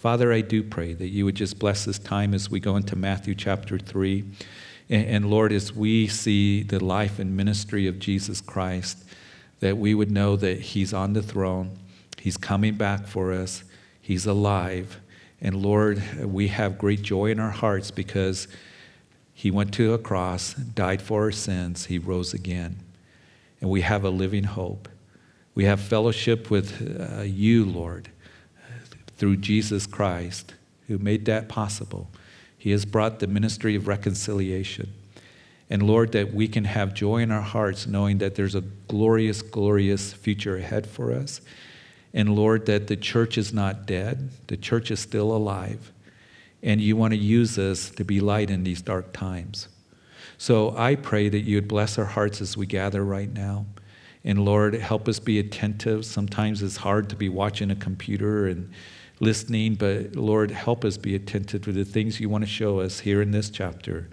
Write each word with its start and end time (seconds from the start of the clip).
Father, 0.00 0.32
I 0.32 0.40
do 0.40 0.62
pray 0.62 0.94
that 0.94 1.08
you 1.08 1.26
would 1.26 1.34
just 1.34 1.58
bless 1.58 1.84
this 1.84 1.98
time 1.98 2.32
as 2.32 2.48
we 2.48 2.58
go 2.58 2.76
into 2.76 2.96
Matthew 2.96 3.34
chapter 3.34 3.78
3. 3.78 4.24
And, 4.88 5.28
Lord, 5.28 5.52
as 5.52 5.74
we 5.74 6.06
see 6.06 6.62
the 6.62 6.82
life 6.82 7.18
and 7.18 7.36
ministry 7.36 7.86
of 7.86 7.98
Jesus 7.98 8.40
Christ, 8.40 9.04
that 9.58 9.76
we 9.76 9.94
would 9.94 10.10
know 10.10 10.36
that 10.36 10.58
he's 10.58 10.94
on 10.94 11.12
the 11.12 11.22
throne, 11.22 11.72
he's 12.18 12.38
coming 12.38 12.76
back 12.76 13.08
for 13.08 13.30
us, 13.30 13.62
he's 14.00 14.24
alive. 14.24 14.98
And 15.38 15.56
Lord, 15.56 16.02
we 16.18 16.48
have 16.48 16.78
great 16.78 17.02
joy 17.02 17.26
in 17.26 17.38
our 17.38 17.50
hearts 17.50 17.90
because 17.90 18.48
he 19.34 19.50
went 19.50 19.74
to 19.74 19.92
a 19.92 19.98
cross, 19.98 20.54
died 20.54 21.02
for 21.02 21.24
our 21.24 21.30
sins, 21.30 21.84
he 21.84 21.98
rose 21.98 22.32
again. 22.32 22.78
And 23.60 23.68
we 23.68 23.82
have 23.82 24.04
a 24.04 24.10
living 24.10 24.44
hope. 24.44 24.88
We 25.54 25.66
have 25.66 25.78
fellowship 25.78 26.50
with 26.50 27.18
uh, 27.18 27.20
you, 27.20 27.66
Lord 27.66 28.08
through 29.20 29.36
Jesus 29.36 29.86
Christ, 29.86 30.54
who 30.88 30.96
made 30.98 31.26
that 31.26 31.46
possible. 31.46 32.10
He 32.56 32.70
has 32.70 32.86
brought 32.86 33.20
the 33.20 33.26
ministry 33.26 33.76
of 33.76 33.86
reconciliation. 33.86 34.94
And 35.68 35.82
Lord, 35.82 36.12
that 36.12 36.32
we 36.32 36.48
can 36.48 36.64
have 36.64 36.94
joy 36.94 37.18
in 37.18 37.30
our 37.30 37.42
hearts 37.42 37.86
knowing 37.86 38.16
that 38.18 38.34
there's 38.34 38.54
a 38.54 38.62
glorious, 38.88 39.42
glorious 39.42 40.14
future 40.14 40.56
ahead 40.56 40.86
for 40.86 41.12
us. 41.12 41.42
And 42.14 42.34
Lord, 42.34 42.64
that 42.64 42.86
the 42.86 42.96
church 42.96 43.36
is 43.36 43.52
not 43.52 43.84
dead, 43.84 44.30
the 44.46 44.56
church 44.56 44.90
is 44.90 45.00
still 45.00 45.32
alive. 45.32 45.92
And 46.62 46.80
you 46.80 46.96
want 46.96 47.12
to 47.12 47.18
use 47.18 47.58
us 47.58 47.90
to 47.90 48.04
be 48.04 48.20
light 48.20 48.50
in 48.50 48.64
these 48.64 48.80
dark 48.80 49.12
times. 49.12 49.68
So 50.38 50.74
I 50.78 50.96
pray 50.96 51.28
that 51.28 51.40
you 51.40 51.58
would 51.58 51.68
bless 51.68 51.98
our 51.98 52.06
hearts 52.06 52.40
as 52.40 52.56
we 52.56 52.64
gather 52.64 53.04
right 53.04 53.30
now. 53.30 53.66
And 54.24 54.44
Lord, 54.46 54.74
help 54.74 55.08
us 55.08 55.18
be 55.20 55.38
attentive. 55.38 56.06
Sometimes 56.06 56.62
it's 56.62 56.78
hard 56.78 57.10
to 57.10 57.16
be 57.16 57.28
watching 57.28 57.70
a 57.70 57.76
computer 57.76 58.46
and 58.46 58.70
listening, 59.20 59.74
but 59.74 60.16
Lord, 60.16 60.50
help 60.50 60.84
us 60.84 60.96
be 60.96 61.14
attentive 61.14 61.62
to 61.62 61.72
the 61.72 61.84
things 61.84 62.18
you 62.18 62.28
want 62.28 62.42
to 62.42 62.50
show 62.50 62.80
us 62.80 63.00
here 63.00 63.22
in 63.22 63.30
this 63.30 63.50
chapter. 63.50 64.08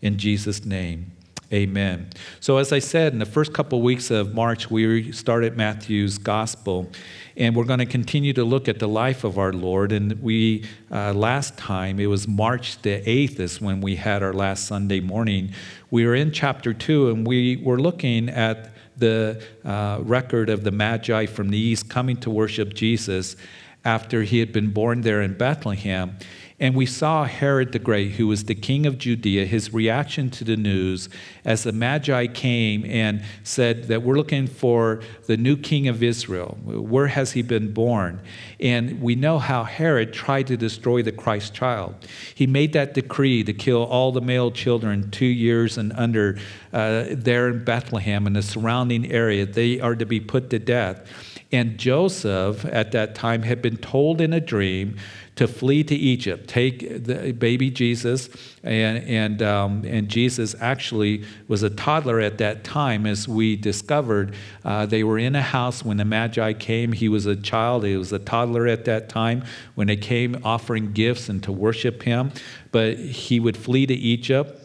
In 0.00 0.16
Jesus' 0.16 0.64
name. 0.64 1.12
Amen. 1.52 2.08
So, 2.40 2.56
as 2.56 2.72
I 2.72 2.78
said, 2.78 3.12
in 3.12 3.18
the 3.18 3.26
first 3.26 3.52
couple 3.52 3.78
of 3.78 3.84
weeks 3.84 4.10
of 4.10 4.34
March, 4.34 4.70
we 4.70 5.12
started 5.12 5.54
Matthew's 5.54 6.16
gospel, 6.16 6.90
and 7.36 7.54
we're 7.54 7.64
going 7.64 7.80
to 7.80 7.86
continue 7.86 8.32
to 8.32 8.42
look 8.42 8.68
at 8.68 8.78
the 8.78 8.88
life 8.88 9.22
of 9.22 9.38
our 9.38 9.52
Lord. 9.52 9.92
And 9.92 10.12
we, 10.22 10.64
uh, 10.90 11.12
last 11.12 11.58
time, 11.58 12.00
it 12.00 12.06
was 12.06 12.26
March 12.26 12.80
the 12.80 13.02
8th, 13.02 13.38
is 13.38 13.60
when 13.60 13.82
we 13.82 13.96
had 13.96 14.22
our 14.22 14.32
last 14.32 14.66
Sunday 14.66 15.00
morning. 15.00 15.52
We 15.90 16.06
were 16.06 16.14
in 16.14 16.32
chapter 16.32 16.72
2, 16.72 17.10
and 17.10 17.26
we 17.26 17.56
were 17.56 17.78
looking 17.78 18.30
at 18.30 18.70
the 18.96 19.42
uh, 19.62 19.98
record 20.00 20.48
of 20.48 20.64
the 20.64 20.70
Magi 20.70 21.26
from 21.26 21.50
the 21.50 21.58
east 21.58 21.90
coming 21.90 22.16
to 22.18 22.30
worship 22.30 22.72
Jesus 22.72 23.36
after 23.84 24.22
he 24.22 24.38
had 24.38 24.52
been 24.52 24.70
born 24.70 25.00
there 25.00 25.20
in 25.22 25.34
Bethlehem. 25.34 26.16
And 26.62 26.76
we 26.76 26.86
saw 26.86 27.24
Herod 27.24 27.72
the 27.72 27.80
Great, 27.80 28.12
who 28.12 28.28
was 28.28 28.44
the 28.44 28.54
king 28.54 28.86
of 28.86 28.96
Judea, 28.96 29.46
his 29.46 29.74
reaction 29.74 30.30
to 30.30 30.44
the 30.44 30.56
news 30.56 31.08
as 31.44 31.64
the 31.64 31.72
Magi 31.72 32.28
came 32.28 32.84
and 32.84 33.24
said 33.42 33.88
that 33.88 34.04
we're 34.04 34.14
looking 34.14 34.46
for 34.46 35.02
the 35.26 35.36
new 35.36 35.56
king 35.56 35.88
of 35.88 36.04
Israel. 36.04 36.56
Where 36.62 37.08
has 37.08 37.32
he 37.32 37.42
been 37.42 37.72
born? 37.72 38.20
And 38.60 39.02
we 39.02 39.16
know 39.16 39.40
how 39.40 39.64
Herod 39.64 40.12
tried 40.12 40.46
to 40.46 40.56
destroy 40.56 41.02
the 41.02 41.10
Christ 41.10 41.52
child. 41.52 41.96
He 42.32 42.46
made 42.46 42.74
that 42.74 42.94
decree 42.94 43.42
to 43.42 43.52
kill 43.52 43.82
all 43.82 44.12
the 44.12 44.20
male 44.20 44.52
children 44.52 45.10
two 45.10 45.26
years 45.26 45.78
and 45.78 45.92
under 45.94 46.38
uh, 46.72 47.06
there 47.10 47.48
in 47.48 47.64
Bethlehem 47.64 48.24
and 48.24 48.36
the 48.36 48.42
surrounding 48.42 49.10
area. 49.10 49.46
They 49.46 49.80
are 49.80 49.96
to 49.96 50.06
be 50.06 50.20
put 50.20 50.48
to 50.50 50.60
death. 50.60 51.31
And 51.52 51.76
Joseph 51.78 52.64
at 52.64 52.92
that 52.92 53.14
time 53.14 53.42
had 53.42 53.60
been 53.60 53.76
told 53.76 54.22
in 54.22 54.32
a 54.32 54.40
dream 54.40 54.96
to 55.36 55.46
flee 55.46 55.82
to 55.84 55.94
Egypt, 55.94 56.48
take 56.48 57.04
the 57.04 57.32
baby 57.32 57.70
Jesus, 57.70 58.28
and, 58.62 58.98
and, 59.04 59.42
um, 59.42 59.82
and 59.86 60.08
Jesus 60.08 60.54
actually 60.60 61.24
was 61.48 61.62
a 61.62 61.70
toddler 61.70 62.20
at 62.20 62.38
that 62.38 62.64
time, 62.64 63.06
as 63.06 63.26
we 63.26 63.56
discovered. 63.56 64.34
Uh, 64.64 64.84
they 64.84 65.04
were 65.04 65.18
in 65.18 65.34
a 65.34 65.42
house 65.42 65.84
when 65.84 65.96
the 65.96 66.04
Magi 66.04 66.52
came. 66.54 66.92
He 66.92 67.08
was 67.08 67.24
a 67.24 67.36
child, 67.36 67.84
he 67.84 67.96
was 67.96 68.12
a 68.12 68.18
toddler 68.18 68.66
at 68.66 68.84
that 68.84 69.08
time 69.08 69.44
when 69.74 69.86
they 69.86 69.96
came 69.96 70.38
offering 70.44 70.92
gifts 70.92 71.28
and 71.28 71.42
to 71.44 71.52
worship 71.52 72.02
him. 72.02 72.32
But 72.70 72.98
he 72.98 73.40
would 73.40 73.56
flee 73.56 73.86
to 73.86 73.94
Egypt 73.94 74.61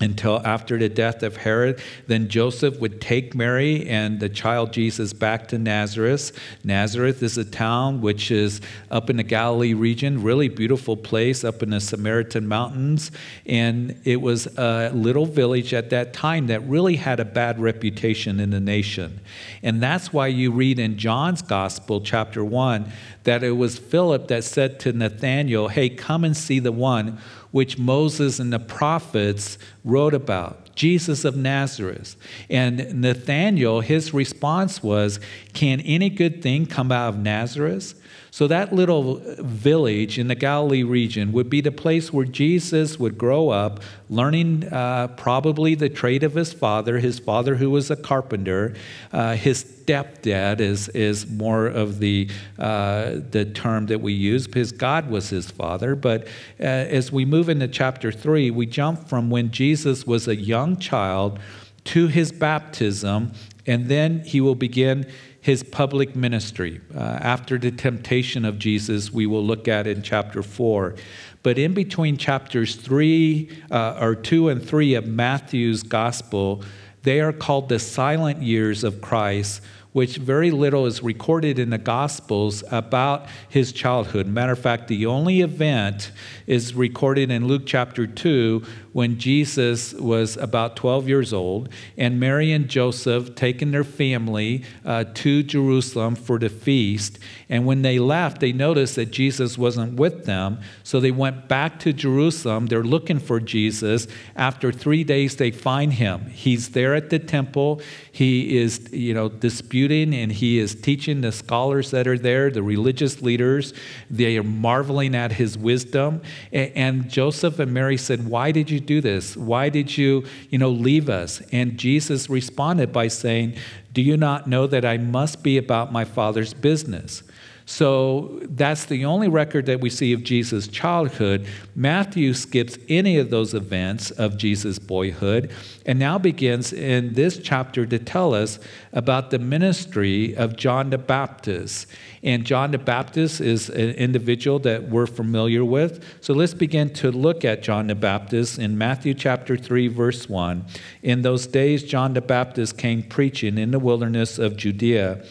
until 0.00 0.40
after 0.46 0.78
the 0.78 0.88
death 0.88 1.22
of 1.22 1.38
Herod. 1.38 1.80
Then 2.06 2.28
Joseph 2.28 2.78
would 2.80 3.00
take 3.00 3.34
Mary 3.34 3.88
and 3.88 4.20
the 4.20 4.28
child 4.28 4.72
Jesus 4.72 5.12
back 5.12 5.48
to 5.48 5.58
Nazareth. 5.58 6.38
Nazareth 6.62 7.22
is 7.22 7.36
a 7.36 7.44
town 7.44 8.00
which 8.00 8.30
is 8.30 8.60
up 8.90 9.10
in 9.10 9.16
the 9.16 9.22
Galilee 9.22 9.74
region, 9.74 10.22
really 10.22 10.48
beautiful 10.48 10.96
place 10.96 11.42
up 11.44 11.62
in 11.62 11.70
the 11.70 11.80
Samaritan 11.80 12.46
mountains. 12.46 13.10
And 13.46 14.00
it 14.04 14.20
was 14.20 14.46
a 14.58 14.90
little 14.94 15.26
village 15.26 15.74
at 15.74 15.90
that 15.90 16.12
time 16.12 16.46
that 16.46 16.60
really 16.68 16.96
had 16.96 17.18
a 17.18 17.24
bad 17.24 17.58
reputation 17.58 18.38
in 18.40 18.50
the 18.50 18.60
nation. 18.60 19.20
And 19.62 19.82
that's 19.82 20.12
why 20.12 20.28
you 20.28 20.52
read 20.52 20.78
in 20.78 20.96
John's 20.96 21.42
Gospel, 21.42 22.00
chapter 22.00 22.44
1, 22.44 22.92
that 23.24 23.42
it 23.42 23.52
was 23.52 23.78
Philip 23.78 24.28
that 24.28 24.44
said 24.44 24.78
to 24.80 24.92
Nathanael, 24.92 25.68
Hey, 25.68 25.88
come 25.88 26.24
and 26.24 26.36
see 26.36 26.60
the 26.60 26.72
one 26.72 27.18
which 27.50 27.78
Moses 27.78 28.38
and 28.38 28.52
the 28.52 28.58
prophets 28.58 29.58
wrote 29.88 30.14
about, 30.14 30.74
Jesus 30.74 31.24
of 31.24 31.36
Nazareth. 31.36 32.16
And 32.48 33.00
Nathanael, 33.00 33.80
his 33.80 34.14
response 34.14 34.82
was, 34.82 35.18
Can 35.54 35.80
any 35.80 36.10
good 36.10 36.42
thing 36.42 36.66
come 36.66 36.92
out 36.92 37.14
of 37.14 37.18
Nazareth? 37.18 38.00
So, 38.30 38.46
that 38.46 38.72
little 38.72 39.22
village 39.38 40.18
in 40.18 40.28
the 40.28 40.34
Galilee 40.34 40.82
region 40.82 41.32
would 41.32 41.48
be 41.48 41.60
the 41.60 41.72
place 41.72 42.12
where 42.12 42.24
Jesus 42.24 42.98
would 42.98 43.18
grow 43.18 43.50
up, 43.50 43.80
learning 44.08 44.64
uh, 44.72 45.08
probably 45.16 45.74
the 45.74 45.88
trade 45.88 46.22
of 46.22 46.34
his 46.34 46.52
father, 46.52 46.98
his 46.98 47.18
father 47.18 47.56
who 47.56 47.70
was 47.70 47.90
a 47.90 47.96
carpenter. 47.96 48.74
Uh, 49.12 49.34
his 49.34 49.64
stepdad 49.88 50.60
is, 50.60 50.88
is 50.90 51.26
more 51.26 51.66
of 51.66 51.98
the, 51.98 52.28
uh, 52.58 53.12
the 53.30 53.44
term 53.54 53.86
that 53.86 54.00
we 54.00 54.12
use 54.12 54.46
because 54.46 54.72
God 54.72 55.10
was 55.10 55.30
his 55.30 55.50
father. 55.50 55.94
But 55.94 56.26
uh, 56.60 56.64
as 56.64 57.10
we 57.10 57.24
move 57.24 57.48
into 57.48 57.68
chapter 57.68 58.12
3, 58.12 58.50
we 58.50 58.66
jump 58.66 59.08
from 59.08 59.30
when 59.30 59.50
Jesus 59.50 60.06
was 60.06 60.28
a 60.28 60.36
young 60.36 60.76
child 60.76 61.38
to 61.84 62.08
his 62.08 62.32
baptism, 62.32 63.32
and 63.66 63.86
then 63.86 64.20
he 64.20 64.40
will 64.42 64.54
begin 64.54 65.10
his 65.48 65.62
public 65.62 66.14
ministry. 66.14 66.78
Uh, 66.94 66.98
after 67.00 67.56
the 67.56 67.70
temptation 67.70 68.44
of 68.44 68.58
Jesus, 68.58 69.10
we 69.10 69.24
will 69.24 69.42
look 69.42 69.66
at 69.66 69.86
in 69.86 70.02
chapter 70.02 70.42
4. 70.42 70.94
But 71.42 71.56
in 71.56 71.72
between 71.72 72.18
chapters 72.18 72.76
3 72.76 73.48
uh, 73.70 73.96
or 73.98 74.14
2 74.14 74.50
and 74.50 74.62
3 74.62 74.92
of 74.92 75.06
Matthew's 75.06 75.82
gospel, 75.82 76.62
they 77.02 77.20
are 77.20 77.32
called 77.32 77.70
the 77.70 77.78
silent 77.78 78.42
years 78.42 78.84
of 78.84 79.00
Christ 79.00 79.62
which 79.92 80.18
very 80.18 80.50
little 80.50 80.86
is 80.86 81.02
recorded 81.02 81.58
in 81.58 81.70
the 81.70 81.78
Gospels 81.78 82.62
about 82.70 83.26
his 83.48 83.72
childhood. 83.72 84.26
Matter 84.26 84.52
of 84.52 84.58
fact, 84.58 84.86
the 84.86 85.06
only 85.06 85.40
event 85.40 86.12
is 86.46 86.74
recorded 86.74 87.30
in 87.30 87.48
Luke 87.48 87.62
chapter 87.66 88.06
2 88.06 88.62
when 88.92 89.18
Jesus 89.18 89.92
was 89.94 90.36
about 90.36 90.76
12 90.76 91.08
years 91.08 91.32
old, 91.32 91.68
and 91.96 92.18
Mary 92.18 92.52
and 92.52 92.68
Joseph 92.68 93.34
taken 93.34 93.70
their 93.70 93.84
family 93.84 94.64
uh, 94.84 95.04
to 95.14 95.42
Jerusalem 95.42 96.14
for 96.14 96.38
the 96.38 96.48
feast. 96.48 97.18
And 97.48 97.64
when 97.64 97.82
they 97.82 97.98
left, 97.98 98.40
they 98.40 98.52
noticed 98.52 98.96
that 98.96 99.10
Jesus 99.10 99.56
wasn't 99.56 99.94
with 99.94 100.24
them, 100.24 100.60
so 100.82 101.00
they 101.00 101.10
went 101.10 101.48
back 101.48 101.78
to 101.80 101.92
Jerusalem. 101.92 102.66
They're 102.66 102.82
looking 102.82 103.18
for 103.18 103.40
Jesus. 103.40 104.06
After 104.36 104.70
three 104.72 105.04
days, 105.04 105.36
they 105.36 105.50
find 105.50 105.94
him. 105.94 106.26
He's 106.26 106.70
there 106.70 106.94
at 106.94 107.10
the 107.10 107.18
temple. 107.18 107.80
He 108.12 108.58
is, 108.58 108.88
you 108.92 109.14
know, 109.14 109.28
disputing 109.28 110.14
and 110.14 110.32
he 110.32 110.58
is 110.58 110.74
teaching 110.74 111.20
the 111.20 111.32
scholars 111.32 111.90
that 111.90 112.06
are 112.06 112.18
there, 112.18 112.50
the 112.50 112.62
religious 112.62 113.22
leaders. 113.22 113.72
They 114.10 114.36
are 114.36 114.42
marveling 114.42 115.14
at 115.14 115.32
his 115.32 115.56
wisdom. 115.56 116.22
And 116.52 117.08
Joseph 117.08 117.58
and 117.58 117.72
Mary 117.72 117.96
said, 117.96 118.28
Why 118.28 118.52
did 118.52 118.70
you 118.70 118.77
do 118.80 119.00
this? 119.00 119.36
Why 119.36 119.68
did 119.68 119.96
you, 119.96 120.24
you 120.50 120.58
know, 120.58 120.70
leave 120.70 121.08
us? 121.08 121.40
And 121.52 121.78
Jesus 121.78 122.28
responded 122.28 122.92
by 122.92 123.08
saying, 123.08 123.56
Do 123.92 124.02
you 124.02 124.16
not 124.16 124.46
know 124.46 124.66
that 124.66 124.84
I 124.84 124.96
must 124.98 125.42
be 125.42 125.58
about 125.58 125.92
my 125.92 126.04
Father's 126.04 126.54
business? 126.54 127.22
So 127.70 128.40
that's 128.44 128.86
the 128.86 129.04
only 129.04 129.28
record 129.28 129.66
that 129.66 129.82
we 129.82 129.90
see 129.90 130.14
of 130.14 130.24
Jesus' 130.24 130.68
childhood. 130.68 131.46
Matthew 131.76 132.32
skips 132.32 132.78
any 132.88 133.18
of 133.18 133.28
those 133.28 133.52
events 133.52 134.10
of 134.10 134.38
Jesus' 134.38 134.78
boyhood 134.78 135.52
and 135.84 135.98
now 135.98 136.16
begins 136.16 136.72
in 136.72 137.12
this 137.12 137.36
chapter 137.36 137.84
to 137.84 137.98
tell 137.98 138.32
us 138.32 138.58
about 138.94 139.30
the 139.30 139.38
ministry 139.38 140.34
of 140.34 140.56
John 140.56 140.88
the 140.88 140.96
Baptist. 140.96 141.88
And 142.22 142.46
John 142.46 142.70
the 142.70 142.78
Baptist 142.78 143.42
is 143.42 143.68
an 143.68 143.90
individual 143.90 144.58
that 144.60 144.88
we're 144.88 145.06
familiar 145.06 145.62
with. 145.62 146.02
So 146.22 146.32
let's 146.32 146.54
begin 146.54 146.90
to 146.94 147.12
look 147.12 147.44
at 147.44 147.62
John 147.62 147.88
the 147.88 147.94
Baptist 147.94 148.58
in 148.58 148.78
Matthew 148.78 149.12
chapter 149.12 149.58
3, 149.58 149.88
verse 149.88 150.26
1. 150.26 150.64
In 151.02 151.20
those 151.20 151.46
days, 151.46 151.82
John 151.84 152.14
the 152.14 152.22
Baptist 152.22 152.78
came 152.78 153.02
preaching 153.02 153.58
in 153.58 153.72
the 153.72 153.78
wilderness 153.78 154.38
of 154.38 154.56
Judea 154.56 155.22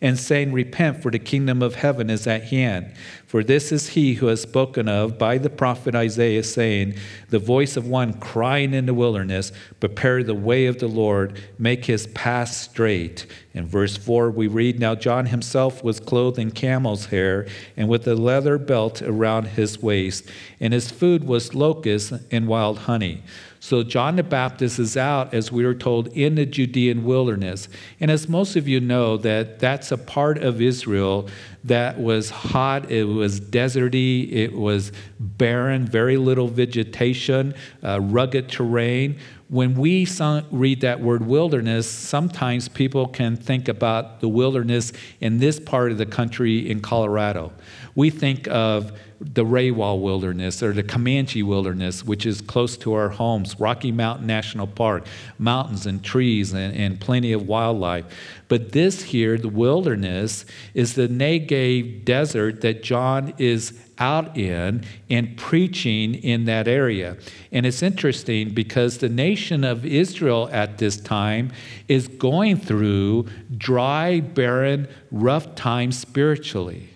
and 0.00 0.18
saying, 0.18 0.52
Repent, 0.52 1.02
for 1.02 1.10
the 1.10 1.18
kingdom 1.18 1.62
of 1.62 1.76
heaven 1.76 2.10
is 2.10 2.26
at 2.26 2.44
hand. 2.44 2.94
For 3.26 3.42
this 3.42 3.72
is 3.72 3.88
he 3.88 4.14
who 4.14 4.26
has 4.26 4.40
spoken 4.40 4.88
of 4.88 5.18
by 5.18 5.38
the 5.38 5.50
prophet 5.50 5.94
Isaiah, 5.94 6.42
saying, 6.42 6.94
The 7.30 7.38
voice 7.38 7.76
of 7.76 7.86
one 7.88 8.14
crying 8.14 8.72
in 8.72 8.86
the 8.86 8.94
wilderness, 8.94 9.52
Prepare 9.80 10.22
the 10.22 10.34
way 10.34 10.66
of 10.66 10.78
the 10.78 10.86
Lord, 10.86 11.40
make 11.58 11.86
his 11.86 12.06
path 12.08 12.50
straight. 12.50 13.26
In 13.52 13.66
verse 13.66 13.96
4, 13.96 14.30
we 14.30 14.46
read, 14.46 14.78
Now 14.78 14.94
John 14.94 15.26
himself 15.26 15.82
was 15.82 15.98
clothed 15.98 16.38
in 16.38 16.50
camel's 16.50 17.06
hair 17.06 17.46
and 17.76 17.88
with 17.88 18.06
a 18.06 18.14
leather 18.14 18.58
belt 18.58 19.02
around 19.02 19.48
his 19.48 19.82
waist, 19.82 20.30
and 20.60 20.72
his 20.72 20.90
food 20.90 21.24
was 21.24 21.54
locusts 21.54 22.12
and 22.30 22.46
wild 22.46 22.80
honey. 22.80 23.22
So 23.60 23.82
John 23.82 24.16
the 24.16 24.22
Baptist 24.22 24.78
is 24.78 24.96
out, 24.96 25.34
as 25.34 25.50
we 25.50 25.64
were 25.64 25.74
told, 25.74 26.08
in 26.08 26.34
the 26.34 26.46
Judean 26.46 27.04
wilderness. 27.04 27.68
And 28.00 28.10
as 28.10 28.28
most 28.28 28.56
of 28.56 28.68
you 28.68 28.80
know, 28.80 29.16
that 29.18 29.58
that's 29.58 29.92
a 29.92 29.98
part 29.98 30.38
of 30.38 30.60
Israel 30.60 31.28
that 31.64 31.98
was 31.98 32.30
hot, 32.30 32.90
it 32.90 33.04
was 33.04 33.40
deserty, 33.40 34.30
it 34.32 34.52
was 34.52 34.92
barren, 35.18 35.84
very 35.84 36.16
little 36.16 36.46
vegetation, 36.46 37.54
uh, 37.82 38.00
rugged 38.00 38.48
terrain. 38.48 39.18
When 39.48 39.74
we 39.74 40.08
read 40.50 40.80
that 40.80 41.00
word 41.00 41.24
wilderness, 41.24 41.88
sometimes 41.88 42.68
people 42.68 43.06
can 43.06 43.36
think 43.36 43.68
about 43.68 44.20
the 44.20 44.28
wilderness 44.28 44.92
in 45.20 45.38
this 45.38 45.60
part 45.60 45.92
of 45.92 45.98
the 45.98 46.06
country 46.06 46.68
in 46.68 46.80
Colorado. 46.80 47.52
We 47.94 48.10
think 48.10 48.48
of 48.48 48.98
the 49.20 49.44
Rawah 49.44 50.00
Wilderness 50.00 50.62
or 50.62 50.72
the 50.72 50.82
Comanche 50.82 51.42
Wilderness, 51.42 52.04
which 52.04 52.26
is 52.26 52.40
close 52.40 52.76
to 52.78 52.92
our 52.94 53.08
homes, 53.08 53.58
Rocky 53.58 53.92
Mountain 53.92 54.26
National 54.26 54.66
Park, 54.66 55.06
mountains 55.38 55.86
and 55.86 56.02
trees 56.02 56.52
and, 56.52 56.74
and 56.74 57.00
plenty 57.00 57.32
of 57.32 57.46
wildlife. 57.46 58.04
But 58.48 58.72
this 58.72 59.02
here, 59.02 59.38
the 59.38 59.48
wilderness, 59.48 60.44
is 60.74 60.94
the 60.94 61.08
Negev 61.08 62.04
desert 62.04 62.60
that 62.62 62.82
John 62.82 63.32
is 63.38 63.78
out 63.98 64.36
in 64.36 64.84
and 65.08 65.36
preaching 65.36 66.14
in 66.14 66.44
that 66.44 66.68
area. 66.68 67.16
And 67.52 67.64
it's 67.64 67.82
interesting 67.82 68.50
because 68.50 68.98
the 68.98 69.08
nation 69.08 69.64
of 69.64 69.84
Israel 69.84 70.48
at 70.52 70.78
this 70.78 70.96
time 70.98 71.52
is 71.88 72.08
going 72.08 72.58
through 72.58 73.26
dry, 73.56 74.20
barren, 74.20 74.88
rough 75.10 75.54
times 75.54 75.98
spiritually. 75.98 76.90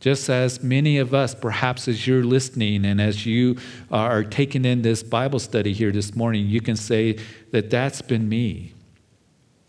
Just 0.00 0.30
as 0.30 0.62
many 0.62 0.96
of 0.96 1.12
us, 1.12 1.34
perhaps 1.34 1.86
as 1.86 2.06
you're 2.06 2.24
listening 2.24 2.86
and 2.86 3.00
as 3.02 3.26
you 3.26 3.58
are 3.90 4.24
taking 4.24 4.64
in 4.64 4.80
this 4.80 5.02
Bible 5.02 5.38
study 5.38 5.74
here 5.74 5.92
this 5.92 6.16
morning, 6.16 6.46
you 6.46 6.62
can 6.62 6.76
say 6.76 7.18
that 7.50 7.68
that's 7.68 8.00
been 8.00 8.26
me. 8.26 8.72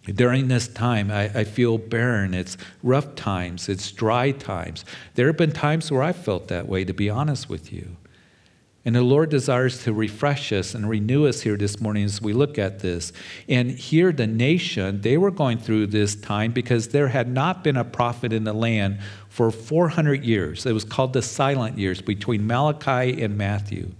During 0.05 0.47
this 0.47 0.67
time, 0.67 1.11
I, 1.11 1.25
I, 1.25 1.43
feel 1.43 1.77
barren. 1.77 2.33
It's 2.33 2.57
rough 2.81 3.13
times, 3.13 3.69
it's 3.69 3.91
dry 3.91 4.31
times. 4.31 4.83
There 5.13 5.27
have 5.27 5.37
been 5.37 5.51
times 5.51 5.91
where 5.91 6.01
I 6.01 6.11
felt 6.11 6.47
that 6.47 6.67
way, 6.67 6.83
to 6.85 6.93
be 6.93 7.07
honest 7.09 7.49
with 7.49 7.71
you. 7.71 7.97
And 8.83 8.95
the 8.95 9.03
Lord 9.03 9.29
desires 9.29 9.83
to 9.83 9.93
refresh 9.93 10.51
us 10.51 10.73
and 10.73 10.89
renew 10.89 11.27
us 11.27 11.41
here 11.41 11.55
this 11.55 11.79
morning 11.79 12.03
as 12.03 12.19
we 12.19 12.33
look 12.33 12.57
at 12.57 12.79
this. 12.79 13.13
And 13.47 13.69
here, 13.69 14.11
the 14.11 14.25
nation, 14.25 15.01
they 15.01 15.17
were 15.17 15.29
going 15.29 15.59
through 15.59 15.87
this 15.87 16.15
time 16.15 16.51
because 16.51 16.87
there 16.87 17.09
had 17.09 17.29
not 17.29 17.63
been 17.63 17.77
a 17.77 17.83
prophet 17.83 18.33
in 18.33 18.43
the 18.43 18.53
land 18.53 18.99
for 19.29 19.51
400 19.51 20.25
years. 20.25 20.65
It 20.65 20.73
was 20.73 20.83
called 20.83 21.13
the 21.13 21.21
silent 21.21 21.77
years 21.77 22.01
between 22.01 22.47
Malachi 22.47 23.21
and 23.21 23.37
Matthew. 23.37 23.91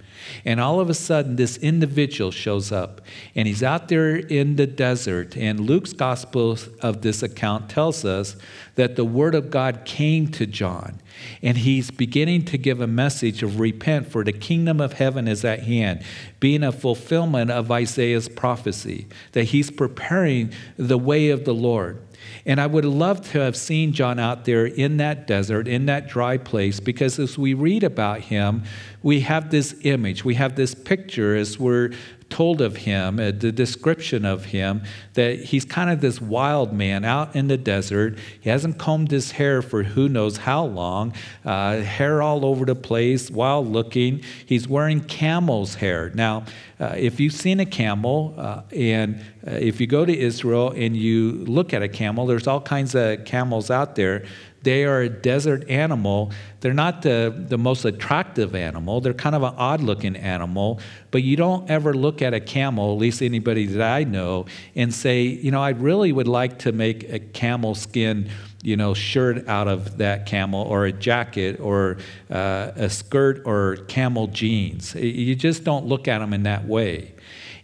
And 0.45 0.59
all 0.59 0.79
of 0.79 0.89
a 0.89 0.93
sudden, 0.93 1.35
this 1.35 1.57
individual 1.57 2.31
shows 2.31 2.71
up, 2.71 3.01
and 3.35 3.47
he's 3.47 3.63
out 3.63 3.87
there 3.87 4.15
in 4.15 4.55
the 4.55 4.67
desert. 4.67 5.35
And 5.37 5.59
Luke's 5.59 5.93
gospel 5.93 6.57
of 6.81 7.01
this 7.01 7.23
account 7.23 7.69
tells 7.69 8.05
us 8.05 8.35
that 8.75 8.95
the 8.95 9.05
word 9.05 9.35
of 9.35 9.49
God 9.49 9.85
came 9.85 10.27
to 10.29 10.45
John, 10.45 11.01
and 11.41 11.57
he's 11.57 11.91
beginning 11.91 12.45
to 12.45 12.57
give 12.57 12.81
a 12.81 12.87
message 12.87 13.43
of 13.43 13.59
repent, 13.59 14.11
for 14.11 14.23
the 14.23 14.31
kingdom 14.31 14.79
of 14.79 14.93
heaven 14.93 15.27
is 15.27 15.45
at 15.45 15.63
hand, 15.63 16.03
being 16.39 16.63
a 16.63 16.71
fulfillment 16.71 17.51
of 17.51 17.71
Isaiah's 17.71 18.29
prophecy, 18.29 19.07
that 19.33 19.45
he's 19.45 19.69
preparing 19.69 20.51
the 20.77 20.97
way 20.97 21.29
of 21.29 21.45
the 21.45 21.53
Lord. 21.53 22.01
And 22.45 22.59
I 22.59 22.67
would 22.67 22.85
love 22.85 23.21
to 23.31 23.39
have 23.39 23.55
seen 23.55 23.93
John 23.93 24.19
out 24.19 24.45
there 24.45 24.65
in 24.65 24.97
that 24.97 25.27
desert, 25.27 25.67
in 25.67 25.85
that 25.87 26.07
dry 26.07 26.37
place, 26.37 26.79
because 26.79 27.19
as 27.19 27.37
we 27.37 27.53
read 27.53 27.83
about 27.83 28.21
him, 28.21 28.63
we 29.03 29.21
have 29.21 29.51
this 29.51 29.75
image, 29.83 30.25
we 30.25 30.35
have 30.35 30.55
this 30.55 30.73
picture 30.73 31.35
as 31.35 31.59
we're 31.59 31.91
told 32.31 32.61
of 32.61 32.77
him, 32.77 33.19
uh, 33.19 33.31
the 33.31 33.51
description 33.51 34.25
of 34.25 34.45
him, 34.45 34.81
that 35.13 35.39
he's 35.39 35.65
kind 35.65 35.89
of 35.89 36.01
this 36.01 36.19
wild 36.21 36.73
man 36.73 37.05
out 37.05 37.35
in 37.35 37.47
the 37.47 37.57
desert. 37.57 38.17
He 38.39 38.49
hasn't 38.49 38.79
combed 38.79 39.11
his 39.11 39.31
hair 39.31 39.61
for 39.61 39.83
who 39.83 40.09
knows 40.09 40.37
how 40.37 40.65
long, 40.65 41.13
uh, 41.45 41.81
hair 41.81 42.21
all 42.21 42.45
over 42.45 42.65
the 42.65 42.75
place, 42.75 43.29
wild 43.29 43.67
looking. 43.67 44.23
He's 44.45 44.67
wearing 44.67 45.01
camel's 45.01 45.75
hair. 45.75 46.11
Now, 46.15 46.45
uh, 46.79 46.95
if 46.97 47.19
you've 47.19 47.33
seen 47.33 47.59
a 47.59 47.65
camel, 47.65 48.33
uh, 48.37 48.61
and 48.75 49.23
uh, 49.45 49.51
if 49.51 49.79
you 49.79 49.85
go 49.85 50.05
to 50.05 50.17
Israel 50.17 50.71
and 50.75 50.97
you 50.97 51.43
look 51.45 51.73
at 51.73 51.83
a 51.83 51.89
camel, 51.89 52.25
there's 52.25 52.47
all 52.47 52.61
kinds 52.61 52.95
of 52.95 53.23
camels 53.25 53.69
out 53.69 53.95
there. 53.95 54.23
They 54.63 54.85
are 54.85 55.01
a 55.01 55.09
desert 55.09 55.69
animal. 55.69 56.31
They're 56.59 56.73
not 56.73 57.01
the, 57.01 57.33
the 57.47 57.57
most 57.57 57.85
attractive 57.85 58.53
animal. 58.55 59.01
They're 59.01 59.13
kind 59.13 59.35
of 59.35 59.43
an 59.43 59.53
odd 59.57 59.81
looking 59.81 60.15
animal, 60.15 60.79
but 61.09 61.23
you 61.23 61.35
don't 61.35 61.69
ever 61.69 61.93
look 61.93 62.21
at 62.21 62.33
a 62.33 62.39
camel, 62.39 62.93
at 62.93 62.99
least 62.99 63.21
anybody 63.21 63.65
that 63.65 63.81
I 63.81 64.03
know, 64.03 64.45
and 64.75 64.93
say, 64.93 65.23
you 65.23 65.51
know, 65.51 65.61
I 65.61 65.69
really 65.71 66.11
would 66.11 66.27
like 66.27 66.59
to 66.59 66.71
make 66.71 67.11
a 67.11 67.19
camel 67.19 67.75
skin 67.75 68.29
you 68.63 68.77
know, 68.77 68.93
shirt 68.93 69.47
out 69.47 69.67
of 69.67 69.97
that 69.97 70.25
camel 70.25 70.61
or 70.63 70.85
a 70.85 70.91
jacket 70.91 71.59
or 71.59 71.97
uh, 72.29 72.71
a 72.75 72.89
skirt 72.89 73.41
or 73.45 73.77
camel 73.87 74.27
jeans. 74.27 74.93
You 74.95 75.35
just 75.35 75.63
don't 75.63 75.85
look 75.87 76.07
at 76.07 76.19
them 76.19 76.33
in 76.33 76.43
that 76.43 76.65
way. 76.65 77.13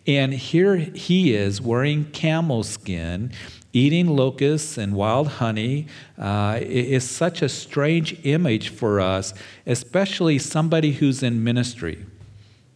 And 0.07 0.33
here 0.33 0.75
he 0.75 1.35
is 1.35 1.61
wearing 1.61 2.05
camel 2.05 2.63
skin 2.63 3.31
eating 3.73 4.07
locusts 4.07 4.77
and 4.77 4.93
wild 4.93 5.27
honey 5.27 5.87
uh, 6.17 6.59
is 6.61 7.09
such 7.09 7.41
a 7.41 7.49
strange 7.49 8.19
image 8.25 8.69
for 8.69 8.99
us, 8.99 9.33
especially 9.65 10.39
somebody 10.39 10.93
who's 10.93 11.21
in 11.21 11.43
ministry 11.43 12.05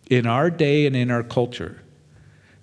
in 0.10 0.28
our 0.28 0.50
day 0.50 0.86
and 0.86 0.96
in 0.96 1.10
our 1.10 1.24
culture. 1.24 1.82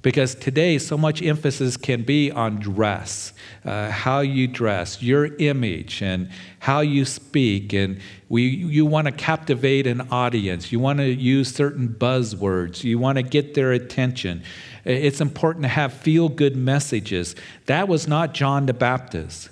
Because 0.00 0.36
today, 0.36 0.78
so 0.78 0.96
much 0.96 1.20
emphasis 1.22 1.76
can 1.76 2.02
be 2.02 2.30
on 2.30 2.60
dress, 2.60 3.32
uh, 3.64 3.90
how 3.90 4.20
you 4.20 4.46
dress, 4.46 5.02
your 5.02 5.34
image, 5.38 6.02
and 6.02 6.30
how 6.60 6.80
you 6.80 7.04
speak. 7.04 7.72
And 7.72 8.00
we, 8.28 8.42
you 8.46 8.86
want 8.86 9.06
to 9.06 9.12
captivate 9.12 9.88
an 9.88 10.02
audience. 10.12 10.70
You 10.70 10.78
want 10.78 11.00
to 11.00 11.08
use 11.08 11.52
certain 11.52 11.88
buzzwords. 11.88 12.84
You 12.84 12.98
want 13.00 13.16
to 13.16 13.22
get 13.22 13.54
their 13.54 13.72
attention. 13.72 14.44
It's 14.84 15.20
important 15.20 15.64
to 15.64 15.68
have 15.68 15.92
feel 15.92 16.28
good 16.28 16.54
messages. 16.54 17.34
That 17.66 17.88
was 17.88 18.06
not 18.06 18.34
John 18.34 18.66
the 18.66 18.74
Baptist. 18.74 19.50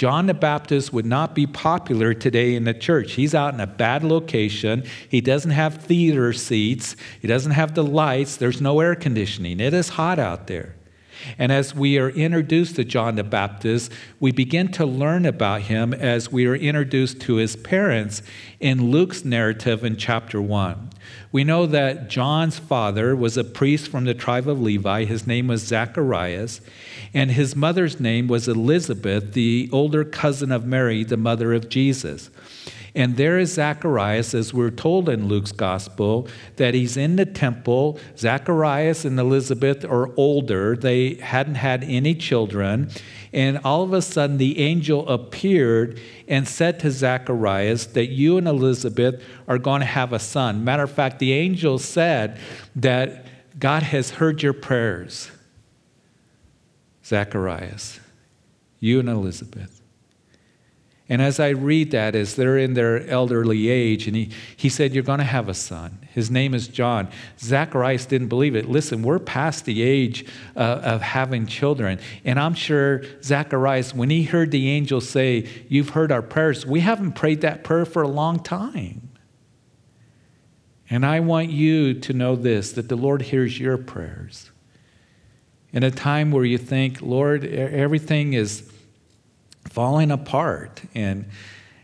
John 0.00 0.24
the 0.24 0.32
Baptist 0.32 0.94
would 0.94 1.04
not 1.04 1.34
be 1.34 1.46
popular 1.46 2.14
today 2.14 2.54
in 2.54 2.64
the 2.64 2.72
church. 2.72 3.12
He's 3.12 3.34
out 3.34 3.52
in 3.52 3.60
a 3.60 3.66
bad 3.66 4.02
location. 4.02 4.84
He 5.10 5.20
doesn't 5.20 5.50
have 5.50 5.82
theater 5.82 6.32
seats. 6.32 6.96
He 7.20 7.28
doesn't 7.28 7.52
have 7.52 7.74
the 7.74 7.84
lights. 7.84 8.38
There's 8.38 8.62
no 8.62 8.80
air 8.80 8.94
conditioning. 8.94 9.60
It 9.60 9.74
is 9.74 9.90
hot 9.90 10.18
out 10.18 10.46
there. 10.46 10.74
And 11.38 11.50
as 11.50 11.74
we 11.74 11.98
are 11.98 12.10
introduced 12.10 12.76
to 12.76 12.84
John 12.84 13.16
the 13.16 13.24
Baptist, 13.24 13.92
we 14.18 14.32
begin 14.32 14.70
to 14.72 14.86
learn 14.86 15.26
about 15.26 15.62
him 15.62 15.92
as 15.94 16.32
we 16.32 16.46
are 16.46 16.54
introduced 16.54 17.20
to 17.22 17.36
his 17.36 17.56
parents 17.56 18.22
in 18.58 18.90
Luke's 18.90 19.24
narrative 19.24 19.84
in 19.84 19.96
chapter 19.96 20.40
1. 20.40 20.90
We 21.32 21.44
know 21.44 21.66
that 21.66 22.08
John's 22.08 22.58
father 22.58 23.14
was 23.14 23.36
a 23.36 23.44
priest 23.44 23.88
from 23.88 24.04
the 24.04 24.14
tribe 24.14 24.48
of 24.48 24.60
Levi. 24.60 25.04
His 25.04 25.26
name 25.26 25.48
was 25.48 25.62
Zacharias, 25.62 26.60
and 27.14 27.30
his 27.30 27.54
mother's 27.54 28.00
name 28.00 28.28
was 28.28 28.48
Elizabeth, 28.48 29.32
the 29.32 29.68
older 29.72 30.04
cousin 30.04 30.50
of 30.52 30.66
Mary, 30.66 31.04
the 31.04 31.16
mother 31.16 31.52
of 31.54 31.68
Jesus. 31.68 32.30
And 32.94 33.16
there 33.16 33.38
is 33.38 33.54
Zacharias, 33.54 34.34
as 34.34 34.52
we're 34.52 34.70
told 34.70 35.08
in 35.08 35.28
Luke's 35.28 35.52
gospel, 35.52 36.28
that 36.56 36.74
he's 36.74 36.96
in 36.96 37.16
the 37.16 37.26
temple. 37.26 37.98
Zacharias 38.16 39.04
and 39.04 39.18
Elizabeth 39.18 39.84
are 39.84 40.14
older, 40.16 40.76
they 40.76 41.14
hadn't 41.14 41.54
had 41.56 41.84
any 41.84 42.14
children. 42.14 42.90
And 43.32 43.58
all 43.64 43.84
of 43.84 43.92
a 43.92 44.02
sudden, 44.02 44.38
the 44.38 44.58
angel 44.58 45.08
appeared 45.08 46.00
and 46.26 46.48
said 46.48 46.80
to 46.80 46.90
Zacharias 46.90 47.86
that 47.88 48.06
you 48.06 48.38
and 48.38 48.48
Elizabeth 48.48 49.22
are 49.46 49.58
going 49.58 49.80
to 49.80 49.86
have 49.86 50.12
a 50.12 50.18
son. 50.18 50.64
Matter 50.64 50.82
of 50.82 50.90
fact, 50.90 51.20
the 51.20 51.32
angel 51.32 51.78
said 51.78 52.38
that 52.74 53.26
God 53.58 53.84
has 53.84 54.10
heard 54.10 54.42
your 54.42 54.52
prayers. 54.52 55.30
Zacharias, 57.04 58.00
you 58.80 58.98
and 59.00 59.08
Elizabeth. 59.08 59.79
And 61.10 61.20
as 61.20 61.40
I 61.40 61.48
read 61.48 61.90
that, 61.90 62.14
as 62.14 62.36
they're 62.36 62.56
in 62.56 62.74
their 62.74 63.04
elderly 63.08 63.68
age, 63.68 64.06
and 64.06 64.14
he, 64.14 64.30
he 64.56 64.68
said, 64.68 64.94
You're 64.94 65.02
going 65.02 65.18
to 65.18 65.24
have 65.24 65.48
a 65.48 65.54
son. 65.54 65.98
His 66.12 66.30
name 66.30 66.54
is 66.54 66.68
John. 66.68 67.08
Zacharias 67.40 68.06
didn't 68.06 68.28
believe 68.28 68.54
it. 68.54 68.68
Listen, 68.68 69.02
we're 69.02 69.18
past 69.18 69.64
the 69.64 69.82
age 69.82 70.24
uh, 70.54 70.60
of 70.60 71.02
having 71.02 71.48
children. 71.48 71.98
And 72.24 72.38
I'm 72.38 72.54
sure 72.54 73.02
Zacharias, 73.24 73.92
when 73.92 74.08
he 74.08 74.22
heard 74.22 74.52
the 74.52 74.70
angel 74.70 75.00
say, 75.00 75.48
You've 75.68 75.90
heard 75.90 76.12
our 76.12 76.22
prayers, 76.22 76.64
we 76.64 76.78
haven't 76.78 77.12
prayed 77.12 77.40
that 77.40 77.64
prayer 77.64 77.84
for 77.84 78.02
a 78.02 78.08
long 78.08 78.38
time. 78.38 79.10
And 80.88 81.04
I 81.04 81.18
want 81.18 81.50
you 81.50 81.94
to 81.94 82.12
know 82.12 82.36
this 82.36 82.70
that 82.72 82.88
the 82.88 82.96
Lord 82.96 83.22
hears 83.22 83.58
your 83.58 83.78
prayers. 83.78 84.52
In 85.72 85.82
a 85.82 85.90
time 85.90 86.30
where 86.30 86.44
you 86.44 86.58
think, 86.58 87.02
Lord, 87.02 87.44
everything 87.44 88.32
is 88.34 88.70
falling 89.70 90.10
apart. 90.10 90.82
And 90.94 91.26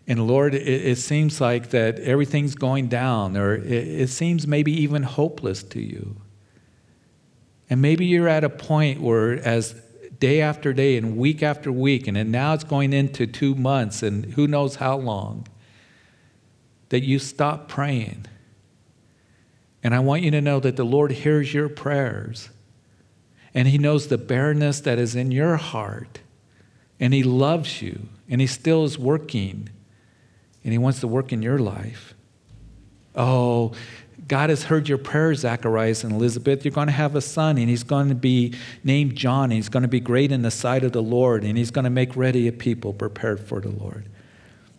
and 0.08 0.26
lord 0.26 0.54
it, 0.54 0.66
it, 0.66 0.98
seems 0.98 1.40
like 1.40 1.70
that 1.70 1.98
everything's 1.98 2.54
going 2.54 2.86
down 2.86 3.36
or 3.36 3.56
it, 3.56 3.72
it 3.72 4.08
seems 4.08 4.46
maybe 4.46 4.72
even 4.72 5.02
hopeless 5.02 5.62
to 5.64 5.80
you. 5.80 6.16
And 7.68 7.82
maybe 7.82 8.06
you're 8.06 8.28
at 8.28 8.44
a 8.44 8.48
point 8.48 9.00
where 9.00 9.32
as 9.32 9.72
day 10.20 10.40
after 10.40 10.72
day 10.72 10.96
and 10.96 11.16
week 11.16 11.42
after 11.42 11.72
week 11.72 12.06
and, 12.06 12.16
and 12.16 12.30
now 12.30 12.54
it's 12.54 12.62
going 12.62 12.92
into 12.92 13.26
two 13.26 13.54
months 13.54 14.02
and 14.02 14.34
who 14.34 14.46
knows 14.46 14.76
how 14.76 14.96
long 14.96 15.48
that 16.90 17.02
you 17.02 17.18
stop 17.18 17.68
praying. 17.68 18.26
And 19.82 19.94
i 19.94 19.98
want 19.98 20.22
you 20.22 20.30
to 20.32 20.40
know 20.40 20.60
that 20.60 20.76
the 20.76 20.84
lord 20.84 21.10
hears 21.10 21.52
your 21.52 21.68
prayers. 21.68 22.50
And 23.54 23.66
he 23.68 23.78
knows 23.78 24.08
the 24.08 24.18
bareness 24.18 24.80
that 24.80 24.98
is 24.98 25.16
in 25.16 25.32
your 25.32 25.56
heart 25.56 26.20
and 26.98 27.12
He 27.14 27.22
loves 27.22 27.82
you, 27.82 28.08
and 28.28 28.40
He 28.40 28.46
still 28.46 28.84
is 28.84 28.98
working, 28.98 29.68
and 30.64 30.72
He 30.72 30.78
wants 30.78 31.00
to 31.00 31.08
work 31.08 31.32
in 31.32 31.42
your 31.42 31.58
life. 31.58 32.14
Oh, 33.14 33.72
God 34.28 34.50
has 34.50 34.64
heard 34.64 34.88
your 34.88 34.98
prayers, 34.98 35.40
Zacharias 35.40 36.02
and 36.02 36.12
Elizabeth. 36.12 36.64
You're 36.64 36.72
going 36.72 36.88
to 36.88 36.92
have 36.92 37.14
a 37.14 37.20
son, 37.20 37.58
and 37.58 37.68
he's 37.68 37.84
going 37.84 38.08
to 38.08 38.14
be 38.14 38.54
named 38.82 39.14
John, 39.14 39.44
and 39.44 39.52
he's 39.52 39.68
going 39.68 39.82
to 39.82 39.88
be 39.88 40.00
great 40.00 40.32
in 40.32 40.42
the 40.42 40.50
sight 40.50 40.82
of 40.82 40.92
the 40.92 41.02
Lord, 41.02 41.44
and 41.44 41.56
he's 41.56 41.70
going 41.70 41.84
to 41.84 41.90
make 41.90 42.16
ready 42.16 42.48
a 42.48 42.52
people 42.52 42.92
prepared 42.92 43.38
for 43.40 43.60
the 43.60 43.68
Lord. 43.68 44.08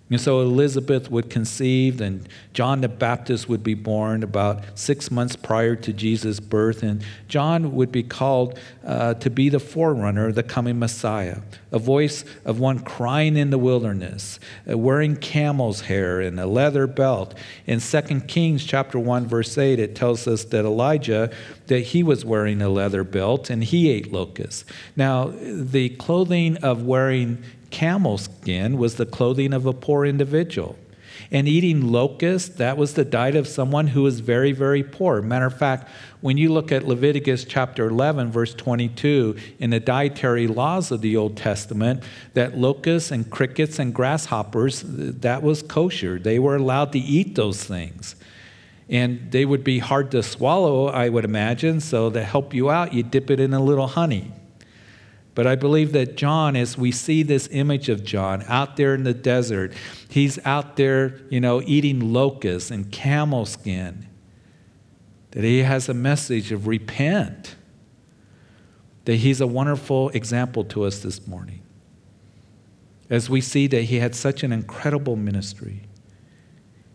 And 0.10 0.22
so 0.22 0.42
Elizabeth 0.42 1.12
would 1.12 1.30
conceive, 1.30 2.00
and 2.00 2.28
John 2.54 2.80
the 2.80 2.88
Baptist 2.88 3.50
would 3.50 3.62
be 3.62 3.74
born 3.74 4.24
about 4.24 4.64
six 4.76 5.12
months 5.12 5.36
prior 5.36 5.76
to 5.76 5.92
Jesus' 5.92 6.40
birth. 6.40 6.82
And 6.82 7.04
John 7.28 7.74
would 7.74 7.92
be 7.92 8.04
called 8.04 8.58
uh, 8.86 9.16
to 9.16 9.30
be 9.30 9.50
the 9.50 9.60
forerunner 9.60 10.28
of 10.28 10.36
the 10.36 10.44
coming 10.44 10.80
Messiah, 10.80 11.40
a 11.74 11.80
voice 11.80 12.24
of 12.46 12.58
one 12.58 12.80
crying 12.80 13.36
in 13.36 13.50
the 13.50 13.58
wilderness, 13.58 14.40
uh, 14.70 14.78
wearing 14.78 15.18
camel's 15.18 15.82
hair 15.82 16.22
and 16.22 16.40
a 16.40 16.46
leather 16.46 16.88
belt. 16.88 17.34
In 17.66 17.82
2 17.82 18.02
Kings 18.22 18.64
chapter 18.64 18.98
1, 18.98 19.28
verse 19.28 19.58
8, 19.58 19.78
it 19.78 19.94
tells 19.94 20.26
us 20.26 20.46
that 20.46 20.64
Elijah, 20.64 21.30
that 21.68 21.80
he 21.82 22.02
was 22.02 22.24
wearing 22.24 22.62
a 22.62 22.70
leather 22.70 23.04
belt 23.04 23.50
and 23.50 23.62
he 23.62 23.90
ate 23.90 24.14
locusts. 24.14 24.64
Now, 24.96 25.34
the 25.42 25.90
clothing 25.90 26.56
of 26.58 26.84
wearing 26.84 27.44
camel 27.70 28.18
skin 28.18 28.78
was 28.78 28.96
the 28.96 29.06
clothing 29.06 29.54
of 29.54 29.66
a 29.66 29.74
poor 29.74 30.06
individual. 30.06 30.78
And 31.32 31.48
eating 31.48 31.92
locusts, 31.92 32.56
that 32.56 32.78
was 32.78 32.94
the 32.94 33.04
diet 33.04 33.36
of 33.36 33.48
someone 33.48 33.88
who 33.88 34.04
was 34.04 34.20
very, 34.20 34.52
very 34.52 34.84
poor. 34.84 35.22
Matter 35.22 35.48
of 35.48 35.58
fact, 35.58 35.90
when 36.22 36.38
you 36.38 36.52
look 36.52 36.72
at 36.72 36.88
Leviticus 36.88 37.44
chapter 37.44 37.88
11, 37.88 38.32
verse 38.32 38.54
22, 38.54 39.36
in 39.60 39.72
the 39.72 39.80
dietary 39.80 40.48
laws 40.48 40.92
of 40.92 41.02
the 41.02 41.18
Old 41.18 41.36
Testament, 41.36 42.04
that 42.34 42.58
locusts 42.58 43.12
and 43.12 43.30
crickets 43.30 43.80
and 43.80 43.94
grasshoppers, 43.94 44.84
that 44.86 45.44
was 45.44 45.62
kosher. 45.62 46.18
They 46.18 46.40
were 46.40 46.56
allowed 46.56 46.94
to 46.94 47.00
eat 47.00 47.36
those 47.36 47.64
things. 47.64 48.16
And 48.90 49.32
they 49.32 49.44
would 49.44 49.66
be 49.66 49.80
hard 49.80 50.12
to 50.12 50.24
swallow, 50.24 50.88
I 50.88 51.10
would 51.10 51.26
imagine. 51.26 51.82
So, 51.82 52.10
to 52.10 52.24
help 52.24 52.54
you 52.54 52.70
out, 52.70 52.94
you 52.94 53.04
dip 53.04 53.30
it 53.30 53.40
in 53.42 53.54
a 53.54 53.62
little 53.62 53.88
honey. 53.88 54.32
But 55.38 55.46
I 55.46 55.54
believe 55.54 55.92
that 55.92 56.18
John, 56.18 56.56
as 56.56 56.80
we 56.80 56.92
see 56.92 57.22
this 57.22 57.48
image 57.52 57.90
of 57.90 58.04
John 58.04 58.44
out 58.48 58.76
there 58.76 58.96
in 58.96 59.04
the 59.04 59.14
desert, 59.14 59.72
he's 60.10 60.44
out 60.48 60.78
there, 60.78 61.20
you 61.30 61.40
know, 61.40 61.62
eating 61.64 62.12
locusts 62.12 62.72
and 62.72 62.92
camel 62.92 63.46
skin, 63.46 64.08
that 65.30 65.44
he 65.44 65.60
has 65.60 65.90
a 65.90 65.94
message 65.94 66.52
of 66.52 66.66
repent, 66.66 67.56
that 69.06 69.18
he's 69.18 69.40
a 69.40 69.46
wonderful 69.46 70.10
example 70.10 70.64
to 70.64 70.86
us 70.86 71.02
this 71.04 71.28
morning. 71.28 71.62
As 73.08 73.30
we 73.30 73.40
see 73.40 73.68
that 73.68 73.84
he 73.84 73.98
had 73.98 74.16
such 74.16 74.42
an 74.42 74.52
incredible 74.52 75.16
ministry, 75.16 75.84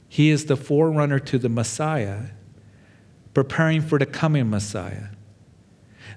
he 0.08 0.30
is 0.30 0.46
the 0.46 0.56
forerunner 0.56 1.20
to 1.20 1.38
the 1.38 1.48
Messiah, 1.48 2.30
preparing 3.34 3.82
for 3.82 4.00
the 4.00 4.06
coming 4.06 4.50
Messiah. 4.50 5.10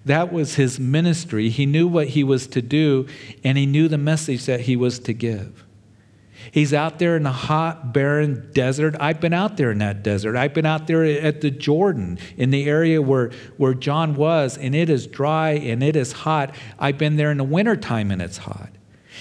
That 0.05 0.31
was 0.31 0.55
his 0.55 0.79
ministry. 0.79 1.49
He 1.49 1.65
knew 1.65 1.87
what 1.87 2.09
he 2.09 2.23
was 2.23 2.47
to 2.47 2.61
do, 2.61 3.07
and 3.43 3.57
he 3.57 3.65
knew 3.65 3.87
the 3.87 3.97
message 3.97 4.45
that 4.45 4.61
he 4.61 4.75
was 4.75 4.99
to 4.99 5.13
give. 5.13 5.65
He's 6.51 6.73
out 6.73 6.99
there 6.99 7.17
in 7.17 7.23
the 7.23 7.31
hot, 7.31 7.91
barren 7.91 8.51
desert. 8.53 8.95
I've 8.99 9.19
been 9.19 9.33
out 9.33 9.57
there 9.57 9.71
in 9.71 9.79
that 9.79 10.03
desert. 10.03 10.35
I've 10.35 10.53
been 10.53 10.65
out 10.65 10.85
there 10.85 11.03
at 11.03 11.41
the 11.41 11.49
Jordan, 11.49 12.19
in 12.37 12.51
the 12.51 12.65
area 12.65 13.01
where, 13.01 13.31
where 13.57 13.73
John 13.73 14.15
was, 14.15 14.57
and 14.57 14.75
it 14.75 14.89
is 14.89 15.07
dry 15.07 15.51
and 15.51 15.81
it 15.81 15.95
is 15.95 16.11
hot. 16.11 16.55
I've 16.77 16.97
been 16.97 17.15
there 17.15 17.31
in 17.31 17.37
the 17.37 17.43
wintertime 17.43 18.11
and 18.11 18.21
it's 18.21 18.37
hot. 18.37 18.69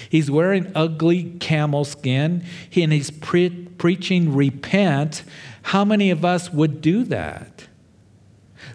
He's 0.09 0.29
wearing 0.29 0.71
ugly 0.75 1.35
camel 1.39 1.85
skin 1.85 2.43
and 2.75 2.93
he's 2.93 3.11
pre- 3.11 3.49
preaching 3.49 4.35
repent. 4.35 5.23
How 5.63 5.85
many 5.85 6.11
of 6.11 6.23
us 6.23 6.51
would 6.53 6.81
do 6.81 7.03
that? 7.05 7.67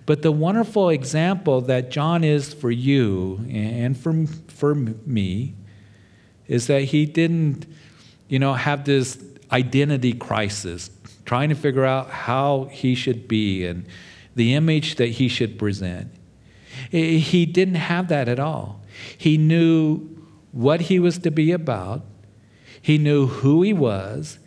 But 0.07 0.23
the 0.23 0.33
wonderful 0.33 0.89
example 0.89 1.61
that 1.63 1.91
John 1.91 2.25
is 2.25 2.53
for 2.53 2.71
you 2.71 3.45
and 3.51 3.97
for, 3.97 4.27
for 4.49 4.75
me 4.75 5.55
is 6.47 6.67
that 6.67 6.85
he 6.85 7.07
didn't, 7.07 7.67
you 8.29 8.39
know, 8.39 8.55
have 8.55 8.85
this 8.85 9.23
identity 9.53 10.13
crisis, 10.13 10.91
trying 11.25 11.49
to 11.49 11.55
figure 11.55 11.85
out 11.85 12.11
how 12.11 12.69
he 12.73 12.95
should 12.95 13.29
be 13.29 13.65
and 13.65 13.87
the 14.35 14.55
image 14.55 14.97
that 14.97 15.07
he 15.07 15.29
should 15.29 15.59
present. 15.59 16.11
He 16.91 17.47
didn't 17.47 17.77
have 17.77 18.09
that 18.09 18.29
at 18.29 18.39
all. 18.39 18.81
He 19.17 19.39
knew 19.39 20.09
what 20.53 20.83
he 20.83 20.99
was 20.99 21.19
to 21.19 21.31
be 21.31 21.53
about, 21.53 22.05
he 22.83 22.99
knew 22.99 23.27
who 23.27 23.63
he 23.63 23.73
was, 23.73 24.39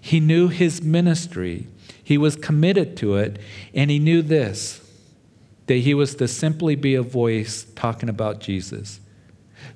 he 0.00 0.20
knew 0.20 0.48
his 0.48 0.82
ministry, 0.82 1.66
he 2.02 2.16
was 2.16 2.36
committed 2.36 2.96
to 2.98 3.16
it, 3.16 3.38
and 3.74 3.90
he 3.90 3.98
knew 3.98 4.22
this 4.22 4.81
that 5.72 5.78
he 5.78 5.94
was 5.94 6.14
to 6.16 6.28
simply 6.28 6.74
be 6.74 6.94
a 6.94 7.00
voice 7.00 7.64
talking 7.74 8.10
about 8.10 8.40
Jesus, 8.40 9.00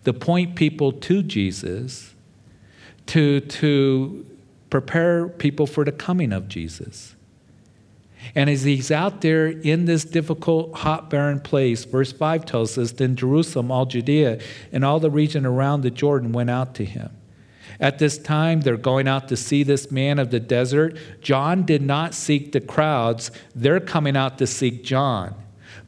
to 0.05 0.13
point 0.13 0.55
people 0.55 0.93
to 0.93 1.23
Jesus, 1.23 2.15
to, 3.07 3.41
to 3.41 4.27
prepare 4.69 5.27
people 5.27 5.67
for 5.67 5.87
the 5.87 5.93
coming 5.93 6.35
of 6.35 6.49
Jesus. 6.49 7.17
And 8.35 8.51
as 8.51 8.65
he's 8.65 8.91
out 8.91 9.23
there 9.23 9.47
in 9.47 9.87
this 9.87 10.05
difficult, 10.05 10.75
hot, 10.75 11.09
barren 11.09 11.41
place, 11.41 11.87
verse 11.87 12.13
5 12.13 12.45
tells 12.45 12.77
us, 12.77 12.93
then 12.93 13.17
Jerusalem, 13.17 13.71
all 13.71 13.87
Judea, 13.87 14.39
and 14.73 14.85
all 14.85 15.01
the 15.01 15.09
region 15.09 15.47
around 15.47 15.81
the 15.81 15.91
Jordan 15.91 16.33
went 16.33 16.51
out 16.51 16.75
to 16.75 16.85
him. 16.85 17.09
At 17.81 17.99
this 17.99 18.19
time, 18.19 18.61
they're 18.61 18.77
going 18.77 19.09
out 19.09 19.29
to 19.29 19.37
see 19.39 19.63
this 19.63 19.91
man 19.91 20.19
of 20.19 20.31
the 20.31 20.41
desert. 20.41 20.99
John 21.23 21.63
did 21.63 21.81
not 21.81 22.13
seek 22.13 22.53
the 22.53 22.61
crowds, 22.61 23.31
they're 23.55 23.81
coming 23.81 24.15
out 24.15 24.37
to 24.37 24.47
seek 24.47 24.85
John. 24.85 25.35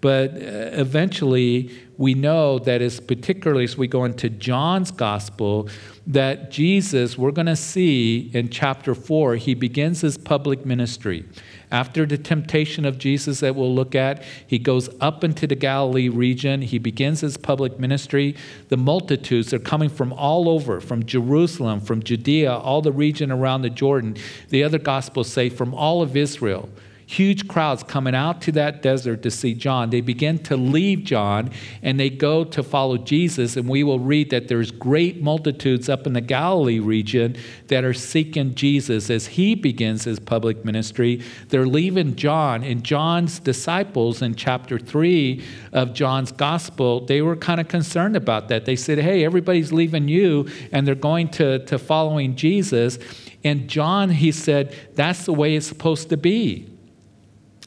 But 0.01 0.31
uh, 0.31 0.37
eventually, 0.75 1.71
we 1.97 2.15
know 2.15 2.61
that 2.61 2.81
as 2.81 3.01
particularly 3.01 3.65
as 3.65 3.77
we 3.77 3.89
go 3.89 4.05
into 4.05 4.31
John's 4.31 4.93
gospel, 4.93 5.69
that 6.07 6.51
Jesus, 6.51 7.19
we're 7.19 7.33
going 7.33 7.47
to 7.47 7.57
see 7.57 8.31
in 8.33 8.49
chapter 8.49 8.95
4, 8.95 9.35
he 9.37 9.55
begins 9.55 10.01
his 10.01 10.17
public 10.17 10.65
ministry. 10.65 11.25
After 11.71 12.07
the 12.07 12.17
temptation 12.17 12.87
of 12.87 12.99
Jesus 12.99 13.41
that 13.41 13.55
we'll 13.57 13.75
look 13.75 13.95
at, 13.95 14.23
he 14.47 14.59
goes 14.59 14.89
up 15.01 15.23
into 15.23 15.47
the 15.47 15.57
Galilee 15.57 16.09
region. 16.09 16.63
He 16.63 16.79
begins 16.79 17.21
his 17.21 17.37
public 17.37 17.79
ministry. 17.79 18.37
The 18.69 18.79
multitudes 18.79 19.53
are 19.53 19.59
coming 19.59 19.91
from 19.91 20.13
all 20.13 20.49
over, 20.49 20.81
from 20.81 21.05
Jerusalem, 21.05 21.81
from 21.81 22.03
Judea, 22.03 22.55
all 22.55 22.81
the 22.81 22.93
region 22.93 23.31
around 23.31 23.63
the 23.63 23.71
Jordan. 23.71 24.17
The 24.49 24.63
other 24.63 24.79
gospels 24.79 25.31
say 25.31 25.51
from 25.51 25.75
all 25.75 26.01
of 26.01 26.17
Israel. 26.17 26.71
Huge 27.09 27.49
crowds 27.49 27.83
coming 27.83 28.15
out 28.15 28.43
to 28.43 28.53
that 28.53 28.83
desert 28.83 29.23
to 29.23 29.31
see 29.31 29.55
John. 29.55 29.89
They 29.89 30.03
begin 30.03 30.39
to 30.41 30.59
leave 30.59 31.05
John 31.05 31.51
and 31.83 31.99
they 31.99 32.11
go 32.11 32.45
to 32.45 32.63
follow 32.63 32.99
Jesus. 32.99 33.57
And 33.57 33.67
we 33.67 33.83
will 33.83 33.99
read 33.99 34.29
that 34.29 34.49
there's 34.49 34.71
great 34.71 35.23
multitudes 35.23 35.89
up 35.89 36.07
in 36.07 36.13
the 36.13 36.21
Galilee 36.21 36.81
region 36.81 37.35
that 37.69 37.83
are 37.83 37.95
seeking 37.95 38.55
Jesus 38.55 39.09
as 39.09 39.27
he 39.27 39.55
begins 39.55 40.05
his 40.05 40.21
public 40.21 40.67
ministry. 40.67 41.23
They're 41.49 41.67
leaving 41.67 42.15
John, 42.15 42.63
and 42.63 42.85
John's 42.85 43.39
disciples 43.39 44.21
in 44.21 44.35
chapter 44.35 44.79
3 44.79 45.43
of 45.73 45.95
John's 45.95 46.31
gospel, 46.31 47.07
they 47.07 47.23
were 47.23 47.37
kind 47.37 47.59
of 47.59 47.69
concerned 47.69 48.17
about 48.17 48.49
that. 48.49 48.67
They 48.67 48.77
said, 48.77 48.99
Hey, 48.99 49.25
everybody's 49.25 49.73
leaving 49.73 50.09
you 50.09 50.47
and 50.73 50.87
they're 50.87 50.95
going 50.95 51.29
to, 51.31 51.65
to 51.65 51.79
following 51.79 52.37
Jesus. 52.37 52.99
And 53.45 53.67
John, 53.67 54.11
he 54.11 54.31
said, 54.31 54.75
that's 54.95 55.25
the 55.25 55.33
way 55.33 55.57
it's 55.57 55.67
supposed 55.67 56.11
to 56.11 56.19
be. 56.19 56.78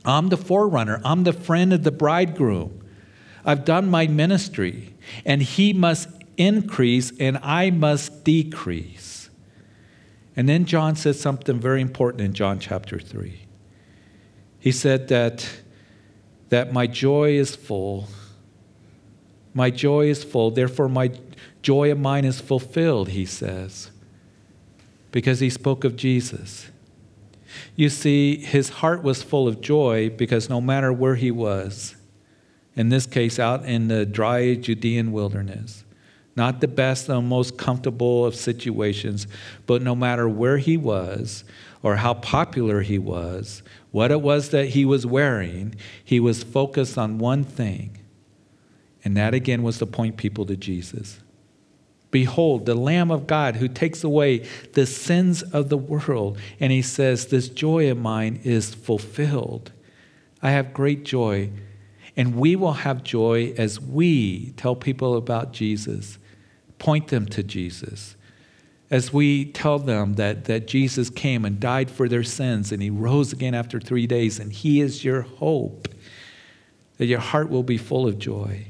I'm 0.04 0.30
the 0.30 0.38
forerunner, 0.38 1.02
I'm 1.04 1.24
the 1.24 1.34
friend 1.34 1.74
of 1.74 1.84
the 1.84 1.92
bridegroom. 1.92 2.78
I've 3.44 3.66
done 3.66 3.90
my 3.90 4.08
ministry, 4.08 4.94
and 5.26 5.42
he 5.42 5.74
must 5.74 6.10
increase 6.38 7.12
and 7.20 7.40
I 7.42 7.72
must 7.72 8.24
decrease. 8.24 9.30
And 10.36 10.48
then 10.48 10.66
John 10.66 10.96
said 10.96 11.16
something 11.16 11.60
very 11.60 11.82
important 11.82 12.22
in 12.22 12.34
John 12.34 12.60
chapter 12.60 13.00
3. 13.00 13.42
He 14.60 14.72
said 14.72 15.08
that, 15.10 15.48
that 16.50 16.72
my 16.72 16.88
joy 16.88 17.32
is 17.32 17.56
full. 17.56 18.08
My 19.54 19.70
joy 19.70 20.08
is 20.08 20.24
full, 20.24 20.52
therefore, 20.52 20.88
my 20.88 21.12
joy 21.62 21.92
of 21.92 22.00
mine 22.00 22.26
is 22.26 22.40
fulfilled, 22.40 23.10
he 23.10 23.26
says 23.26 23.92
because 25.12 25.40
he 25.40 25.50
spoke 25.50 25.84
of 25.84 25.96
Jesus. 25.96 26.70
You 27.76 27.90
see, 27.90 28.38
his 28.38 28.70
heart 28.70 29.04
was 29.04 29.24
full 29.24 29.48
of 29.48 29.62
joy 29.62 30.10
because 30.10 30.50
no 30.50 30.62
matter 30.62 30.92
where 30.92 31.16
he 31.16 31.32
was, 31.32 31.96
in 32.76 32.90
this 32.90 33.06
case, 33.06 33.40
out 33.40 33.66
in 33.66 33.88
the 33.88 34.06
dry 34.06 34.56
Judean 34.56 35.12
wilderness, 35.12 35.84
not 36.36 36.62
the 36.62 36.68
best 36.68 37.10
or 37.10 37.22
most 37.22 37.58
comfortable 37.58 38.26
of 38.26 38.36
situations, 38.36 39.28
but 39.66 39.82
no 39.82 39.96
matter 39.96 40.30
where 40.30 40.58
he 40.58 40.78
was 40.78 41.44
or 41.84 41.98
how 41.98 42.14
popular 42.14 42.82
he 42.82 42.98
was, 42.98 43.64
what 43.92 44.12
it 44.12 44.22
was 44.22 44.50
that 44.50 44.70
he 44.70 44.86
was 44.86 45.06
wearing, 45.06 45.76
he 46.04 46.20
was 46.20 46.44
focused 46.44 46.98
on 46.98 47.18
one 47.18 47.44
thing. 47.44 47.98
And 49.04 49.18
that 49.18 49.34
again 49.34 49.64
was 49.64 49.80
to 49.80 49.86
point 49.86 50.16
people 50.16 50.46
to 50.46 50.56
Jesus. 50.56 51.20
Behold, 52.12 52.66
the 52.66 52.76
Lamb 52.76 53.10
of 53.10 53.26
God 53.26 53.56
who 53.56 53.70
takes 53.70 54.04
away 54.04 54.46
the 54.74 54.86
sins 54.86 55.42
of 55.42 55.70
the 55.70 55.78
world. 55.78 56.38
And 56.60 56.72
he 56.72 56.82
says, 56.82 57.28
This 57.28 57.48
joy 57.48 57.90
of 57.90 57.98
mine 57.98 58.42
is 58.44 58.74
fulfilled. 58.74 59.72
I 60.44 60.52
have 60.52 60.74
great 60.74 61.06
joy. 61.06 61.50
And 62.18 62.36
we 62.36 62.58
will 62.58 62.74
have 62.74 63.04
joy 63.04 63.54
as 63.58 63.80
we 63.80 64.52
tell 64.58 64.76
people 64.76 65.16
about 65.16 65.54
Jesus, 65.54 66.18
point 66.78 67.08
them 67.08 67.26
to 67.28 67.42
Jesus. 67.42 68.18
As 68.90 69.14
we 69.14 69.46
tell 69.46 69.80
them 69.80 70.16
that, 70.16 70.46
that 70.46 70.68
Jesus 70.68 71.10
came 71.10 71.46
and 71.46 71.62
died 71.62 71.90
for 71.90 72.10
their 72.10 72.24
sins 72.24 72.74
and 72.74 72.84
he 72.84 72.90
rose 72.90 73.32
again 73.32 73.56
after 73.56 73.80
three 73.80 74.06
days 74.06 74.38
and 74.38 74.52
he 74.52 74.82
is 74.82 75.06
your 75.06 75.22
hope, 75.22 75.88
that 76.98 77.06
your 77.06 77.20
heart 77.20 77.50
will 77.50 77.64
be 77.64 77.78
full 77.78 78.06
of 78.06 78.20
joy. 78.20 78.68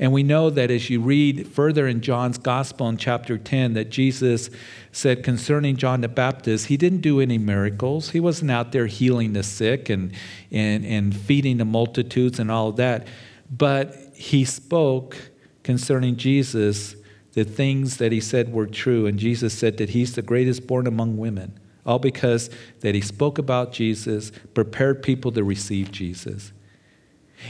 And 0.00 0.12
we 0.12 0.22
know 0.22 0.48
that 0.48 0.70
as 0.70 0.88
you 0.88 0.98
read 0.98 1.46
further 1.46 1.86
in 1.86 2.00
John's 2.00 2.38
gospel 2.38 2.88
in 2.88 2.96
chapter 2.96 3.36
10, 3.36 3.74
that 3.74 3.90
Jesus 3.90 4.48
said 4.92 5.22
concerning 5.22 5.76
John 5.76 6.00
the 6.00 6.08
Baptist, 6.08 6.66
he 6.66 6.78
didn't 6.78 7.02
do 7.02 7.20
any 7.20 7.36
miracles. 7.36 8.10
He 8.10 8.18
wasn't 8.18 8.50
out 8.50 8.72
there 8.72 8.86
healing 8.86 9.34
the 9.34 9.42
sick 9.42 9.90
and, 9.90 10.12
and, 10.50 10.86
and 10.86 11.14
feeding 11.14 11.58
the 11.58 11.66
multitudes 11.66 12.38
and 12.38 12.50
all 12.50 12.72
that. 12.72 13.08
But 13.50 13.94
he 14.14 14.46
spoke 14.46 15.18
concerning 15.64 16.16
Jesus 16.16 16.96
the 17.34 17.44
things 17.44 17.98
that 17.98 18.10
he 18.10 18.20
said 18.20 18.54
were 18.54 18.66
true. 18.66 19.06
And 19.06 19.18
Jesus 19.18 19.52
said 19.52 19.76
that 19.76 19.90
he's 19.90 20.14
the 20.14 20.22
greatest 20.22 20.66
born 20.66 20.86
among 20.86 21.18
women, 21.18 21.60
all 21.84 21.98
because 21.98 22.48
that 22.80 22.94
he 22.94 23.02
spoke 23.02 23.36
about 23.36 23.74
Jesus, 23.74 24.32
prepared 24.54 25.02
people 25.02 25.30
to 25.32 25.44
receive 25.44 25.92
Jesus. 25.92 26.52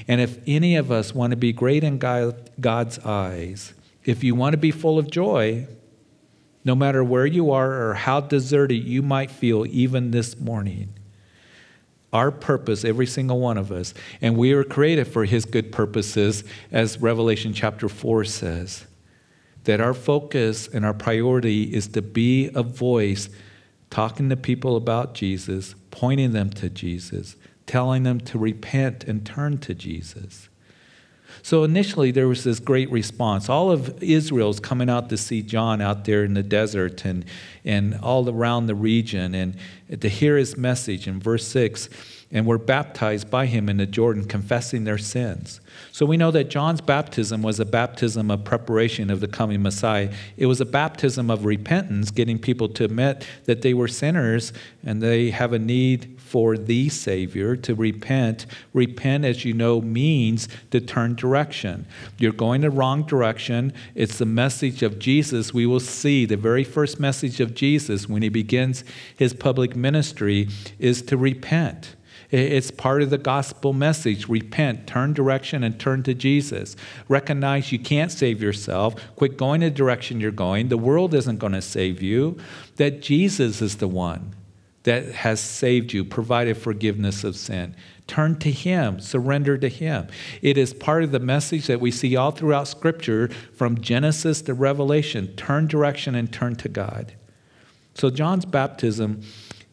And 0.07 0.21
if 0.21 0.39
any 0.47 0.77
of 0.77 0.91
us 0.91 1.15
want 1.15 1.33
to 1.33 1.37
be 1.37 1.53
great 1.53 1.85
in 1.85 1.99
God's 1.99 2.99
eyes, 3.01 3.75
if 4.05 4.25
you 4.25 4.35
want 4.35 4.55
to 4.55 4.59
be 4.59 4.71
full 4.71 4.99
of 4.99 5.11
joy, 5.11 5.67
no 6.65 6.75
matter 6.75 7.03
where 7.03 7.27
you 7.27 7.51
are 7.51 7.89
or 7.89 7.95
how 7.95 8.21
deserted 8.21 8.85
you 8.85 9.03
might 9.03 9.31
feel, 9.31 9.67
even 9.67 10.11
this 10.11 10.39
morning, 10.39 10.93
our 12.13 12.31
purpose, 12.31 12.85
every 12.85 13.07
single 13.07 13.39
one 13.39 13.57
of 13.57 13.71
us, 13.71 13.95
and 14.21 14.37
we 14.37 14.53
are 14.53 14.65
created 14.65 15.07
for 15.07 15.25
His 15.25 15.45
good 15.45 15.71
purposes, 15.71 16.45
as 16.73 17.01
Revelation 17.01 17.53
chapter 17.53 17.89
4 17.89 18.25
says, 18.25 18.87
that 19.65 19.81
our 19.81 19.95
focus 19.95 20.67
and 20.67 20.85
our 20.85 20.95
priority 20.95 21.65
is 21.75 21.89
to 21.89 22.03
be 22.03 22.51
a 22.55 22.63
voice 22.63 23.29
talking 23.91 24.29
to 24.29 24.37
people 24.37 24.77
about 24.77 25.15
Jesus, 25.15 25.75
pointing 25.91 26.33
them 26.33 26.51
to 26.51 26.69
Jesus, 26.69 27.37
telling 27.71 28.03
them 28.03 28.19
to 28.19 28.37
repent 28.37 29.05
and 29.05 29.25
turn 29.25 29.57
to 29.57 29.73
Jesus. 29.73 30.49
So 31.41 31.63
initially, 31.63 32.11
there 32.11 32.27
was 32.27 32.43
this 32.43 32.59
great 32.59 32.91
response. 32.91 33.49
All 33.49 33.71
of 33.71 34.03
Israel's 34.03 34.59
coming 34.59 34.91
out 34.91 35.09
to 35.11 35.17
see 35.17 35.41
John 35.41 35.81
out 35.81 36.05
there 36.05 36.25
in 36.25 36.35
the 36.35 36.43
desert 36.43 37.05
and, 37.05 37.25
and 37.65 37.95
all 38.03 38.29
around 38.29 38.67
the 38.67 38.75
region 38.75 39.37
and 39.37 39.57
to 40.01 40.09
hear 40.09 40.37
his 40.37 40.57
message 40.57 41.07
in 41.07 41.21
verse 41.21 41.47
6 41.47 41.89
and 42.33 42.45
were 42.45 42.59
baptized 42.59 43.31
by 43.31 43.47
him 43.47 43.69
in 43.69 43.77
the 43.77 43.87
Jordan, 43.87 44.25
confessing 44.25 44.83
their 44.83 44.99
sins. 44.99 45.61
So 45.93 46.05
we 46.05 46.17
know 46.17 46.33
that 46.33 46.51
John's 46.51 46.81
baptism 46.81 47.41
was 47.41 47.61
a 47.61 47.65
baptism 47.65 48.33
of 48.33 48.43
preparation 48.43 49.11
of 49.11 49.21
the 49.21 49.29
coming 49.29 49.63
Messiah. 49.63 50.13
It 50.37 50.47
was 50.47 50.61
a 50.61 50.67
baptism 50.67 51.31
of 51.31 51.45
repentance, 51.45 52.11
getting 52.11 52.41
people 52.41 52.69
to 52.71 52.85
admit 52.85 53.25
that 53.45 53.63
they 53.63 53.75
were 53.75 53.89
sinners 53.89 54.53
and 54.85 55.01
they 55.01 55.31
have 55.31 55.53
a 55.53 55.59
need 55.59 56.20
for 56.31 56.57
the 56.57 56.89
Savior 56.89 57.57
to 57.57 57.75
repent. 57.75 58.47
Repent, 58.73 59.25
as 59.25 59.45
you 59.45 59.53
know, 59.53 59.81
means 59.81 60.49
to 60.71 60.81
turn 60.81 61.17
direction. 61.17 61.87
You're 62.19 62.31
going 62.31 62.61
the 62.61 62.71
wrong 62.71 63.03
direction. 63.03 63.73
It's 63.97 64.19
the 64.19 64.27
message 64.27 64.85
of 64.85 65.01
Jesus. 65.01 65.53
We 65.53 65.67
will 65.67 65.81
see 65.81 66.27
the 66.27 66.37
very 66.37 66.63
first 66.63 67.01
message 67.01 67.41
of 67.41 67.53
Jesus 67.55 68.09
when 68.09 68.23
he 68.23 68.29
begins 68.29 68.85
his 69.17 69.35
public 69.35 69.75
ministry 69.75 70.49
is 70.79 71.03
to 71.03 71.17
repent. 71.17 71.97
It's 72.31 72.71
part 72.71 73.03
of 73.03 73.11
the 73.11 73.19
gospel 73.19 73.73
message. 73.73 74.29
Repent, 74.29 74.87
turn 74.87 75.13
direction, 75.13 75.65
and 75.65 75.81
turn 75.81 76.05
to 76.05 76.15
Jesus. 76.15 76.77
Recognize 77.09 77.73
you 77.73 77.81
can't 77.81 78.13
save 78.13 78.41
yourself. 78.41 78.95
Quit 79.17 79.37
going 79.37 79.63
the 79.63 79.71
direction 79.71 80.21
you're 80.21 80.31
going. 80.31 80.69
The 80.69 80.79
world 80.79 81.13
isn't 81.13 81.39
going 81.39 81.55
to 81.55 81.63
save 81.63 82.01
you. 82.01 82.39
That 82.77 83.03
Jesus 83.03 83.61
is 83.61 83.79
the 83.79 83.89
one 83.89 84.37
that 84.85 85.13
has 85.13 85.41
saved 85.41 85.93
you, 85.93 86.05
provided 86.05 86.57
forgiveness 86.57 87.25
of 87.25 87.37
sin. 87.37 87.75
Turn 88.07 88.39
to 88.41 88.51
Him, 88.51 88.99
surrender 89.01 89.59
to 89.59 89.69
Him. 89.69 90.09
It 90.43 90.57
is 90.59 90.73
part 90.73 91.05
of 91.05 91.13
the 91.13 91.21
message 91.21 91.67
that 91.67 91.81
we 91.81 91.91
see 91.91 92.17
all 92.17 92.31
throughout 92.31 92.67
Scripture 92.67 93.29
from 93.55 93.81
Genesis 93.81 94.43
to 94.43 94.55
Revelation 94.55 95.29
turn 95.37 95.67
direction 95.67 96.15
and 96.15 96.33
turn 96.33 96.57
to 96.57 96.69
God. 96.69 97.15
So, 97.95 98.11
John's 98.11 98.47
baptism 98.47 99.23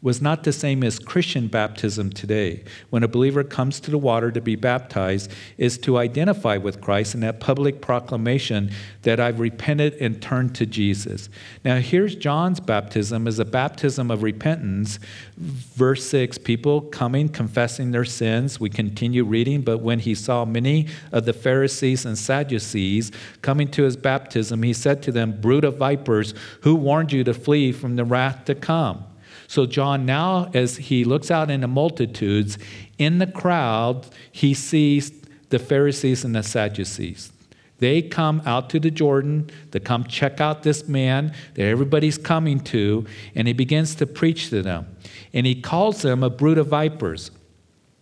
was 0.01 0.21
not 0.21 0.43
the 0.43 0.53
same 0.53 0.83
as 0.83 0.99
Christian 0.99 1.47
baptism 1.47 2.12
today. 2.12 2.63
When 2.91 3.03
a 3.03 3.07
believer 3.07 3.43
comes 3.43 3.79
to 3.79 3.91
the 3.91 3.97
water 3.97 4.31
to 4.31 4.39
be 4.39 4.55
baptized, 4.55 5.31
is 5.57 5.79
to 5.79 5.97
identify 5.97 6.57
with 6.57 6.81
Christ 6.81 7.15
in 7.15 7.21
that 7.21 7.39
public 7.39 7.81
proclamation 7.81 8.71
that 9.01 9.19
I've 9.19 9.39
repented 9.39 9.95
and 9.95 10.21
turned 10.21 10.53
to 10.55 10.67
Jesus. 10.67 11.29
Now, 11.65 11.77
here's 11.77 12.15
John's 12.15 12.60
baptism 12.60 13.27
as 13.27 13.39
a 13.39 13.45
baptism 13.45 14.12
of 14.12 14.21
repentance. 14.21 14.99
Verse 15.38 16.07
6 16.07 16.38
people 16.39 16.81
coming, 16.81 17.27
confessing 17.27 17.89
their 17.89 18.05
sins. 18.05 18.60
We 18.60 18.69
continue 18.69 19.23
reading, 19.23 19.62
but 19.62 19.79
when 19.79 19.99
he 19.99 20.13
saw 20.13 20.45
many 20.45 20.88
of 21.12 21.25
the 21.25 21.33
Pharisees 21.33 22.05
and 22.05 22.17
Sadducees 22.17 23.12
coming 23.41 23.67
to 23.69 23.83
his 23.83 23.97
baptism, 23.97 24.62
he 24.62 24.73
said 24.73 25.01
to 25.03 25.12
them, 25.12 25.41
Brood 25.41 25.63
of 25.63 25.77
vipers, 25.77 26.36
who 26.62 26.75
warned 26.75 27.12
you 27.12 27.23
to 27.23 27.33
flee 27.33 27.71
from 27.71 27.95
the 27.95 28.05
wrath 28.05 28.45
to 28.45 28.53
come? 28.53 29.06
So, 29.47 29.65
John, 29.65 30.05
now 30.05 30.51
as 30.53 30.77
he 30.77 31.05
looks 31.05 31.31
out 31.31 31.49
in 31.49 31.62
the 31.62 31.67
multitudes, 31.67 32.57
in 32.97 33.19
the 33.19 33.27
crowd, 33.27 34.05
he 34.31 34.53
sees 34.53 35.12
the 35.49 35.60
Pharisees 35.60 36.25
and 36.25 36.36
the 36.36 36.43
Sadducees. 36.43 37.31
They 37.79 38.01
come 38.01 38.41
out 38.45 38.69
to 38.71 38.79
the 38.79 38.91
Jordan 38.91 39.49
to 39.71 39.79
come 39.79 40.03
check 40.03 40.41
out 40.41 40.63
this 40.63 40.88
man 40.88 41.33
that 41.53 41.63
everybody's 41.63 42.17
coming 42.17 42.60
to, 42.62 43.05
and 43.36 43.47
he 43.47 43.53
begins 43.53 43.95
to 43.95 44.07
preach 44.07 44.49
to 44.49 44.62
them. 44.62 44.88
And 45.31 45.45
he 45.45 45.62
calls 45.62 46.01
them 46.01 46.23
a 46.23 46.29
brood 46.29 46.57
of 46.57 46.67
vipers. 46.67 47.31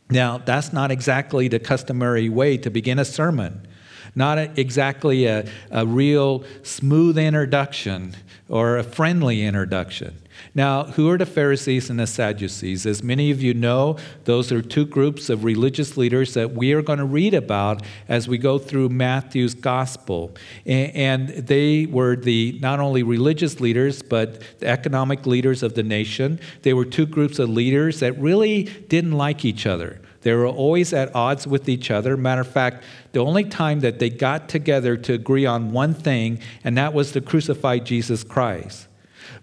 Now, 0.09 0.37
that's 0.37 0.71
not 0.71 0.91
exactly 0.91 1.47
the 1.47 1.59
customary 1.59 2.29
way 2.29 2.57
to 2.57 2.69
begin 2.69 2.99
a 2.99 3.05
sermon. 3.05 3.67
not 4.15 4.37
a, 4.37 4.59
exactly 4.59 5.25
a, 5.25 5.45
a 5.71 5.85
real 5.85 6.43
smooth 6.63 7.17
introduction 7.17 8.15
or 8.47 8.77
a 8.77 8.83
friendly 8.83 9.43
introduction. 9.43 10.15
Now, 10.53 10.83
who 10.83 11.09
are 11.09 11.17
the 11.17 11.25
Pharisees 11.25 11.89
and 11.89 11.99
the 11.99 12.07
Sadducees? 12.07 12.85
As 12.85 13.01
many 13.01 13.31
of 13.31 13.41
you 13.41 13.53
know, 13.53 13.97
those 14.25 14.51
are 14.51 14.61
two 14.61 14.85
groups 14.85 15.29
of 15.29 15.43
religious 15.43 15.97
leaders 15.97 16.33
that 16.35 16.53
we 16.53 16.73
are 16.73 16.81
going 16.81 16.99
to 16.99 17.05
read 17.05 17.33
about 17.33 17.81
as 18.07 18.27
we 18.27 18.37
go 18.37 18.57
through 18.57 18.89
Matthew's 18.89 19.53
gospel. 19.53 20.35
And 20.65 21.29
they 21.29 21.85
were 21.85 22.15
the 22.15 22.57
not 22.61 22.79
only 22.79 23.03
religious 23.03 23.59
leaders, 23.59 24.01
but 24.01 24.41
the 24.59 24.67
economic 24.67 25.25
leaders 25.25 25.63
of 25.63 25.75
the 25.75 25.83
nation. 25.83 26.39
They 26.61 26.73
were 26.73 26.85
two 26.85 27.05
groups 27.05 27.39
of 27.39 27.49
leaders 27.49 27.99
that 27.99 28.17
really 28.19 28.63
didn't 28.63 29.13
like 29.13 29.45
each 29.45 29.65
other. 29.65 30.01
They 30.21 30.33
were 30.33 30.47
always 30.47 30.91
at 30.91 31.13
odds 31.13 31.45
with 31.45 31.69
each 31.69 31.91
other. 31.91 32.17
Matter 32.17 32.41
of 32.41 32.47
fact, 32.47 32.83
the 33.11 33.19
only 33.19 33.43
time 33.43 33.81
that 33.81 33.99
they 33.99 34.09
got 34.09 34.49
together 34.49 34.97
to 34.97 35.13
agree 35.13 35.45
on 35.45 35.71
one 35.71 35.93
thing, 35.93 36.39
and 36.63 36.75
that 36.79 36.95
was 36.95 37.11
to 37.11 37.21
crucify 37.21 37.77
Jesus 37.77 38.23
Christ. 38.23 38.87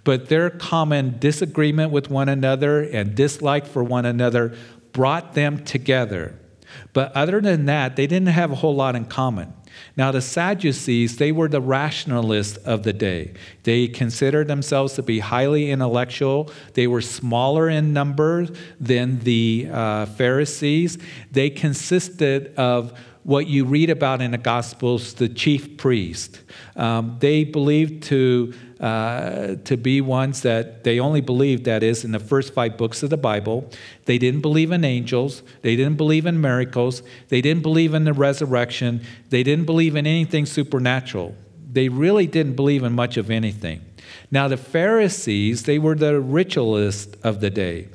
But 0.05 0.29
their 0.29 0.51
common 0.51 1.19
disagreement 1.19 1.93
with 1.93 2.11
one 2.11 2.29
another 2.29 2.83
and 2.83 3.15
dislike 3.15 3.67
for 3.67 3.83
one 3.83 4.07
another 4.07 4.57
brought 4.93 5.35
them 5.35 5.65
together. 5.65 6.39
But 6.93 7.13
other 7.13 7.41
than 7.41 7.67
that, 7.67 7.97
they 7.97 8.07
didn't 8.07 8.29
have 8.29 8.51
a 8.51 8.57
whole 8.57 8.75
lot 8.75 8.97
in 8.97 9.05
common. 9.07 9.53
Now, 9.97 10.11
the 10.11 10.21
Sadducees, 10.21 11.17
they 11.17 11.33
were 11.33 11.49
the 11.49 11.61
rationalists 11.61 12.57
of 12.59 12.83
the 12.83 12.93
day. 12.93 13.35
They 13.63 13.89
considered 13.89 14.49
themselves 14.49 14.95
to 14.95 15.03
be 15.03 15.19
highly 15.19 15.71
intellectual. 15.71 16.51
They 16.75 16.87
were 16.87 17.01
smaller 17.01 17.69
in 17.69 17.93
number 17.93 18.47
than 18.81 19.21
the 19.21 19.69
uh, 19.71 20.07
Pharisees. 20.07 20.99
They 21.31 21.51
consisted 21.51 22.55
of 22.57 22.99
what 23.25 23.47
you 23.47 23.65
read 23.65 23.89
about 23.89 24.21
in 24.21 24.33
the 24.33 24.39
Gospels, 24.39 25.15
the 25.15 25.29
chief 25.29 25.77
priest. 25.77 26.41
Um, 26.75 27.17
they 27.21 27.45
believed 27.45 28.03
to 28.05 28.53
uh, 28.83 29.55
to 29.65 29.77
be 29.77 30.01
ones 30.01 30.43
that 30.43 30.83
they 30.83 30.99
only 30.99 31.21
believed, 31.21 31.65
that 31.65 31.83
is, 31.83 32.05
in 32.05 32.11
the 32.11 32.19
first 32.19 32.53
five 32.53 32.77
books 32.77 33.03
of 33.05 33.11
the 33.11 33.17
Bible. 33.17 33.71
They 34.07 34.19
didn't 34.19 34.41
believe 34.41 34.73
in 34.73 34.85
angels. 34.85 35.43
They 35.63 35.77
didn't 35.77 35.97
believe 35.97 36.27
in 36.27 36.41
miracles. 36.41 37.03
They 37.29 37.41
didn't 37.41 37.63
believe 37.63 37.95
in 37.95 38.03
the 38.05 38.13
resurrection. 38.13 39.03
They 39.31 39.45
didn't 39.45 39.67
believe 39.67 39.95
in 39.95 40.07
anything 40.07 40.47
supernatural. 40.47 41.37
They 41.73 41.89
really 41.89 42.27
didn't 42.27 42.57
believe 42.57 42.83
in 42.83 42.93
much 42.93 43.17
of 43.17 43.31
anything. 43.31 43.83
Now, 44.31 44.49
the 44.49 44.57
Pharisees, 44.57 45.63
they 45.63 45.79
were 45.79 45.95
the 45.95 46.21
ritualists 46.21 47.15
of 47.23 47.41
the 47.41 47.51
day. 47.51 47.89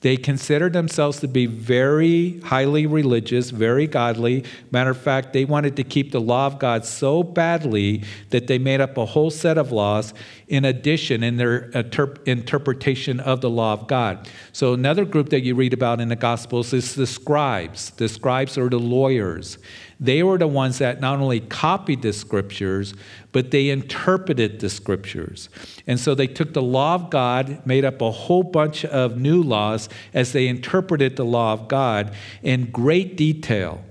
They 0.00 0.16
considered 0.16 0.72
themselves 0.72 1.20
to 1.20 1.28
be 1.28 1.44
very 1.44 2.40
highly 2.40 2.86
religious, 2.86 3.50
very 3.50 3.86
godly. 3.86 4.44
Matter 4.70 4.90
of 4.90 4.98
fact, 4.98 5.34
they 5.34 5.44
wanted 5.44 5.76
to 5.76 5.84
keep 5.84 6.10
the 6.10 6.20
law 6.20 6.46
of 6.46 6.58
God 6.58 6.86
so 6.86 7.22
badly 7.22 8.04
that 8.30 8.46
they 8.46 8.58
made 8.58 8.80
up 8.80 8.96
a 8.96 9.04
whole 9.04 9.30
set 9.30 9.58
of 9.58 9.72
laws 9.72 10.14
in 10.48 10.64
addition 10.64 11.22
in 11.22 11.36
their 11.36 11.70
interp- 11.72 12.26
interpretation 12.26 13.20
of 13.20 13.42
the 13.42 13.50
law 13.50 13.74
of 13.74 13.86
God. 13.88 14.26
So, 14.52 14.72
another 14.72 15.04
group 15.04 15.28
that 15.28 15.42
you 15.42 15.54
read 15.54 15.74
about 15.74 16.00
in 16.00 16.08
the 16.08 16.16
Gospels 16.16 16.72
is 16.72 16.94
the 16.94 17.06
scribes. 17.06 17.90
The 17.90 18.08
scribes 18.08 18.56
are 18.56 18.70
the 18.70 18.78
lawyers. 18.78 19.58
They 20.00 20.22
were 20.22 20.38
the 20.38 20.48
ones 20.48 20.78
that 20.78 21.00
not 21.00 21.20
only 21.20 21.40
copied 21.40 22.00
the 22.00 22.14
scriptures, 22.14 22.94
but 23.32 23.50
they 23.50 23.68
interpreted 23.68 24.60
the 24.60 24.70
scriptures. 24.70 25.50
And 25.86 26.00
so 26.00 26.14
they 26.14 26.26
took 26.26 26.54
the 26.54 26.62
law 26.62 26.94
of 26.94 27.10
God, 27.10 27.64
made 27.66 27.84
up 27.84 28.00
a 28.00 28.10
whole 28.10 28.42
bunch 28.42 28.86
of 28.86 29.18
new 29.18 29.42
laws 29.42 29.90
as 30.14 30.32
they 30.32 30.48
interpreted 30.48 31.16
the 31.16 31.24
law 31.26 31.52
of 31.52 31.68
God 31.68 32.14
in 32.42 32.70
great 32.70 33.16
detail. 33.16 33.84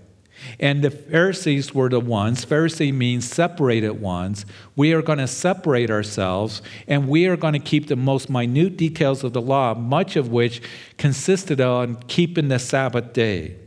And 0.60 0.84
the 0.84 0.89
Pharisees 0.89 1.76
were 1.76 1.89
the 1.89 2.00
ones, 2.00 2.45
Pharisee 2.45 2.93
means 2.93 3.30
separated 3.30 4.02
ones. 4.02 4.45
We 4.76 4.93
are 4.93 5.02
going 5.02 5.19
to 5.19 5.28
separate 5.28 5.91
ourselves 5.91 6.62
and 6.88 7.08
we 7.08 7.28
are 7.28 7.38
going 7.38 7.54
to 7.54 7.60
keep 7.60 7.88
the 7.88 7.95
most 7.95 8.30
minute 8.30 8.78
details 8.78 9.24
of 9.24 9.34
the 9.34 9.41
law, 9.41 9.76
much 9.76 10.15
of 10.15 10.30
which 10.30 10.62
consisted 10.98 11.62
on 11.62 12.02
keeping 12.08 12.48
the 12.48 12.58
Sabbath 12.58 13.13
day. 13.13 13.58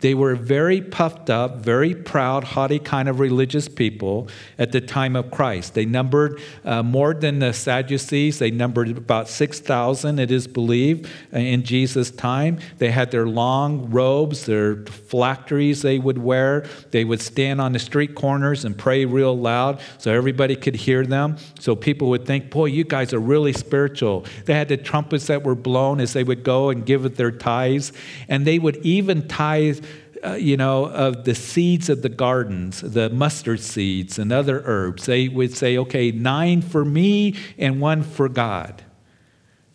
They 0.00 0.14
were 0.14 0.36
very 0.36 0.80
puffed 0.80 1.28
up, 1.28 1.56
very 1.56 1.94
proud, 1.94 2.44
haughty 2.44 2.78
kind 2.78 3.08
of 3.08 3.18
religious 3.18 3.68
people 3.68 4.28
at 4.58 4.70
the 4.70 4.80
time 4.80 5.16
of 5.16 5.30
Christ. 5.30 5.74
They 5.74 5.84
numbered 5.84 6.40
uh, 6.64 6.82
more 6.82 7.14
than 7.14 7.40
the 7.40 7.52
Sadducees. 7.52 8.38
They 8.38 8.50
numbered 8.50 8.96
about 8.96 9.28
6,000, 9.28 10.18
it 10.18 10.30
is 10.30 10.46
believed, 10.46 11.06
uh, 11.32 11.38
in 11.38 11.64
Jesus' 11.64 12.10
time. 12.10 12.58
They 12.78 12.92
had 12.92 13.10
their 13.10 13.26
long 13.26 13.90
robes, 13.90 14.46
their 14.46 14.84
phylacteries 14.86 15.82
they 15.82 15.98
would 15.98 16.18
wear. 16.18 16.66
They 16.92 17.04
would 17.04 17.20
stand 17.20 17.60
on 17.60 17.72
the 17.72 17.78
street 17.80 18.14
corners 18.14 18.64
and 18.64 18.78
pray 18.78 19.04
real 19.04 19.36
loud 19.36 19.80
so 19.98 20.12
everybody 20.12 20.54
could 20.54 20.76
hear 20.76 21.04
them. 21.04 21.36
So 21.58 21.74
people 21.74 22.08
would 22.10 22.24
think, 22.24 22.50
boy, 22.50 22.66
you 22.66 22.84
guys 22.84 23.12
are 23.12 23.18
really 23.20 23.52
spiritual. 23.52 24.26
They 24.44 24.54
had 24.54 24.68
the 24.68 24.76
trumpets 24.76 25.26
that 25.26 25.42
were 25.42 25.56
blown 25.56 26.00
as 26.00 26.12
they 26.12 26.22
would 26.22 26.44
go 26.44 26.70
and 26.70 26.86
give 26.86 27.16
their 27.16 27.32
tithes. 27.32 27.92
And 28.28 28.46
they 28.46 28.58
would 28.58 28.76
even 28.78 29.26
tithe 29.26 29.84
uh, 30.24 30.34
you 30.34 30.56
know, 30.56 30.86
of 30.86 31.24
the 31.24 31.34
seeds 31.34 31.88
of 31.88 32.02
the 32.02 32.08
gardens, 32.08 32.80
the 32.80 33.10
mustard 33.10 33.60
seeds 33.60 34.18
and 34.18 34.32
other 34.32 34.62
herbs. 34.64 35.06
They 35.06 35.28
would 35.28 35.56
say, 35.56 35.78
okay, 35.78 36.10
nine 36.10 36.62
for 36.62 36.84
me 36.84 37.34
and 37.58 37.80
one 37.80 38.02
for 38.02 38.28
God. 38.28 38.82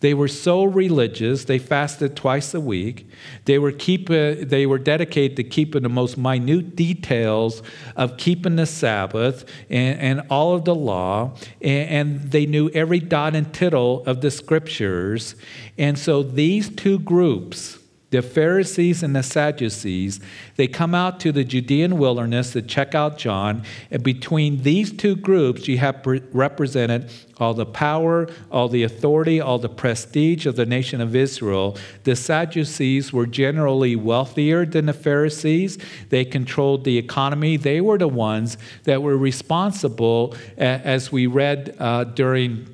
They 0.03 0.13
were 0.13 0.27
so 0.27 0.65
religious, 0.65 1.45
they 1.45 1.59
fasted 1.59 2.17
twice 2.17 2.53
a 2.53 2.59
week. 2.59 3.07
They 3.45 3.57
were, 3.57 3.71
keep, 3.71 4.09
uh, 4.09 4.35
they 4.41 4.65
were 4.65 4.77
dedicated 4.77 5.37
to 5.37 5.45
keeping 5.45 5.83
the 5.83 5.87
most 5.87 6.17
minute 6.17 6.75
details 6.75 7.63
of 7.95 8.17
keeping 8.17 8.57
the 8.57 8.65
Sabbath 8.65 9.45
and, 9.69 9.97
and 9.99 10.27
all 10.29 10.55
of 10.55 10.65
the 10.65 10.75
law. 10.75 11.37
And, 11.61 11.89
and 11.89 12.31
they 12.31 12.45
knew 12.45 12.69
every 12.71 12.99
dot 12.99 13.33
and 13.33 13.53
tittle 13.53 14.03
of 14.05 14.19
the 14.19 14.29
scriptures. 14.29 15.35
And 15.77 15.97
so 15.97 16.21
these 16.21 16.67
two 16.67 16.99
groups, 16.99 17.79
the 18.13 18.21
Pharisees 18.21 19.01
and 19.01 19.15
the 19.15 19.23
Sadducees, 19.23 20.19
they 20.55 20.67
come 20.67 20.93
out 20.93 21.19
to 21.21 21.31
the 21.31 21.43
Judean 21.43 21.97
wilderness 21.97 22.51
to 22.51 22.61
check 22.61 22.93
out 22.93 23.17
John. 23.17 23.63
And 23.89 24.03
between 24.03 24.61
these 24.61 24.91
two 24.91 25.15
groups, 25.15 25.67
you 25.67 25.79
have 25.79 26.05
represented 26.31 27.09
all 27.39 27.55
the 27.55 27.65
power, 27.65 28.29
all 28.51 28.69
the 28.69 28.83
authority, 28.83 29.41
all 29.41 29.57
the 29.57 29.67
prestige 29.67 30.45
of 30.45 30.55
the 30.55 30.67
nation 30.67 31.01
of 31.01 31.15
Israel. 31.15 31.75
The 32.03 32.15
Sadducees 32.15 33.11
were 33.11 33.25
generally 33.25 33.95
wealthier 33.95 34.63
than 34.63 34.85
the 34.85 34.93
Pharisees. 34.93 35.79
They 36.09 36.23
controlled 36.23 36.83
the 36.83 36.99
economy. 36.99 37.57
They 37.57 37.81
were 37.81 37.97
the 37.97 38.07
ones 38.07 38.59
that 38.83 39.01
were 39.01 39.17
responsible, 39.17 40.35
as 40.55 41.11
we 41.11 41.25
read 41.25 41.75
uh, 41.79 42.03
during 42.03 42.67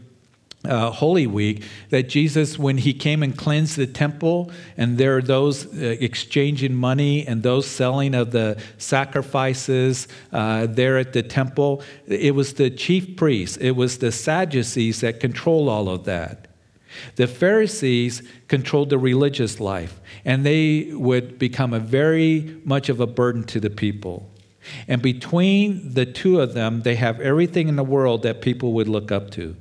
uh, 0.66 0.92
Holy 0.92 1.26
Week 1.26 1.64
that 1.90 2.10
Jesus, 2.10 2.60
when 2.60 2.78
he 2.78 2.94
came 2.94 3.24
and 3.24 3.38
cleansed 3.38 3.78
the 3.78 3.88
temple, 3.88 4.52
and 4.76 4.98
there 4.98 5.18
are 5.18 5.22
those 5.22 5.66
uh, 5.66 5.96
exchanging 6.00 6.76
money 6.76 7.26
and 7.26 7.44
those 7.44 7.66
selling 7.66 8.14
of 8.14 8.32
the 8.32 8.62
sacrifices 8.78 10.08
uh, 10.34 10.68
there 10.68 10.98
at 10.98 11.14
the 11.14 11.24
temple, 11.24 11.82
it 12.08 12.36
was 12.36 12.56
the 12.56 12.70
chief 12.70 13.16
priests, 13.16 13.58
it 13.58 13.72
was 13.72 14.00
the 14.00 14.12
Sadducees 14.12 15.02
that 15.02 15.20
controlled 15.20 15.70
all 15.70 15.88
of 15.90 16.04
that. 16.06 16.48
The 17.16 17.28
Pharisees 17.28 18.24
controlled 18.48 18.90
the 18.90 18.98
religious 18.98 19.60
life, 19.60 20.02
and 20.26 20.46
they 20.46 20.92
would 20.92 21.40
become 21.40 21.74
a 21.74 21.80
very 21.80 22.60
much 22.66 22.90
of 22.90 23.00
a 23.00 23.08
burden 23.08 23.44
to 23.46 23.60
the 23.60 23.70
people. 23.70 24.30
And 24.88 25.02
between 25.02 25.94
the 25.94 26.06
two 26.06 26.42
of 26.42 26.54
them, 26.54 26.82
they 26.82 26.96
have 26.96 27.22
everything 27.22 27.70
in 27.70 27.76
the 27.76 27.84
world 27.84 28.24
that 28.24 28.42
people 28.42 28.74
would 28.74 28.90
look 28.90 29.12
up 29.12 29.32
to. 29.32 29.56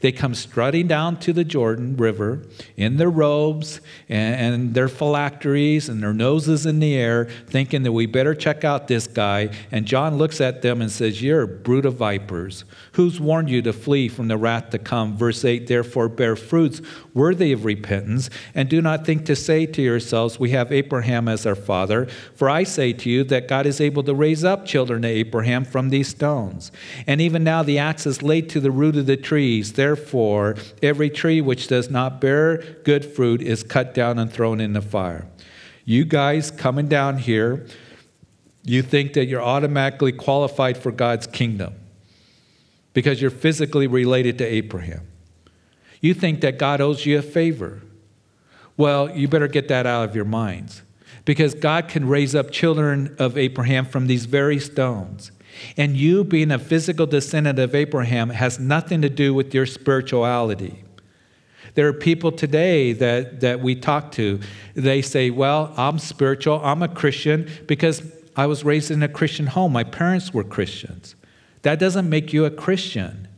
They 0.00 0.12
come 0.12 0.34
strutting 0.34 0.86
down 0.86 1.18
to 1.20 1.32
the 1.32 1.44
Jordan 1.44 1.96
River 1.96 2.42
in 2.76 2.96
their 2.96 3.10
robes 3.10 3.80
and, 4.08 4.54
and, 4.54 4.74
their 4.74 4.88
phylacteries 4.88 5.88
and 5.88 6.02
their 6.02 6.12
noses 6.12 6.66
in 6.66 6.78
the 6.80 6.94
air, 6.94 7.26
thinking 7.46 7.82
that 7.82 7.92
we 7.92 8.06
better 8.06 8.34
check 8.34 8.64
out 8.64 8.88
this 8.88 9.06
guy. 9.06 9.50
And 9.70 9.86
John 9.86 10.18
looks 10.18 10.40
at 10.40 10.62
them 10.62 10.80
and 10.80 10.90
says, 10.90 11.22
You're 11.22 11.42
a 11.42 11.48
brood 11.48 11.86
of 11.86 11.94
vipers. 11.94 12.64
Who's 12.92 13.20
warned 13.20 13.50
you 13.50 13.62
to 13.62 13.72
flee 13.72 14.08
from 14.08 14.28
the 14.28 14.36
wrath 14.36 14.70
to 14.70 14.78
come? 14.78 15.16
Verse 15.16 15.44
8 15.44 15.66
Therefore, 15.66 16.08
bear 16.08 16.36
fruits 16.36 16.80
worthy 17.14 17.52
of 17.52 17.64
repentance, 17.64 18.30
and 18.54 18.68
do 18.68 18.80
not 18.80 19.04
think 19.04 19.24
to 19.26 19.36
say 19.36 19.66
to 19.66 19.82
yourselves, 19.82 20.38
We 20.38 20.50
have 20.50 20.72
Abraham 20.72 21.28
as 21.28 21.46
our 21.46 21.54
father. 21.54 22.06
For 22.34 22.48
I 22.48 22.62
say 22.62 22.92
to 22.92 23.10
you 23.10 23.24
that 23.24 23.48
God 23.48 23.66
is 23.66 23.80
able 23.80 24.02
to 24.04 24.14
raise 24.14 24.44
up 24.44 24.66
children 24.66 25.02
to 25.02 25.08
Abraham 25.08 25.64
from 25.64 25.90
these 25.90 26.08
stones. 26.08 26.70
And 27.06 27.20
even 27.20 27.44
now 27.44 27.62
the 27.62 27.78
axe 27.78 28.06
is 28.06 28.22
laid 28.22 28.48
to 28.50 28.60
the 28.60 28.70
root 28.70 28.96
of 28.96 29.06
the 29.06 29.16
trees. 29.16 29.72
Therefore, 29.78 30.56
every 30.82 31.08
tree 31.08 31.40
which 31.40 31.68
does 31.68 31.88
not 31.88 32.20
bear 32.20 32.56
good 32.82 33.04
fruit 33.04 33.40
is 33.40 33.62
cut 33.62 33.94
down 33.94 34.18
and 34.18 34.28
thrown 34.28 34.60
in 34.60 34.72
the 34.72 34.82
fire. 34.82 35.28
You 35.84 36.04
guys 36.04 36.50
coming 36.50 36.88
down 36.88 37.18
here, 37.18 37.64
you 38.64 38.82
think 38.82 39.12
that 39.12 39.26
you're 39.26 39.40
automatically 39.40 40.10
qualified 40.10 40.78
for 40.78 40.90
God's 40.90 41.28
kingdom 41.28 41.74
because 42.92 43.22
you're 43.22 43.30
physically 43.30 43.86
related 43.86 44.36
to 44.38 44.44
Abraham. 44.44 45.06
You 46.00 46.12
think 46.12 46.40
that 46.40 46.58
God 46.58 46.80
owes 46.80 47.06
you 47.06 47.16
a 47.16 47.22
favor. 47.22 47.80
Well, 48.76 49.08
you 49.16 49.28
better 49.28 49.46
get 49.46 49.68
that 49.68 49.86
out 49.86 50.08
of 50.08 50.16
your 50.16 50.24
minds 50.24 50.82
because 51.24 51.54
God 51.54 51.86
can 51.86 52.08
raise 52.08 52.34
up 52.34 52.50
children 52.50 53.14
of 53.20 53.38
Abraham 53.38 53.86
from 53.86 54.08
these 54.08 54.24
very 54.24 54.58
stones. 54.58 55.30
And 55.76 55.96
you 55.96 56.24
being 56.24 56.50
a 56.50 56.58
physical 56.58 57.06
descendant 57.06 57.58
of 57.58 57.74
Abraham 57.74 58.30
has 58.30 58.58
nothing 58.58 59.02
to 59.02 59.08
do 59.08 59.34
with 59.34 59.54
your 59.54 59.66
spirituality. 59.66 60.84
There 61.74 61.86
are 61.86 61.92
people 61.92 62.32
today 62.32 62.92
that, 62.94 63.40
that 63.40 63.60
we 63.60 63.74
talk 63.74 64.12
to, 64.12 64.40
they 64.74 65.02
say, 65.02 65.30
Well, 65.30 65.72
I'm 65.76 65.98
spiritual, 65.98 66.60
I'm 66.64 66.82
a 66.82 66.88
Christian 66.88 67.48
because 67.66 68.02
I 68.36 68.46
was 68.46 68.64
raised 68.64 68.90
in 68.90 69.02
a 69.02 69.08
Christian 69.08 69.46
home. 69.46 69.72
My 69.72 69.84
parents 69.84 70.32
were 70.32 70.44
Christians. 70.44 71.14
That 71.62 71.78
doesn't 71.78 72.08
make 72.08 72.32
you 72.32 72.44
a 72.44 72.50
Christian. 72.50 73.28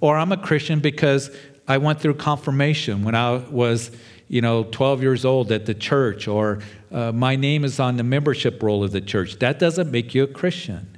Or 0.00 0.16
I'm 0.16 0.32
a 0.32 0.36
Christian 0.36 0.80
because 0.80 1.30
I 1.66 1.78
went 1.78 2.00
through 2.00 2.14
confirmation 2.14 3.04
when 3.04 3.14
I 3.14 3.36
was, 3.36 3.90
you 4.28 4.40
know, 4.40 4.64
12 4.64 5.02
years 5.02 5.24
old 5.24 5.50
at 5.50 5.66
the 5.66 5.74
church, 5.74 6.28
or 6.28 6.60
uh, 6.92 7.12
my 7.12 7.36
name 7.36 7.64
is 7.64 7.80
on 7.80 7.96
the 7.96 8.04
membership 8.04 8.62
roll 8.62 8.84
of 8.84 8.92
the 8.92 9.00
church. 9.00 9.38
That 9.38 9.58
doesn't 9.58 9.90
make 9.90 10.14
you 10.14 10.24
a 10.24 10.26
Christian. 10.26 10.97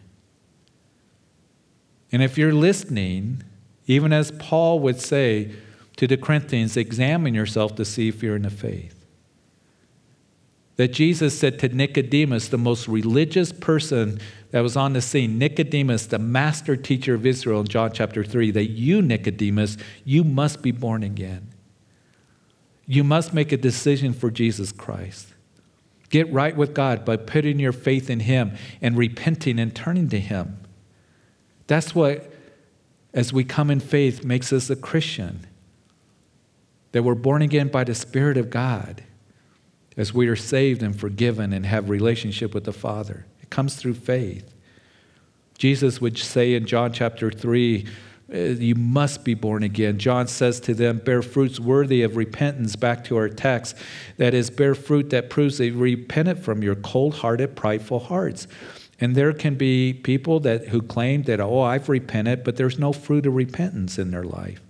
And 2.12 2.22
if 2.22 2.36
you're 2.36 2.52
listening, 2.52 3.42
even 3.86 4.12
as 4.12 4.32
Paul 4.32 4.80
would 4.80 5.00
say 5.00 5.52
to 5.96 6.06
the 6.06 6.16
Corinthians, 6.16 6.76
examine 6.76 7.34
yourself 7.34 7.74
to 7.76 7.84
see 7.84 8.08
if 8.08 8.22
you're 8.22 8.36
in 8.36 8.42
the 8.42 8.50
faith. 8.50 9.04
That 10.76 10.88
Jesus 10.88 11.38
said 11.38 11.58
to 11.58 11.68
Nicodemus, 11.68 12.48
the 12.48 12.56
most 12.56 12.88
religious 12.88 13.52
person 13.52 14.18
that 14.50 14.60
was 14.60 14.76
on 14.76 14.94
the 14.94 15.02
scene, 15.02 15.38
Nicodemus, 15.38 16.06
the 16.06 16.18
master 16.18 16.76
teacher 16.76 17.14
of 17.14 17.26
Israel 17.26 17.60
in 17.60 17.68
John 17.68 17.92
chapter 17.92 18.24
3, 18.24 18.50
that 18.52 18.70
you, 18.70 19.02
Nicodemus, 19.02 19.76
you 20.04 20.24
must 20.24 20.62
be 20.62 20.72
born 20.72 21.02
again. 21.02 21.48
You 22.86 23.04
must 23.04 23.34
make 23.34 23.52
a 23.52 23.56
decision 23.56 24.12
for 24.12 24.30
Jesus 24.30 24.72
Christ. 24.72 25.28
Get 26.08 26.32
right 26.32 26.56
with 26.56 26.74
God 26.74 27.04
by 27.04 27.16
putting 27.16 27.60
your 27.60 27.72
faith 27.72 28.10
in 28.10 28.20
Him 28.20 28.56
and 28.80 28.96
repenting 28.96 29.60
and 29.60 29.74
turning 29.74 30.08
to 30.08 30.18
Him. 30.18 30.58
That's 31.70 31.94
what, 31.94 32.28
as 33.14 33.32
we 33.32 33.44
come 33.44 33.70
in 33.70 33.78
faith, 33.78 34.24
makes 34.24 34.52
us 34.52 34.70
a 34.70 34.74
Christian. 34.74 35.46
That 36.90 37.04
we're 37.04 37.14
born 37.14 37.42
again 37.42 37.68
by 37.68 37.84
the 37.84 37.94
Spirit 37.94 38.36
of 38.36 38.50
God, 38.50 39.04
as 39.96 40.12
we 40.12 40.26
are 40.26 40.34
saved 40.34 40.82
and 40.82 40.98
forgiven 40.98 41.52
and 41.52 41.64
have 41.64 41.88
relationship 41.88 42.54
with 42.54 42.64
the 42.64 42.72
Father. 42.72 43.24
It 43.40 43.50
comes 43.50 43.76
through 43.76 43.94
faith. 43.94 44.52
Jesus 45.58 46.00
would 46.00 46.18
say 46.18 46.54
in 46.54 46.66
John 46.66 46.92
chapter 46.92 47.30
3, 47.30 47.86
uh, 48.34 48.36
you 48.36 48.74
must 48.74 49.24
be 49.24 49.34
born 49.34 49.62
again. 49.62 49.96
John 49.96 50.26
says 50.26 50.58
to 50.62 50.74
them, 50.74 50.98
bear 50.98 51.22
fruits 51.22 51.60
worthy 51.60 52.02
of 52.02 52.16
repentance, 52.16 52.74
back 52.74 53.04
to 53.04 53.16
our 53.16 53.28
text. 53.28 53.76
That 54.16 54.34
is, 54.34 54.50
bear 54.50 54.74
fruit 54.74 55.10
that 55.10 55.30
proves 55.30 55.60
you 55.60 55.78
repented 55.78 56.40
from 56.40 56.64
your 56.64 56.74
cold 56.74 57.14
hearted, 57.14 57.54
prideful 57.54 58.00
hearts. 58.00 58.48
And 59.00 59.16
there 59.16 59.32
can 59.32 59.54
be 59.54 59.94
people 59.94 60.40
that 60.40 60.68
who 60.68 60.82
claim 60.82 61.22
that, 61.22 61.40
oh, 61.40 61.60
I've 61.60 61.88
repented, 61.88 62.44
but 62.44 62.56
there's 62.56 62.78
no 62.78 62.92
fruit 62.92 63.26
of 63.26 63.34
repentance 63.34 63.98
in 63.98 64.10
their 64.10 64.24
life. 64.24 64.60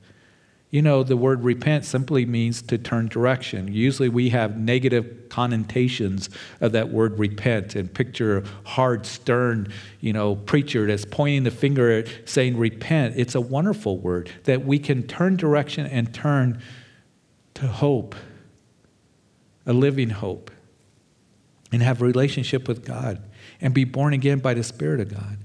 You 0.70 0.82
know, 0.82 1.02
the 1.02 1.16
word 1.16 1.42
repent 1.42 1.84
simply 1.84 2.24
means 2.24 2.62
to 2.62 2.78
turn 2.78 3.08
direction. 3.08 3.72
Usually 3.72 4.08
we 4.08 4.28
have 4.28 4.56
negative 4.56 5.26
connotations 5.28 6.30
of 6.60 6.70
that 6.72 6.90
word 6.90 7.18
repent 7.18 7.74
and 7.74 7.92
picture 7.92 8.38
a 8.38 8.44
hard, 8.68 9.04
stern, 9.04 9.72
you 9.98 10.12
know, 10.12 10.36
preacher 10.36 10.86
that's 10.86 11.04
pointing 11.04 11.42
the 11.42 11.50
finger 11.50 11.90
at 11.90 12.06
saying 12.24 12.56
repent. 12.56 13.14
It's 13.16 13.34
a 13.34 13.40
wonderful 13.40 13.98
word 13.98 14.30
that 14.44 14.64
we 14.64 14.78
can 14.78 15.02
turn 15.02 15.36
direction 15.36 15.86
and 15.86 16.14
turn 16.14 16.62
to 17.54 17.66
hope, 17.66 18.14
a 19.66 19.72
living 19.72 20.10
hope, 20.10 20.52
and 21.72 21.82
have 21.82 22.00
a 22.00 22.04
relationship 22.04 22.68
with 22.68 22.84
God 22.84 23.20
and 23.60 23.74
be 23.74 23.84
born 23.84 24.12
again 24.12 24.38
by 24.38 24.54
the 24.54 24.62
Spirit 24.62 25.00
of 25.00 25.12
God. 25.12 25.38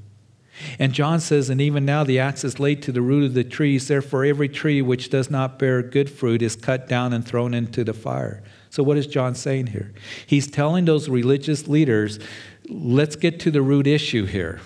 And 0.80 0.94
John 0.94 1.20
says, 1.20 1.50
And 1.50 1.60
even 1.60 1.86
now 1.86 2.04
the 2.04 2.20
axe 2.20 2.44
is 2.44 2.60
laid 2.60 2.82
to 2.84 2.92
the 2.92 3.02
root 3.02 3.26
of 3.26 3.34
the 3.34 3.44
trees. 3.44 3.88
Therefore, 3.88 4.24
every 4.24 4.50
tree 4.50 4.82
which 4.82 5.10
does 5.10 5.30
not 5.30 5.60
bear 5.60 5.82
good 5.82 6.10
fruit 6.10 6.42
is 6.42 6.56
cut 6.56 6.88
down 6.88 7.14
and 7.14 7.26
thrown 7.26 7.54
into 7.54 7.84
the 7.84 7.94
fire. 7.94 8.44
So, 8.70 8.84
what 8.84 8.98
is 8.98 9.08
John 9.08 9.36
saying 9.36 9.68
here? 9.68 9.94
He's 10.26 10.48
telling 10.48 10.86
those 10.86 11.10
religious 11.10 11.68
leaders, 11.68 12.20
let's 12.70 13.16
get 13.16 13.40
to 13.42 13.52
the 13.52 13.62
root 13.62 13.88
issue 13.88 14.26
here. 14.26 14.62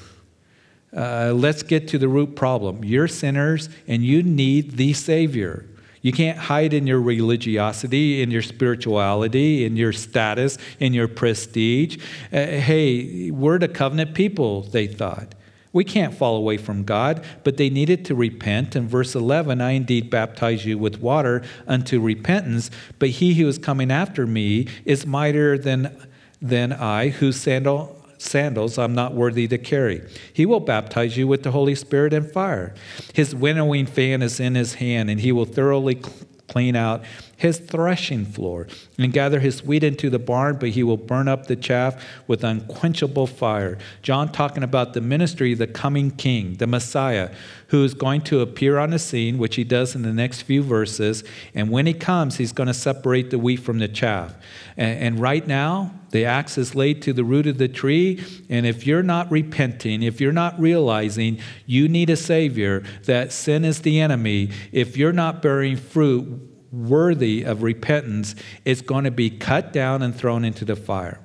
Uh, 0.95 1.33
let's 1.35 1.61
get 1.61 1.87
to 1.89 1.97
the 1.99 2.07
root 2.07 2.35
problem. 2.35 2.83
You're 2.83 3.07
sinners 3.07 3.69
and 3.87 4.03
you 4.03 4.23
need 4.23 4.77
the 4.77 4.93
Savior. 4.93 5.68
You 6.01 6.11
can't 6.11 6.37
hide 6.37 6.73
in 6.73 6.87
your 6.87 7.01
religiosity, 7.01 8.21
in 8.21 8.31
your 8.31 8.41
spirituality, 8.41 9.65
in 9.65 9.75
your 9.75 9.91
status, 9.91 10.57
in 10.79 10.93
your 10.93 11.07
prestige. 11.07 11.97
Uh, 12.31 12.45
hey, 12.45 13.31
we're 13.31 13.59
the 13.59 13.67
covenant 13.67 14.13
people, 14.13 14.61
they 14.61 14.87
thought. 14.87 15.35
We 15.71 15.83
can't 15.83 16.13
fall 16.13 16.35
away 16.35 16.57
from 16.57 16.83
God, 16.83 17.23
but 17.43 17.57
they 17.57 17.69
needed 17.69 18.05
to 18.05 18.15
repent. 18.15 18.75
In 18.75 18.87
verse 18.87 19.13
11, 19.13 19.61
I 19.61 19.71
indeed 19.71 20.09
baptize 20.09 20.65
you 20.65 20.77
with 20.77 20.99
water 20.99 21.43
unto 21.67 21.99
repentance, 21.99 22.71
but 22.97 23.09
he 23.09 23.35
who 23.35 23.47
is 23.47 23.59
coming 23.59 23.91
after 23.91 24.25
me 24.25 24.67
is 24.85 25.05
mightier 25.05 25.57
than, 25.57 25.95
than 26.41 26.73
I, 26.73 27.09
whose 27.09 27.39
sandal 27.39 27.98
sandals 28.19 28.77
I'm 28.77 28.93
not 28.93 29.13
worthy 29.13 29.47
to 29.47 29.57
carry. 29.57 30.01
He 30.33 30.45
will 30.45 30.59
baptize 30.59 31.17
you 31.17 31.27
with 31.27 31.43
the 31.43 31.51
Holy 31.51 31.75
Spirit 31.75 32.13
and 32.13 32.29
fire. 32.29 32.73
His 33.13 33.33
winnowing 33.33 33.85
fan 33.85 34.21
is 34.21 34.39
in 34.39 34.55
his 34.55 34.75
hand, 34.75 35.09
and 35.09 35.19
he 35.19 35.31
will 35.31 35.45
thoroughly 35.45 36.01
clean 36.47 36.75
out 36.75 37.03
his 37.39 37.57
threshing 37.57 38.25
floor 38.25 38.67
and 38.97 39.13
gather 39.13 39.39
his 39.39 39.63
wheat 39.63 39.81
into 39.81 40.09
the 40.09 40.19
barn, 40.19 40.57
but 40.59 40.69
he 40.69 40.83
will 40.83 40.97
burn 40.97 41.29
up 41.29 41.47
the 41.47 41.55
chaff 41.55 42.05
with 42.27 42.43
unquenchable 42.43 43.25
fire. 43.25 43.77
John 44.01 44.29
talking 44.29 44.61
about 44.61 44.93
the 44.93 44.99
ministry, 44.99 45.53
of 45.53 45.59
the 45.59 45.65
coming 45.65 46.11
king, 46.11 46.55
the 46.55 46.67
Messiah, 46.67 47.31
who 47.67 47.85
is 47.85 47.93
going 47.93 48.21
to 48.23 48.41
appear 48.41 48.77
on 48.77 48.89
the 48.89 48.99
scene, 48.99 49.37
which 49.37 49.55
he 49.55 49.63
does 49.63 49.95
in 49.95 50.01
the 50.01 50.11
next 50.11 50.41
few 50.41 50.61
verses. 50.61 51.23
And 51.55 51.71
when 51.71 51.85
he 51.85 51.93
comes, 51.93 52.35
he's 52.35 52.51
going 52.51 52.67
to 52.67 52.73
separate 52.73 53.29
the 53.29 53.39
wheat 53.39 53.61
from 53.61 53.79
the 53.79 53.87
chaff. 53.87 54.35
And, 54.75 55.01
and 55.01 55.19
right 55.19 55.47
now, 55.47 55.93
the 56.09 56.25
axe 56.25 56.57
is 56.57 56.75
laid 56.75 57.01
to 57.03 57.13
the 57.13 57.23
root 57.23 57.47
of 57.47 57.57
the 57.57 57.69
tree. 57.69 58.21
And 58.49 58.65
if 58.65 58.85
you're 58.85 59.01
not 59.01 59.31
repenting, 59.31 60.03
if 60.03 60.19
you're 60.19 60.33
not 60.33 60.59
realizing 60.59 61.39
you 61.65 61.87
need 61.87 62.09
a 62.09 62.17
Savior, 62.17 62.83
that 63.05 63.31
sin 63.31 63.63
is 63.63 63.83
the 63.83 64.01
enemy, 64.01 64.49
if 64.73 64.97
you're 64.97 65.13
not 65.13 65.41
bearing 65.41 65.77
fruit, 65.77 66.48
worthy 66.71 67.43
of 67.43 67.63
repentance 67.63 68.35
is 68.65 68.81
going 68.81 69.03
to 69.03 69.11
be 69.11 69.29
cut 69.29 69.73
down 69.73 70.01
and 70.01 70.15
thrown 70.15 70.45
into 70.45 70.65
the 70.65 70.75
fire. 70.75 71.19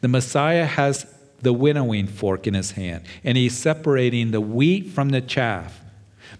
The 0.00 0.08
Messiah 0.08 0.64
has 0.64 1.06
the 1.40 1.52
winnowing 1.52 2.06
fork 2.06 2.46
in 2.46 2.54
his 2.54 2.72
hand, 2.72 3.04
and 3.24 3.36
he's 3.36 3.56
separating 3.56 4.30
the 4.30 4.40
wheat 4.40 4.88
from 4.88 5.08
the 5.10 5.20
chaff. 5.20 5.80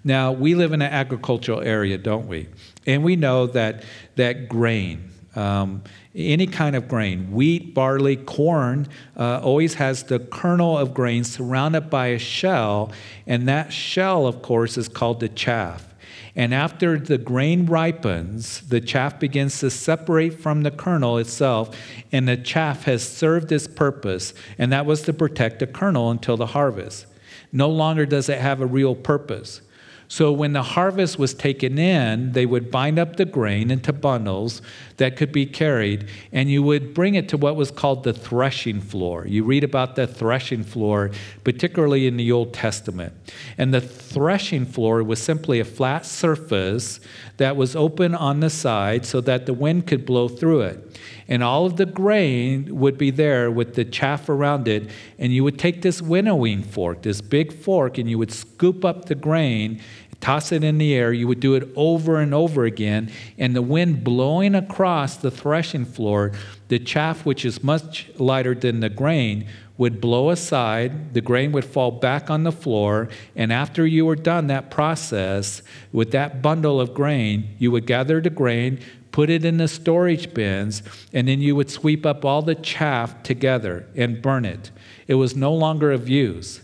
Now, 0.04 0.32
we 0.32 0.54
live 0.54 0.72
in 0.72 0.80
an 0.80 0.92
agricultural 0.92 1.60
area, 1.60 1.98
don't 1.98 2.26
we? 2.26 2.48
And 2.86 3.04
we 3.04 3.16
know 3.16 3.46
that, 3.48 3.84
that 4.16 4.48
grain, 4.48 5.10
um, 5.34 5.82
any 6.14 6.46
kind 6.46 6.76
of 6.76 6.88
grain, 6.88 7.32
wheat, 7.32 7.74
barley, 7.74 8.16
corn, 8.16 8.88
uh, 9.16 9.40
always 9.42 9.74
has 9.74 10.04
the 10.04 10.18
kernel 10.18 10.78
of 10.78 10.94
grain 10.94 11.24
surrounded 11.24 11.90
by 11.90 12.08
a 12.08 12.18
shell, 12.18 12.92
and 13.26 13.48
that 13.48 13.72
shell, 13.72 14.26
of 14.26 14.42
course, 14.42 14.76
is 14.76 14.88
called 14.88 15.20
the 15.20 15.28
chaff. 15.28 15.91
And 16.34 16.54
after 16.54 16.98
the 16.98 17.18
grain 17.18 17.66
ripens, 17.66 18.60
the 18.68 18.80
chaff 18.80 19.20
begins 19.20 19.60
to 19.60 19.70
separate 19.70 20.40
from 20.40 20.62
the 20.62 20.70
kernel 20.70 21.18
itself, 21.18 21.76
and 22.10 22.26
the 22.26 22.36
chaff 22.36 22.84
has 22.84 23.06
served 23.06 23.52
its 23.52 23.66
purpose, 23.66 24.32
and 24.58 24.72
that 24.72 24.86
was 24.86 25.02
to 25.02 25.12
protect 25.12 25.58
the 25.58 25.66
kernel 25.66 26.10
until 26.10 26.36
the 26.36 26.46
harvest. 26.46 27.06
No 27.52 27.68
longer 27.68 28.06
does 28.06 28.28
it 28.28 28.38
have 28.38 28.60
a 28.60 28.66
real 28.66 28.94
purpose. 28.94 29.60
So 30.08 30.30
when 30.30 30.52
the 30.52 30.62
harvest 30.62 31.18
was 31.18 31.32
taken 31.32 31.78
in, 31.78 32.32
they 32.32 32.44
would 32.44 32.70
bind 32.70 32.98
up 32.98 33.16
the 33.16 33.24
grain 33.24 33.70
into 33.70 33.94
bundles 33.94 34.60
that 35.02 35.16
could 35.16 35.32
be 35.32 35.44
carried, 35.44 36.06
and 36.30 36.48
you 36.48 36.62
would 36.62 36.94
bring 36.94 37.16
it 37.16 37.28
to 37.30 37.36
what 37.36 37.56
was 37.56 37.72
called 37.72 38.04
the 38.04 38.12
threshing 38.12 38.80
floor. 38.80 39.26
You 39.26 39.42
read 39.42 39.64
about 39.64 39.96
the 39.96 40.06
threshing 40.06 40.62
floor, 40.62 41.10
particularly 41.42 42.06
in 42.06 42.16
the 42.16 42.30
Old 42.30 42.54
Testament. 42.54 43.12
And 43.58 43.74
the 43.74 43.80
threshing 43.80 44.64
floor 44.64 45.02
was 45.02 45.20
simply 45.20 45.58
a 45.58 45.64
flat 45.64 46.06
surface 46.06 47.00
that 47.38 47.56
was 47.56 47.74
open 47.74 48.14
on 48.14 48.38
the 48.38 48.50
side 48.50 49.04
so 49.04 49.20
that 49.22 49.46
the 49.46 49.52
wind 49.54 49.88
could 49.88 50.06
blow 50.06 50.28
through 50.28 50.60
it. 50.60 51.00
And 51.26 51.42
all 51.42 51.66
of 51.66 51.76
the 51.78 51.86
grain 51.86 52.78
would 52.78 52.96
be 52.96 53.10
there 53.10 53.50
with 53.50 53.74
the 53.74 53.84
chaff 53.84 54.28
around 54.28 54.68
it. 54.68 54.88
And 55.18 55.32
you 55.32 55.42
would 55.42 55.58
take 55.58 55.82
this 55.82 56.00
winnowing 56.00 56.62
fork, 56.62 57.02
this 57.02 57.20
big 57.20 57.52
fork, 57.52 57.98
and 57.98 58.08
you 58.08 58.18
would 58.18 58.30
scoop 58.30 58.84
up 58.84 59.06
the 59.06 59.16
grain 59.16 59.80
toss 60.22 60.52
it 60.52 60.64
in 60.64 60.78
the 60.78 60.94
air. 60.94 61.12
You 61.12 61.28
would 61.28 61.40
do 61.40 61.54
it 61.54 61.68
over 61.76 62.18
and 62.18 62.32
over 62.32 62.64
again, 62.64 63.10
and 63.36 63.54
the 63.54 63.60
wind 63.60 64.02
blowing 64.02 64.54
across 64.54 65.16
the 65.16 65.30
threshing 65.30 65.84
floor, 65.84 66.32
the 66.68 66.78
chaff, 66.78 67.26
which 67.26 67.44
is 67.44 67.62
much 67.62 68.08
lighter 68.16 68.54
than 68.54 68.80
the 68.80 68.88
grain, 68.88 69.46
would 69.76 70.00
blow 70.00 70.30
aside, 70.30 71.12
the 71.12 71.20
grain 71.20 71.50
would 71.50 71.64
fall 71.64 71.90
back 71.90 72.30
on 72.30 72.44
the 72.44 72.52
floor, 72.52 73.08
and 73.34 73.52
after 73.52 73.84
you 73.84 74.06
were 74.06 74.16
done 74.16 74.46
that 74.46 74.70
process 74.70 75.60
with 75.92 76.12
that 76.12 76.40
bundle 76.40 76.80
of 76.80 76.94
grain, 76.94 77.48
you 77.58 77.70
would 77.70 77.86
gather 77.86 78.20
the 78.20 78.30
grain, 78.30 78.78
put 79.10 79.28
it 79.28 79.44
in 79.44 79.56
the 79.56 79.66
storage 79.66 80.32
bins, 80.32 80.82
and 81.12 81.26
then 81.26 81.40
you 81.40 81.56
would 81.56 81.70
sweep 81.70 82.06
up 82.06 82.24
all 82.24 82.42
the 82.42 82.54
chaff 82.54 83.22
together 83.24 83.86
and 83.96 84.22
burn 84.22 84.44
it. 84.44 84.70
It 85.08 85.14
was 85.14 85.34
no 85.34 85.52
longer 85.52 85.90
of 85.90 86.08
use. 86.08 86.60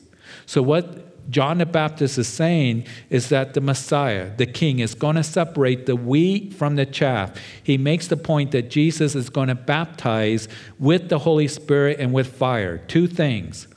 So, 0.46 0.62
what 0.62 1.07
John 1.30 1.58
the 1.58 1.66
Baptist 1.66 2.16
is 2.16 2.28
saying 2.28 2.86
is 3.10 3.28
that 3.28 3.54
the 3.54 3.60
Messiah, 3.60 4.34
the 4.36 4.46
King, 4.46 4.78
is 4.78 4.94
going 4.94 5.16
to 5.16 5.22
separate 5.22 5.86
the 5.86 5.96
wheat 5.96 6.54
from 6.54 6.76
the 6.76 6.86
chaff. 6.86 7.36
He 7.62 7.76
makes 7.76 8.08
the 8.08 8.16
point 8.16 8.52
that 8.52 8.70
Jesus 8.70 9.14
is 9.14 9.28
going 9.28 9.48
to 9.48 9.54
baptize 9.54 10.48
with 10.78 11.08
the 11.08 11.18
Holy 11.18 11.48
Spirit 11.48 12.00
and 12.00 12.12
with 12.12 12.34
fire. 12.34 12.78
Two 12.78 13.06
things. 13.06 13.68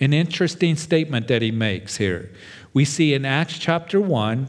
An 0.00 0.12
interesting 0.12 0.76
statement 0.76 1.28
that 1.28 1.42
he 1.42 1.50
makes 1.50 1.96
here. 1.96 2.30
We 2.72 2.84
see 2.84 3.14
in 3.14 3.24
Acts 3.24 3.58
chapter 3.58 4.00
1 4.00 4.48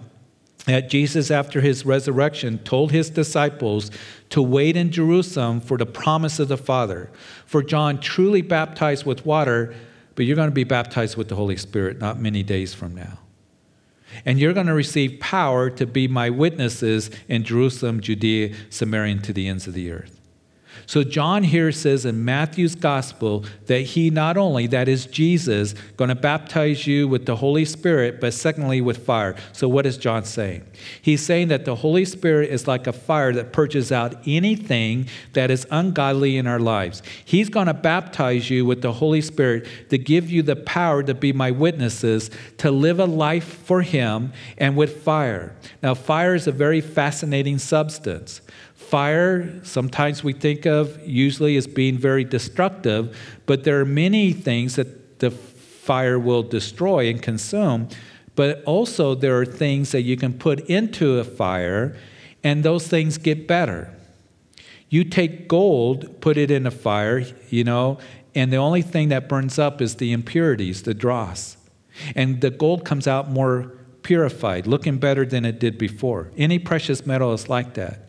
that 0.66 0.90
Jesus, 0.90 1.30
after 1.30 1.62
his 1.62 1.86
resurrection, 1.86 2.58
told 2.60 2.92
his 2.92 3.10
disciples 3.10 3.92
to 4.30 4.42
wait 4.42 4.76
in 4.76 4.92
Jerusalem 4.92 5.62
for 5.62 5.78
the 5.78 5.86
promise 5.86 6.40
of 6.40 6.48
the 6.48 6.58
Father. 6.58 7.12
For 7.46 7.62
John 7.62 8.00
truly 8.00 8.42
baptized 8.42 9.06
with 9.06 9.26
water, 9.26 9.76
but 10.16 10.26
you're 10.26 10.36
going 10.36 10.50
to 10.50 10.56
be 10.56 10.64
baptized 10.64 11.18
with 11.18 11.28
the 11.28 11.36
Holy 11.36 11.58
Spirit 11.58 12.00
not 12.00 12.20
many 12.20 12.44
days 12.44 12.74
from 12.74 12.96
now. 12.96 13.20
And 14.24 14.40
you're 14.40 14.54
going 14.54 14.68
to 14.68 14.74
receive 14.74 15.20
power 15.20 15.70
to 15.72 15.86
be 15.86 16.08
my 16.08 16.30
witnesses 16.30 17.12
in 17.28 17.44
Jerusalem, 17.44 18.00
Judea, 18.00 18.56
Samaria, 18.70 19.14
and 19.14 19.24
to 19.26 19.34
the 19.34 19.48
ends 19.48 19.68
of 19.68 19.74
the 19.74 19.92
earth. 19.92 20.15
So 20.88 21.04
John 21.04 21.44
here 21.44 21.72
says 21.72 22.06
in 22.06 22.24
Matthew's 22.24 22.76
gospel 22.76 23.46
that 23.66 23.82
he 23.82 24.10
not 24.10 24.38
only, 24.38 24.68
that 24.68 24.88
is 24.88 25.06
Jesus, 25.06 25.74
going 25.98 26.10
to 26.10 26.16
baptize 26.16 26.86
you 26.86 27.08
with 27.08 27.26
the 27.26 27.36
Holy 27.36 27.66
Spirit, 27.66 28.22
but 28.22 28.34
secondly 28.34 28.82
with 28.82 29.06
fire. 29.06 29.36
So 29.52 29.68
what 29.68 29.86
is 29.86 29.98
John 29.98 30.24
saying? 30.26 30.66
He's 31.02 31.26
saying 31.26 31.48
that 31.50 31.66
the 31.66 31.76
Holy 31.76 32.06
Spirit 32.06 32.50
is 32.52 32.68
like 32.68 32.88
a 32.88 32.94
fire 32.94 33.34
that 33.34 33.54
purges 33.54 33.92
out 33.92 34.16
anything 34.26 35.08
that 35.34 35.52
is 35.52 35.68
ungodly 35.72 36.38
in 36.38 36.48
our 36.48 36.60
lives. 36.60 37.02
He's 37.24 37.50
going 37.50 37.68
to 37.68 37.74
baptize 37.74 38.50
you 38.50 38.66
with 38.66 38.82
the 38.82 38.94
Holy 38.94 39.22
Spirit 39.22 39.68
to 39.90 39.98
give 39.98 40.30
you 40.30 40.44
the 40.44 40.56
power 40.56 41.04
to 41.04 41.14
be 41.14 41.34
my 41.34 41.52
witnesses, 41.52 42.30
to 42.58 42.72
live 42.72 43.00
a 43.00 43.06
life 43.06 43.46
for 43.46 43.82
him 43.82 44.34
and 44.58 44.76
with 44.76 45.04
fire. 45.04 45.56
Now 45.82 45.94
fire 45.94 46.36
is 46.36 46.48
a 46.48 46.52
very 46.52 46.82
fascinating 46.82 47.58
substance. 47.58 48.42
Fire, 48.90 49.64
sometimes 49.64 50.24
we 50.24 50.34
think 50.34 50.66
of 50.66 51.00
usually 51.08 51.58
as 51.58 51.68
being 51.68 51.98
very 51.98 52.24
destructive, 52.24 53.18
but 53.46 53.64
there 53.64 53.80
are 53.80 53.86
many 53.86 54.32
things 54.32 54.76
that 54.76 55.20
the 55.20 55.32
fire 55.32 56.20
will 56.20 56.44
destroy 56.44 57.10
and 57.10 57.22
consume. 57.22 57.90
But 58.36 58.64
also, 58.66 59.16
there 59.16 59.40
are 59.40 59.46
things 59.46 59.92
that 59.92 60.02
you 60.02 60.18
can 60.18 60.34
put 60.34 60.60
into 60.70 61.18
a 61.20 61.24
fire, 61.24 61.98
and 62.44 62.64
those 62.64 62.88
things 62.88 63.18
get 63.18 63.48
better. 63.48 63.94
You 64.90 65.04
take 65.04 65.48
gold, 65.48 66.22
put 66.22 66.38
it 66.38 66.52
in 66.52 66.68
a 66.68 66.72
fire, 66.72 67.26
you 67.50 67.64
know, 67.64 67.98
and 68.36 68.52
the 68.52 68.58
only 68.58 68.82
thing 68.82 69.10
that 69.10 69.30
burns 69.30 69.58
up 69.58 69.82
is 69.82 69.96
the 69.96 70.12
impurities, 70.12 70.84
the 70.84 70.94
dross. 70.94 71.58
And 72.16 72.42
the 72.42 72.50
gold 72.50 72.84
comes 72.84 73.08
out 73.08 73.32
more 73.32 73.72
purified, 74.04 74.68
looking 74.68 74.98
better 74.98 75.26
than 75.26 75.46
it 75.46 75.60
did 75.60 75.78
before. 75.78 76.32
Any 76.38 76.60
precious 76.60 77.06
metal 77.06 77.34
is 77.34 77.48
like 77.50 77.74
that. 77.76 78.05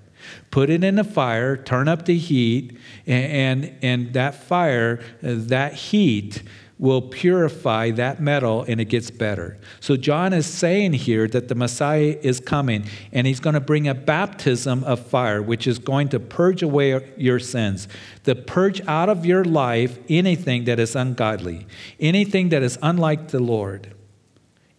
Put 0.50 0.70
it 0.70 0.84
in 0.84 0.96
the 0.96 1.04
fire, 1.04 1.56
turn 1.56 1.88
up 1.88 2.04
the 2.04 2.16
heat, 2.16 2.78
and, 3.06 3.64
and, 3.64 3.78
and 3.82 4.12
that 4.14 4.34
fire, 4.34 5.00
uh, 5.22 5.34
that 5.36 5.74
heat, 5.74 6.42
will 6.78 7.00
purify 7.00 7.90
that 7.90 8.20
metal 8.20 8.64
and 8.68 8.80
it 8.80 8.86
gets 8.86 9.10
better. 9.10 9.58
So, 9.80 9.96
John 9.96 10.32
is 10.32 10.46
saying 10.46 10.92
here 10.94 11.26
that 11.28 11.48
the 11.48 11.54
Messiah 11.54 12.16
is 12.22 12.38
coming 12.38 12.84
and 13.12 13.26
he's 13.26 13.40
going 13.40 13.54
to 13.54 13.60
bring 13.60 13.88
a 13.88 13.94
baptism 13.94 14.84
of 14.84 15.00
fire, 15.06 15.40
which 15.40 15.66
is 15.66 15.78
going 15.78 16.10
to 16.10 16.20
purge 16.20 16.62
away 16.62 17.12
your 17.16 17.38
sins, 17.38 17.88
to 18.24 18.34
purge 18.34 18.80
out 18.86 19.08
of 19.08 19.24
your 19.24 19.44
life 19.44 19.98
anything 20.08 20.64
that 20.64 20.78
is 20.78 20.94
ungodly, 20.94 21.66
anything 21.98 22.50
that 22.50 22.62
is 22.62 22.78
unlike 22.82 23.28
the 23.28 23.40
Lord, 23.40 23.94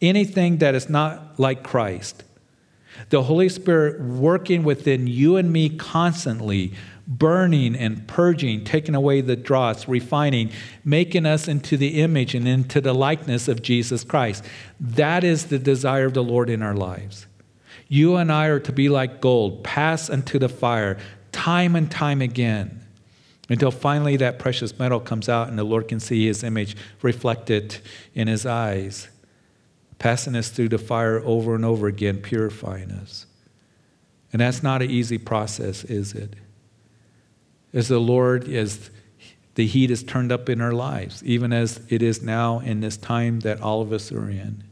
anything 0.02 0.58
that 0.58 0.76
is 0.76 0.90
not 0.90 1.40
like 1.40 1.64
Christ. 1.64 2.24
The 3.10 3.24
Holy 3.24 3.50
Spirit 3.50 4.02
working 4.02 4.64
within 4.64 5.08
you 5.08 5.38
and 5.38 5.52
me 5.52 5.70
constantly, 5.70 6.74
burning 7.08 7.76
and 7.76 8.08
purging, 8.08 8.64
taking 8.64 8.96
away 8.96 9.22
the 9.22 9.36
dross, 9.36 9.88
refining, 9.88 10.52
making 10.84 11.26
us 11.26 11.48
into 11.48 11.78
the 11.78 12.02
image 12.02 12.36
and 12.36 12.48
into 12.48 12.82
the 12.82 12.94
likeness 12.94 13.48
of 13.48 13.62
Jesus 13.62 14.04
Christ. 14.04 14.44
That 14.80 15.24
is 15.24 15.46
the 15.46 15.60
desire 15.60 16.06
of 16.06 16.14
the 16.14 16.24
Lord 16.24 16.50
in 16.50 16.62
our 16.62 16.76
lives. 16.76 17.28
You 17.88 18.18
and 18.18 18.32
I 18.32 18.48
are 18.48 18.60
to 18.60 18.74
be 18.74 18.90
like 18.90 19.22
gold, 19.22 19.64
pass 19.64 20.10
into 20.10 20.40
the 20.40 20.50
fire 20.50 20.98
time 21.32 21.76
and 21.76 21.90
time 21.90 22.22
again 22.22 22.84
until 23.50 23.72
finally 23.72 24.18
that 24.18 24.40
precious 24.40 24.78
metal 24.78 25.00
comes 25.00 25.30
out 25.30 25.48
and 25.48 25.58
the 25.58 25.64
Lord 25.64 25.88
can 25.88 26.00
see 26.00 26.26
his 26.26 26.44
image 26.44 26.76
reflected 27.02 27.78
in 28.14 28.28
his 28.28 28.46
eyes 28.46 29.08
passing 30.00 30.36
us 30.36 30.50
through 30.50 30.70
the 30.70 30.78
fire 30.78 31.22
over 31.24 31.56
and 31.56 31.66
over 31.66 31.88
again, 31.88 32.22
purifying 32.22 32.92
us. 32.92 33.26
And 34.32 34.42
that's 34.42 34.62
not 34.62 34.82
an 34.82 34.92
easy 34.92 35.18
process, 35.18 35.84
is 35.84 36.14
it? 36.14 36.36
As 37.74 37.88
the 37.88 38.00
Lord, 38.00 38.48
as 38.48 38.90
the 39.56 39.66
heat 39.66 39.90
is 39.90 40.04
turned 40.04 40.32
up 40.32 40.50
in 40.50 40.62
our 40.62 40.72
lives, 40.72 41.24
even 41.24 41.52
as 41.52 41.82
it 41.90 42.04
is 42.04 42.22
now 42.22 42.60
in 42.60 42.80
this 42.82 42.98
time 42.98 43.40
that 43.40 43.62
all 43.62 43.82
of 43.82 43.92
us 43.92 44.12
are 44.12 44.30
in. 44.30 44.64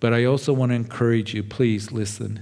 But 0.00 0.12
I 0.12 0.24
also 0.24 0.52
want 0.52 0.70
to 0.70 0.76
encourage 0.76 1.34
you, 1.34 1.42
please 1.42 1.92
listen. 1.92 2.40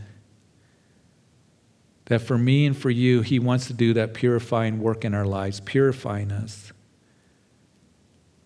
That 2.07 2.21
for 2.21 2.39
me 2.39 2.67
and 2.67 2.77
for 2.77 2.91
you, 2.91 3.23
He 3.23 3.39
wants 3.39 3.67
to 3.67 3.73
do 3.73 3.93
that 3.95 4.15
purifying 4.15 4.81
work 4.81 5.05
in 5.05 5.15
our 5.15 5.27
lives, 5.27 5.61
purifying 5.61 6.31
us. 6.31 6.73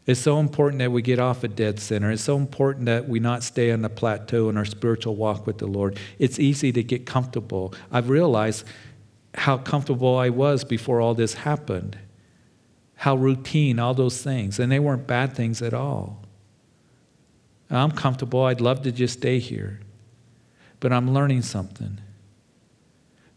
It's 0.07 0.21
so 0.21 0.41
important 0.41 0.79
that 0.81 0.91
we 0.91 1.03
get 1.03 1.19
off 1.19 1.45
a 1.45 1.49
dead 1.49 1.79
center. 1.79 2.11
It's 2.11 2.23
so 2.23 2.37
important 2.37 2.87
that 2.87 3.09
we 3.09 3.21
not 3.21 3.43
stay 3.43 3.71
on 3.71 3.83
the 3.83 3.89
plateau 3.89 4.49
in 4.49 4.57
our 4.57 4.65
spiritual 4.65 5.15
walk 5.15 5.47
with 5.47 5.59
the 5.59 5.67
Lord. 5.67 5.99
It's 6.19 6.39
easy 6.39 6.73
to 6.73 6.83
get 6.83 7.07
comfortable. 7.07 7.75
I've 7.93 8.09
realized 8.09 8.65
how 9.35 9.59
comfortable 9.59 10.17
I 10.17 10.31
was 10.31 10.65
before 10.65 11.01
all 11.01 11.15
this 11.15 11.35
happened, 11.35 11.99
how 12.97 13.15
routine, 13.17 13.79
all 13.79 13.95
those 13.95 14.23
things. 14.23 14.59
And 14.59 14.73
they 14.73 14.81
weren't 14.81 15.07
bad 15.07 15.35
things 15.35 15.63
at 15.63 15.75
all. 15.75 16.25
I'm 17.71 17.93
comfortable. 17.93 18.45
I'd 18.45 18.61
love 18.61 18.83
to 18.83 18.93
just 18.93 19.19
stay 19.19 19.39
here. 19.39 19.81
But 20.81 20.93
I'm 20.93 21.13
learning 21.13 21.43
something 21.43 22.01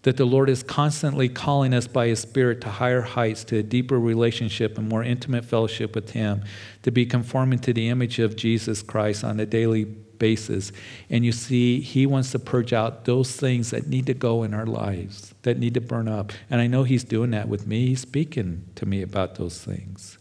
that 0.04 0.18
the 0.18 0.26
Lord 0.26 0.50
is 0.50 0.64
constantly 0.64 1.30
calling 1.30 1.74
us 1.74 1.88
by 1.88 2.08
His 2.08 2.20
Spirit 2.20 2.62
to 2.62 2.70
higher 2.70 3.02
heights, 3.02 3.44
to 3.46 3.58
a 3.58 3.64
deeper 3.64 4.00
relationship 4.00 4.78
and 4.78 4.88
more 4.88 5.04
intimate 5.04 5.46
fellowship 5.46 5.96
with 5.96 6.12
Him, 6.12 6.44
to 6.84 6.92
be 6.92 7.06
conforming 7.06 7.60
to 7.60 7.74
the 7.74 7.90
image 7.90 8.20
of 8.20 8.36
Jesus 8.36 8.82
Christ 8.82 9.24
on 9.24 9.40
a 9.40 9.46
daily 9.46 9.86
basis. 9.86 10.74
And 11.10 11.26
you 11.26 11.32
see, 11.32 11.80
He 11.80 12.06
wants 12.06 12.32
to 12.32 12.40
purge 12.40 12.74
out 12.74 13.06
those 13.06 13.34
things 13.36 13.72
that 13.72 13.88
need 13.88 14.06
to 14.08 14.14
go 14.14 14.44
in 14.44 14.54
our 14.54 14.66
lives, 14.66 15.34
that 15.44 15.58
need 15.58 15.74
to 15.76 15.82
burn 15.82 16.10
up. 16.10 16.34
And 16.50 16.60
I 16.60 16.68
know 16.68 16.84
He's 16.84 17.06
doing 17.06 17.32
that 17.32 17.48
with 17.48 17.66
me. 17.66 17.88
He's 17.88 18.02
speaking 18.02 18.66
to 18.76 18.86
me 18.86 19.02
about 19.02 19.36
those 19.36 19.64
things. 19.64 20.18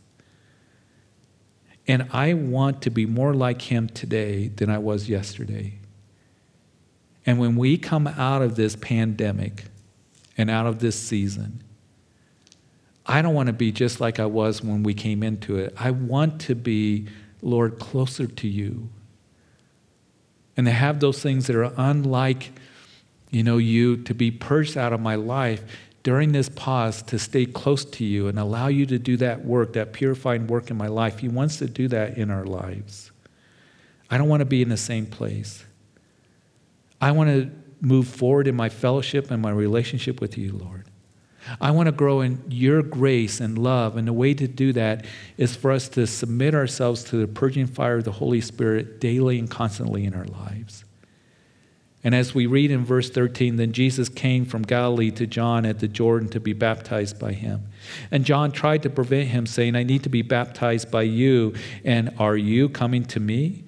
And 1.89 2.09
I 2.13 2.35
want 2.35 2.83
to 2.83 2.91
be 2.91 3.05
more 3.07 3.35
like 3.35 3.63
Him 3.63 3.89
today 3.89 4.47
than 4.47 4.71
I 4.71 4.79
was 4.79 5.09
yesterday. 5.09 5.81
And 7.27 7.41
when 7.41 7.57
we 7.57 7.79
come 7.79 8.07
out 8.07 8.43
of 8.43 8.55
this 8.55 8.77
pandemic, 8.77 9.65
and 10.37 10.51
out 10.51 10.67
of 10.67 10.79
this 10.79 10.99
season. 10.99 11.63
I 13.05 13.21
don't 13.23 13.35
want 13.35 13.49
to 13.49 13.53
be 13.53 13.73
just 13.73 14.01
like 14.01 14.21
I 14.21 14.27
was 14.27 14.63
when 14.63 14.83
we 14.83 14.95
came 14.95 15.23
into 15.23 15.57
it. 15.57 15.75
I 15.77 15.91
want 15.91 16.41
to 16.43 16.55
be, 16.55 17.07
Lord, 17.41 17.79
closer 17.79 18.27
to 18.27 18.49
you. 18.49 18.89
And 20.57 20.67
to 20.67 20.73
have 20.73 21.01
those 21.01 21.21
things 21.21 21.47
that 21.47 21.57
are 21.57 21.73
unlike, 21.77 22.53
you 23.31 23.43
know, 23.43 23.57
you 23.57 23.97
to 24.05 24.15
be 24.15 24.31
purged 24.31 24.77
out 24.77 24.93
of 24.93 25.01
my 25.01 25.17
life 25.17 25.65
during 26.03 26.33
this 26.33 26.49
pause 26.49 27.03
to 27.03 27.19
stay 27.19 27.47
close 27.47 27.85
to 27.85 28.05
you 28.05 28.29
and 28.29 28.39
allow 28.39 28.69
you 28.69 28.87
to 28.87 28.99
do 28.99 29.17
that 29.17 29.45
work, 29.45 29.73
that 29.73 29.93
purifying 29.93 30.47
work 30.47 30.71
in 30.71 30.77
my 30.77 30.89
life. 30.89 31.21
He 31.21 31.29
wants 31.29 31.57
to 31.59 31.67
do 31.67 31.89
that 31.89 32.19
in 32.19 32.31
our 32.31 32.45
lives. 32.45 33.11
I 34.11 34.19
don't 34.19 34.29
want 34.29 34.41
to 34.41 34.47
be 34.47 34.63
in 34.63 34.69
the 34.69 34.77
same 34.77 35.07
place. 35.07 35.65
I 37.01 37.13
want 37.13 37.31
to 37.31 37.51
move 37.83 38.09
forward 38.09 38.49
in 38.49 38.55
my 38.55 38.71
fellowship 38.71 39.31
and 39.31 39.43
my 39.43 39.51
relationship 39.51 40.21
with 40.21 40.39
you, 40.39 40.53
Lord. 40.53 40.87
I 41.61 41.73
want 41.73 41.87
to 41.87 41.93
grow 41.93 42.21
in 42.21 42.43
your 42.49 42.83
grace 42.83 43.41
and 43.41 43.59
love. 43.59 43.97
And 43.97 44.07
the 44.07 44.13
way 44.13 44.33
to 44.33 44.47
do 44.47 44.73
that 44.75 45.05
is 45.37 45.57
for 45.57 45.73
us 45.73 45.89
to 45.91 46.07
submit 46.07 46.55
ourselves 46.55 47.03
to 47.05 47.17
the 47.17 47.27
purging 47.27 47.67
fire 47.67 47.99
of 47.99 48.05
the 48.05 48.13
Holy 48.13 48.41
Spirit 48.41 49.01
daily 49.01 49.39
and 49.39 49.51
constantly 49.51 50.05
in 50.05 50.15
our 50.15 50.25
lives. 50.25 50.85
And 52.05 52.15
as 52.15 52.35
we 52.35 52.47
read 52.47 52.73
in 52.73 52.85
verse 52.85 53.11
13, 53.11 53.57
then 53.57 53.73
Jesus 53.73 54.09
came 54.09 54.45
from 54.45 54.63
Galilee 54.63 55.13
to 55.13 55.27
John 55.27 55.65
at 55.65 55.79
the 55.79 55.87
Jordan 55.87 56.29
to 56.31 56.41
be 56.41 56.53
baptized 56.53 57.19
by 57.19 57.33
him. 57.33 57.69
And 58.11 58.25
John 58.25 58.51
tried 58.51 58.83
to 58.83 58.91
prevent 58.91 59.29
him, 59.29 59.47
saying, 59.47 59.77
I 59.77 59.85
need 59.85 60.03
to 60.03 60.09
be 60.09 60.23
baptized 60.23 60.91
by 60.91 61.03
you, 61.03 61.55
and 61.85 62.13
are 62.19 62.37
you 62.37 62.69
coming 62.69 63.05
to 63.07 63.21
me? 63.21 63.65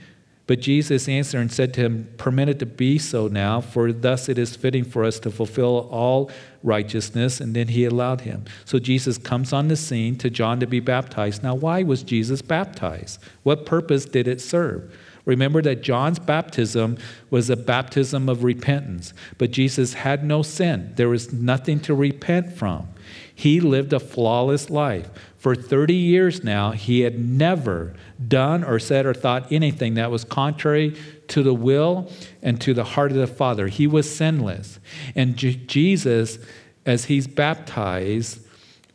But 0.46 0.61
Jesus 0.61 1.09
answered 1.09 1.40
and 1.40 1.50
said 1.50 1.72
to 1.74 1.80
him, 1.80 2.12
Permit 2.18 2.50
it 2.50 2.59
to 2.59 2.66
be 2.66 2.98
so 2.98 3.28
now, 3.28 3.62
for 3.62 3.92
thus 3.92 4.28
it 4.28 4.38
is 4.38 4.57
fitting 4.57 4.85
for 4.85 5.04
us 5.04 5.18
to 5.20 5.30
fulfill 5.30 5.88
all 5.90 6.30
righteousness. 6.62 7.40
And 7.40 7.57
then 7.57 7.68
he 7.68 7.87
allowed 7.87 8.22
him. 8.22 8.44
So 8.66 8.78
Jesus 8.78 9.16
comes 9.16 9.54
on 9.54 9.68
the 9.68 9.76
scene 9.76 10.16
to 10.16 10.28
John 10.28 10.61
to 10.61 10.66
be 10.66 10.80
baptized. 10.80 11.42
Now, 11.42 11.54
why 11.54 11.83
was 11.83 12.02
Jesus 12.02 12.42
baptized? 12.42 13.20
What 13.42 13.64
purpose 13.64 14.04
did 14.04 14.28
it 14.28 14.40
serve? 14.40 14.94
Remember 15.24 15.62
that 15.62 15.83
John's 15.83 16.18
baptism 16.18 16.98
was 17.31 17.48
a 17.48 17.56
baptism 17.56 18.29
of 18.29 18.44
repentance, 18.44 19.14
but 19.38 19.50
Jesus 19.50 19.94
had 19.94 20.23
no 20.23 20.42
sin. 20.42 20.92
There 20.96 21.08
was 21.08 21.33
nothing 21.33 21.81
to 21.81 21.94
repent 21.94 22.52
from. 22.52 22.88
He 23.35 23.60
lived 23.60 23.94
a 23.94 24.00
flawless 24.00 24.68
life. 24.68 25.08
For 25.44 25.54
30 25.54 25.92
years 25.92 26.42
now, 26.42 26.70
he 26.70 27.02
had 27.02 27.18
never 27.18 27.92
done 28.26 28.64
or 28.64 28.78
said 28.78 29.04
or 29.04 29.12
thought 29.12 29.52
anything 29.52 29.92
that 29.92 30.10
was 30.10 30.24
contrary 30.24 30.96
to 31.28 31.42
the 31.42 31.52
will 31.52 32.10
and 32.40 32.58
to 32.62 32.72
the 32.72 32.82
heart 32.82 33.10
of 33.10 33.18
the 33.18 33.26
Father. 33.26 33.68
He 33.68 33.86
was 33.86 34.10
sinless. 34.10 34.80
And 35.14 35.36
J- 35.36 35.56
Jesus, 35.56 36.38
as 36.86 37.04
he's 37.04 37.26
baptized, 37.26 38.40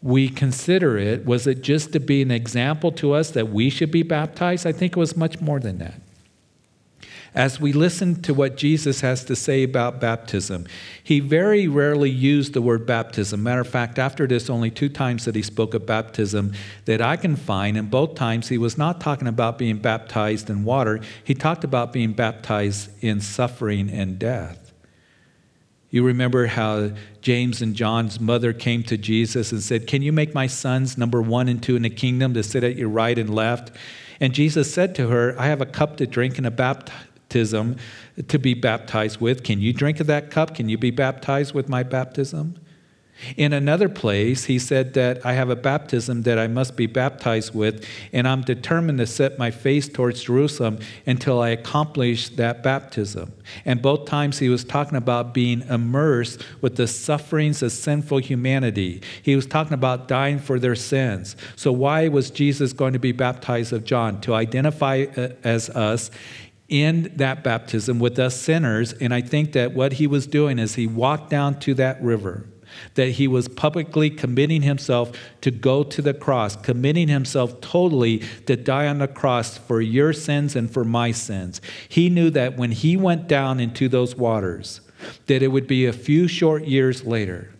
we 0.02 0.28
consider 0.28 0.98
it, 0.98 1.24
was 1.24 1.46
it 1.46 1.62
just 1.62 1.94
to 1.94 2.00
be 2.00 2.24
an 2.24 2.32
example 2.32 2.92
to 2.94 3.14
us 3.14 3.30
that 3.30 3.50
we 3.50 3.70
should 3.70 3.92
be 3.92 4.02
baptized? 4.02 4.66
I 4.66 4.72
think 4.72 4.94
it 4.94 5.00
was 5.00 5.16
much 5.16 5.40
more 5.40 5.60
than 5.60 5.78
that 5.78 6.02
as 7.40 7.58
we 7.58 7.72
listen 7.72 8.22
to 8.22 8.34
what 8.34 8.58
Jesus 8.58 9.00
has 9.00 9.24
to 9.24 9.34
say 9.34 9.64
about 9.64 10.02
baptism. 10.02 10.68
He 11.02 11.22
very 11.22 11.70
rarely 11.70 12.10
used 12.10 12.52
the 12.52 12.62
word 12.62 12.86
baptism. 12.86 13.42
Matter 13.42 13.62
of 13.62 13.70
fact, 13.70 13.98
after 13.98 14.28
this, 14.28 14.50
only 14.50 14.70
two 14.70 14.90
times 14.90 15.24
that 15.24 15.36
he 15.36 15.42
spoke 15.42 15.74
of 15.74 15.86
baptism 15.86 16.52
that 16.84 17.02
I 17.02 17.16
can 17.16 17.38
find, 17.38 17.78
and 17.78 17.90
both 17.90 18.16
times 18.16 18.50
he 18.50 18.58
was 18.58 18.78
not 18.78 19.00
talking 19.00 19.26
about 19.26 19.58
being 19.58 19.78
baptized 19.78 20.50
in 20.50 20.66
water, 20.66 21.00
he 21.24 21.34
talked 21.34 21.64
about 21.64 21.94
being 21.94 22.12
baptized 22.12 22.90
in 23.02 23.22
suffering 23.22 23.90
and 23.90 24.20
death. 24.20 24.74
You 25.92 26.04
remember 26.04 26.48
how 26.48 26.92
James 27.22 27.62
and 27.62 27.74
John's 27.74 28.20
mother 28.20 28.52
came 28.52 28.84
to 28.84 28.98
Jesus 28.98 29.54
and 29.54 29.64
said, 29.64 29.88
Can 29.88 30.02
you 30.02 30.12
make 30.12 30.36
my 30.36 30.48
sons 30.48 30.98
number 30.98 31.22
one 31.22 31.48
and 31.48 31.64
two 31.64 31.78
in 31.78 31.84
the 31.84 31.90
kingdom 31.90 32.34
to 32.34 32.44
sit 32.44 32.66
at 32.66 32.76
your 32.76 32.90
right 32.90 33.18
and 33.18 33.34
left? 33.34 33.72
And 34.20 34.34
Jesus 34.34 34.72
said 34.74 34.96
to 34.96 35.08
her, 35.08 35.34
I 35.40 35.48
have 35.48 35.62
a 35.62 35.66
cup 35.66 35.96
to 35.98 36.06
drink 36.06 36.38
and 36.38 36.46
a 36.46 36.52
baptism 36.52 36.94
baptism 37.30 37.78
to 38.28 38.40
be 38.40 38.56
baptized 38.56 39.22
with. 39.22 39.44
Can 39.44 39.60
you 39.60 39.72
drink 39.72 40.00
of 40.00 40.08
that 40.08 40.32
cup? 40.32 40.56
Can 40.56 40.68
you 40.68 40.80
be 40.80 40.92
baptized 40.92 41.54
with 41.54 41.70
my 41.70 41.84
baptism? 41.84 42.56
In 43.36 43.52
another 43.52 43.90
place, 43.90 44.46
he 44.46 44.58
said 44.58 44.94
that 44.94 45.26
I 45.26 45.34
have 45.34 45.50
a 45.50 45.56
baptism 45.56 46.22
that 46.22 46.40
I 46.40 46.48
must 46.48 46.78
be 46.78 46.86
baptized 46.86 47.54
with, 47.54 47.86
and 48.14 48.26
I'm 48.26 48.44
determined 48.44 49.00
to 49.00 49.06
set 49.06 49.38
my 49.38 49.52
face 49.52 49.90
towards 49.90 50.24
Jerusalem 50.24 50.80
until 51.06 51.42
I 51.42 51.50
accomplish 51.50 52.30
that 52.30 52.64
baptism. 52.64 53.34
And 53.66 53.82
both 53.82 54.06
times 54.06 54.40
he 54.40 54.48
was 54.48 54.64
talking 54.64 54.98
about 54.98 55.34
being 55.34 55.64
immersed 55.64 56.42
with 56.62 56.78
the 56.78 56.88
sufferings 56.88 57.62
of 57.62 57.74
sinful 57.74 58.20
humanity. 58.20 59.02
He 59.22 59.36
was 59.36 59.46
talking 59.46 59.74
about 59.74 60.08
dying 60.08 60.40
for 60.40 60.58
their 60.58 60.76
sins. 60.76 61.36
So, 61.58 61.74
why 61.74 62.08
was 62.08 62.32
Jesus 62.32 62.72
going 62.72 62.94
to 62.94 63.00
be 63.00 63.12
baptized 63.12 63.74
of 63.74 63.84
John? 63.84 64.22
To 64.22 64.34
identify 64.34 65.08
uh, 65.18 65.30
as 65.44 65.70
us 65.72 66.10
in 66.70 67.12
that 67.16 67.44
baptism 67.44 68.00
with 68.00 68.18
us 68.20 68.40
sinners. 68.40 68.94
And 68.94 69.14
I 69.14 69.22
think 69.22 69.52
that 69.54 69.74
what 69.74 69.94
he 69.94 70.08
was 70.08 70.28
doing 70.28 70.60
is 70.60 70.76
he 70.76 70.88
walked 70.88 71.30
down 71.30 71.60
to 71.62 71.74
that 71.76 72.02
river, 72.02 72.46
that 72.94 73.10
he 73.10 73.28
was 73.28 73.48
publicly 73.48 74.10
committing 74.10 74.62
himself 74.62 75.12
to 75.42 75.52
go 75.52 75.84
to 75.84 76.02
the 76.02 76.14
cross, 76.14 76.56
committing 76.56 77.08
himself 77.08 77.60
totally 77.60 78.20
to 78.46 78.56
die 78.56 78.88
on 78.88 79.00
the 79.00 79.08
cross 79.08 79.58
for 79.58 79.82
your 79.82 80.14
sins 80.14 80.56
and 80.56 80.72
for 80.72 80.86
my 80.86 81.12
sins. 81.12 81.60
He 81.90 82.10
knew 82.10 82.30
that 82.30 82.56
when 82.56 82.72
he 82.72 82.96
went 82.96 83.28
down 83.28 83.60
into 83.60 83.90
those 83.90 84.16
waters, 84.16 84.82
that 85.26 85.42
it 85.42 85.48
would 85.48 85.68
be 85.68 85.86
a 85.86 85.94
few 85.94 86.28
short 86.28 86.66
years 86.66 87.04
later 87.04 87.54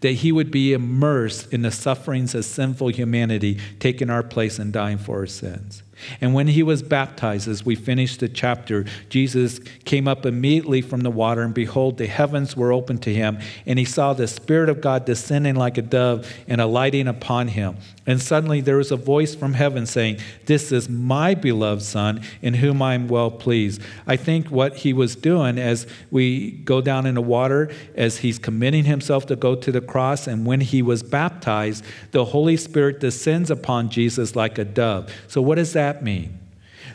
that 0.00 0.12
he 0.12 0.32
would 0.32 0.50
be 0.50 0.72
immersed 0.72 1.52
in 1.52 1.62
the 1.62 1.70
sufferings 1.70 2.34
of 2.34 2.44
sinful 2.44 2.88
humanity, 2.88 3.58
taking 3.80 4.10
our 4.10 4.22
place 4.22 4.58
and 4.58 4.72
dying 4.72 4.98
for 4.98 5.18
our 5.18 5.26
sins. 5.26 5.82
And 6.20 6.34
when 6.34 6.48
he 6.48 6.62
was 6.62 6.82
baptized, 6.82 7.48
as 7.48 7.64
we 7.64 7.74
finished 7.74 8.20
the 8.20 8.28
chapter, 8.28 8.84
Jesus 9.08 9.58
came 9.84 10.08
up 10.08 10.26
immediately 10.26 10.82
from 10.82 11.00
the 11.00 11.10
water, 11.10 11.42
and 11.42 11.54
behold, 11.54 11.98
the 11.98 12.06
heavens 12.06 12.56
were 12.56 12.72
opened 12.72 13.02
to 13.02 13.14
him, 13.14 13.38
and 13.66 13.78
he 13.78 13.84
saw 13.84 14.12
the 14.12 14.26
Spirit 14.26 14.68
of 14.68 14.80
God 14.80 15.04
descending 15.04 15.54
like 15.54 15.78
a 15.78 15.82
dove 15.82 16.30
and 16.46 16.60
alighting 16.60 17.08
upon 17.08 17.48
him. 17.48 17.76
And 18.06 18.22
suddenly 18.22 18.62
there 18.62 18.78
was 18.78 18.90
a 18.90 18.96
voice 18.96 19.34
from 19.34 19.52
heaven 19.52 19.84
saying, 19.84 20.18
This 20.46 20.72
is 20.72 20.88
my 20.88 21.34
beloved 21.34 21.82
Son, 21.82 22.22
in 22.40 22.54
whom 22.54 22.80
I 22.80 22.94
am 22.94 23.06
well 23.06 23.30
pleased. 23.30 23.82
I 24.06 24.16
think 24.16 24.48
what 24.48 24.76
he 24.76 24.92
was 24.92 25.14
doing 25.14 25.58
as 25.58 25.86
we 26.10 26.52
go 26.52 26.80
down 26.80 27.04
in 27.04 27.14
the 27.14 27.22
water, 27.22 27.70
as 27.94 28.18
he's 28.18 28.38
committing 28.38 28.84
himself 28.84 29.26
to 29.26 29.36
go 29.36 29.54
to 29.54 29.70
the 29.70 29.80
cross, 29.80 30.26
and 30.26 30.46
when 30.46 30.60
he 30.60 30.80
was 30.80 31.02
baptized, 31.02 31.84
the 32.12 32.24
Holy 32.24 32.56
Spirit 32.56 32.98
descends 33.00 33.50
upon 33.50 33.90
Jesus 33.90 34.34
like 34.34 34.58
a 34.58 34.64
dove. 34.64 35.12
So, 35.26 35.42
what 35.42 35.56
does 35.56 35.74
that 35.74 35.87
mean? 36.02 36.38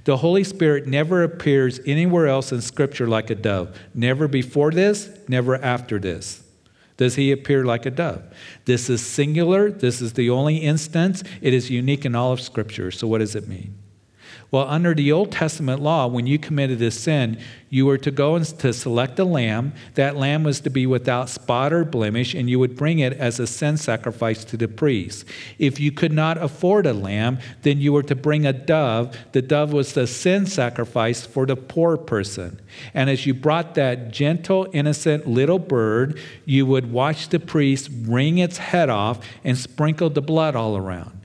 The 0.05 0.17
Holy 0.17 0.43
Spirit 0.43 0.87
never 0.87 1.23
appears 1.23 1.79
anywhere 1.85 2.27
else 2.27 2.51
in 2.51 2.61
Scripture 2.61 3.07
like 3.07 3.29
a 3.29 3.35
dove. 3.35 3.77
Never 3.93 4.27
before 4.27 4.71
this, 4.71 5.09
never 5.27 5.55
after 5.55 5.99
this 5.99 6.43
does 6.97 7.15
he 7.15 7.31
appear 7.31 7.65
like 7.65 7.85
a 7.85 7.91
dove. 7.91 8.23
This 8.65 8.89
is 8.89 9.05
singular. 9.05 9.71
This 9.71 10.01
is 10.01 10.13
the 10.13 10.29
only 10.29 10.57
instance. 10.57 11.23
It 11.41 11.53
is 11.53 11.69
unique 11.69 12.05
in 12.05 12.15
all 12.15 12.31
of 12.31 12.41
Scripture. 12.41 12.91
So, 12.91 13.07
what 13.07 13.19
does 13.19 13.35
it 13.35 13.47
mean? 13.47 13.75
Well, 14.53 14.67
under 14.69 14.93
the 14.93 15.11
Old 15.11 15.31
Testament 15.31 15.81
law, 15.81 16.05
when 16.05 16.27
you 16.27 16.37
committed 16.37 16.79
a 16.83 16.91
sin, 16.91 17.39
you 17.71 17.87
were 17.87 17.97
to 17.97 18.11
go 18.11 18.35
and 18.35 18.45
to 18.59 18.71
select 18.71 19.17
a 19.17 19.25
lamb. 19.25 19.73
That 19.95 20.15
lamb 20.15 20.43
was 20.43 20.59
to 20.59 20.69
be 20.69 20.85
without 20.85 21.27
spot 21.27 21.73
or 21.73 21.83
blemish, 21.83 22.35
and 22.35 22.47
you 22.47 22.59
would 22.59 22.75
bring 22.75 22.99
it 22.99 23.13
as 23.13 23.39
a 23.39 23.47
sin 23.47 23.77
sacrifice 23.77 24.45
to 24.45 24.55
the 24.55 24.67
priest. 24.67 25.25
If 25.57 25.79
you 25.79 25.91
could 25.91 26.13
not 26.13 26.37
afford 26.37 26.85
a 26.85 26.93
lamb, 26.93 27.39
then 27.63 27.81
you 27.81 27.93
were 27.93 28.03
to 28.03 28.13
bring 28.13 28.45
a 28.45 28.53
dove. 28.53 29.17
The 29.31 29.41
dove 29.41 29.73
was 29.73 29.93
the 29.93 30.05
sin 30.05 30.45
sacrifice 30.45 31.25
for 31.25 31.47
the 31.47 31.55
poor 31.55 31.97
person. 31.97 32.61
And 32.93 33.09
as 33.09 33.25
you 33.25 33.33
brought 33.33 33.73
that 33.73 34.11
gentle, 34.11 34.67
innocent 34.71 35.25
little 35.25 35.57
bird, 35.57 36.19
you 36.45 36.67
would 36.67 36.91
watch 36.91 37.29
the 37.29 37.39
priest 37.39 37.89
wring 38.03 38.37
its 38.37 38.59
head 38.59 38.91
off 38.91 39.25
and 39.43 39.57
sprinkle 39.57 40.11
the 40.11 40.21
blood 40.21 40.55
all 40.55 40.77
around. 40.77 41.22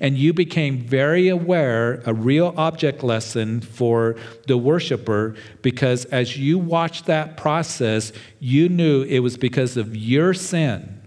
And 0.00 0.16
you 0.16 0.32
became 0.32 0.78
very 0.78 1.28
aware, 1.28 2.02
a 2.06 2.14
real 2.14 2.54
object 2.56 3.02
lesson 3.02 3.60
for 3.60 4.16
the 4.46 4.56
worshiper, 4.56 5.34
because 5.62 6.04
as 6.06 6.36
you 6.36 6.58
watched 6.58 7.06
that 7.06 7.36
process, 7.36 8.12
you 8.38 8.68
knew 8.68 9.02
it 9.02 9.20
was 9.20 9.36
because 9.36 9.76
of 9.76 9.96
your 9.96 10.34
sin 10.34 11.00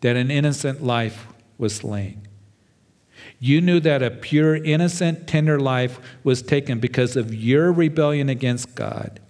that 0.00 0.16
an 0.16 0.30
innocent 0.30 0.82
life 0.82 1.26
was 1.58 1.74
slain. 1.74 2.22
You 3.40 3.60
knew 3.60 3.80
that 3.80 4.02
a 4.02 4.10
pure, 4.10 4.56
innocent, 4.56 5.26
tender 5.28 5.60
life 5.60 6.00
was 6.24 6.42
taken 6.42 6.80
because 6.80 7.16
of 7.16 7.34
your 7.34 7.72
rebellion 7.72 8.28
against 8.28 8.74
God. 8.74 9.20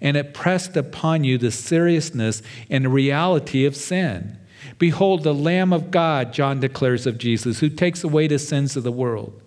And 0.00 0.16
it 0.16 0.34
pressed 0.34 0.76
upon 0.76 1.24
you 1.24 1.38
the 1.38 1.50
seriousness 1.50 2.42
and 2.70 2.92
reality 2.92 3.64
of 3.64 3.76
sin. 3.76 4.38
Behold, 4.78 5.24
the 5.24 5.34
Lamb 5.34 5.72
of 5.72 5.90
God, 5.90 6.32
John 6.32 6.60
declares 6.60 7.06
of 7.06 7.18
Jesus, 7.18 7.60
who 7.60 7.68
takes 7.68 8.04
away 8.04 8.26
the 8.26 8.38
sins 8.38 8.76
of 8.76 8.84
the 8.84 8.92
world. 8.92 9.40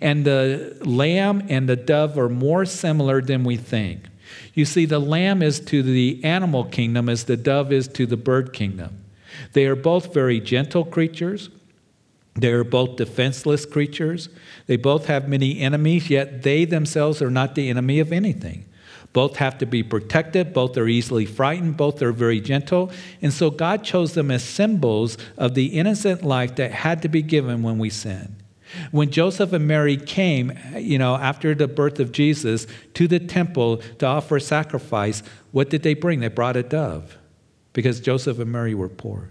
And 0.00 0.24
the 0.24 0.76
lamb 0.84 1.44
and 1.48 1.68
the 1.68 1.76
dove 1.76 2.18
are 2.18 2.28
more 2.28 2.64
similar 2.64 3.20
than 3.20 3.44
we 3.44 3.56
think. 3.56 4.02
You 4.54 4.64
see, 4.64 4.84
the 4.84 4.98
lamb 4.98 5.42
is 5.42 5.60
to 5.60 5.82
the 5.82 6.22
animal 6.24 6.64
kingdom 6.64 7.08
as 7.08 7.24
the 7.24 7.36
dove 7.36 7.72
is 7.72 7.88
to 7.88 8.06
the 8.06 8.16
bird 8.16 8.52
kingdom. 8.52 9.04
They 9.52 9.66
are 9.66 9.76
both 9.76 10.12
very 10.12 10.40
gentle 10.40 10.84
creatures. 10.84 11.50
They 12.34 12.52
are 12.52 12.64
both 12.64 12.96
defenseless 12.96 13.66
creatures. 13.66 14.28
They 14.66 14.76
both 14.76 15.06
have 15.06 15.28
many 15.28 15.60
enemies, 15.60 16.10
yet 16.10 16.42
they 16.42 16.64
themselves 16.64 17.20
are 17.20 17.30
not 17.30 17.54
the 17.54 17.68
enemy 17.68 17.98
of 17.98 18.12
anything. 18.12 18.64
Both 19.12 19.36
have 19.36 19.58
to 19.58 19.66
be 19.66 19.82
protected, 19.82 20.54
both 20.54 20.76
are 20.78 20.88
easily 20.88 21.26
frightened, 21.26 21.76
both 21.76 22.00
are 22.00 22.12
very 22.12 22.40
gentle. 22.40 22.90
And 23.20 23.32
so 23.32 23.50
God 23.50 23.84
chose 23.84 24.14
them 24.14 24.30
as 24.30 24.42
symbols 24.42 25.18
of 25.36 25.54
the 25.54 25.66
innocent 25.66 26.22
life 26.22 26.56
that 26.56 26.70
had 26.70 27.02
to 27.02 27.08
be 27.08 27.22
given 27.22 27.62
when 27.62 27.78
we 27.78 27.90
sin. 27.90 28.36
When 28.90 29.10
Joseph 29.10 29.52
and 29.52 29.66
Mary 29.66 29.98
came, 29.98 30.58
you 30.76 30.98
know, 30.98 31.16
after 31.16 31.54
the 31.54 31.68
birth 31.68 32.00
of 32.00 32.10
Jesus 32.10 32.66
to 32.94 33.06
the 33.06 33.20
temple 33.20 33.78
to 33.98 34.06
offer 34.06 34.40
sacrifice, 34.40 35.22
what 35.50 35.68
did 35.68 35.82
they 35.82 35.92
bring? 35.92 36.20
They 36.20 36.28
brought 36.28 36.56
a 36.56 36.62
dove 36.62 37.18
because 37.74 38.00
Joseph 38.00 38.38
and 38.38 38.50
Mary 38.50 38.74
were 38.74 38.88
poor. 38.88 39.28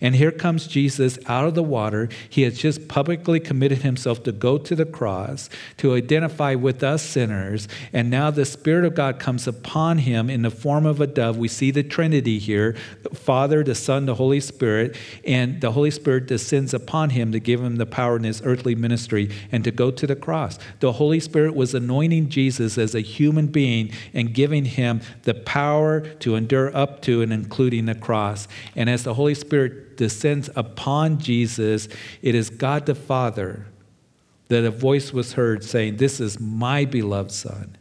And 0.00 0.14
here 0.14 0.32
comes 0.32 0.66
Jesus 0.66 1.18
out 1.26 1.46
of 1.46 1.54
the 1.54 1.62
water. 1.62 2.08
He 2.28 2.42
has 2.42 2.58
just 2.58 2.88
publicly 2.88 3.40
committed 3.40 3.82
himself 3.82 4.22
to 4.24 4.32
go 4.32 4.58
to 4.58 4.74
the 4.74 4.84
cross, 4.84 5.48
to 5.78 5.94
identify 5.94 6.54
with 6.54 6.82
us 6.82 7.02
sinners. 7.02 7.68
And 7.92 8.10
now 8.10 8.30
the 8.30 8.44
Spirit 8.44 8.84
of 8.84 8.94
God 8.94 9.18
comes 9.18 9.46
upon 9.46 9.98
him 9.98 10.30
in 10.30 10.42
the 10.42 10.50
form 10.50 10.86
of 10.86 11.00
a 11.00 11.06
dove. 11.06 11.36
We 11.36 11.48
see 11.48 11.70
the 11.70 11.82
Trinity 11.82 12.38
here 12.38 12.76
the 13.02 13.14
Father, 13.14 13.62
the 13.64 13.74
Son, 13.74 14.06
the 14.06 14.14
Holy 14.14 14.40
Spirit. 14.40 14.96
And 15.24 15.60
the 15.60 15.72
Holy 15.72 15.90
Spirit 15.90 16.26
descends 16.26 16.74
upon 16.74 17.10
him 17.10 17.32
to 17.32 17.40
give 17.40 17.60
him 17.60 17.76
the 17.76 17.86
power 17.86 18.16
in 18.16 18.24
his 18.24 18.42
earthly 18.44 18.74
ministry 18.74 19.30
and 19.52 19.64
to 19.64 19.70
go 19.70 19.90
to 19.90 20.06
the 20.06 20.16
cross. 20.16 20.58
The 20.80 20.92
Holy 20.92 21.20
Spirit 21.20 21.54
was 21.54 21.74
anointing 21.74 22.28
Jesus 22.28 22.78
as 22.78 22.94
a 22.94 23.00
human 23.00 23.46
being 23.46 23.92
and 24.14 24.34
giving 24.34 24.64
him 24.64 25.00
the 25.22 25.34
power 25.34 26.00
to 26.00 26.34
endure 26.34 26.74
up 26.76 27.02
to 27.02 27.22
and 27.22 27.32
including 27.32 27.86
the 27.86 27.94
cross. 27.94 28.48
And 28.76 28.90
as 28.90 29.04
the 29.04 29.14
Holy 29.14 29.34
Spirit 29.34 29.69
descends 30.00 30.48
upon 30.56 31.18
Jesus, 31.18 31.86
it 32.22 32.34
is 32.34 32.48
God 32.48 32.86
the 32.86 32.94
Father 32.94 33.66
that 34.48 34.64
a 34.64 34.70
voice 34.70 35.12
was 35.12 35.34
heard 35.34 35.62
saying, 35.62 35.98
This 35.98 36.20
is 36.20 36.40
my 36.40 36.86
beloved 36.86 37.30
Son. 37.30 37.76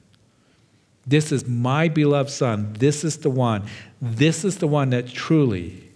This 1.07 1.32
is 1.32 1.47
my 1.47 1.88
beloved 1.88 2.30
Son. 2.30 2.74
This 2.78 3.05
is 3.05 3.20
the 3.20 3.30
one. 3.30 3.63
This 4.01 4.43
is 4.43 4.57
the 4.57 4.67
one 4.67 4.89
that 4.89 5.07
truly 5.07 5.91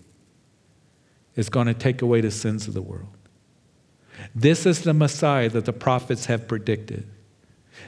is 1.36 1.50
going 1.50 1.68
to 1.68 1.74
take 1.74 2.02
away 2.02 2.22
the 2.22 2.32
sins 2.32 2.70
of 2.70 2.74
the 2.74 2.82
world. 2.82 3.18
This 4.34 4.66
is 4.66 4.84
the 4.84 4.94
Messiah 4.94 5.50
that 5.50 5.66
the 5.66 5.74
prophets 5.74 6.28
have 6.28 6.48
predicted. 6.48 7.06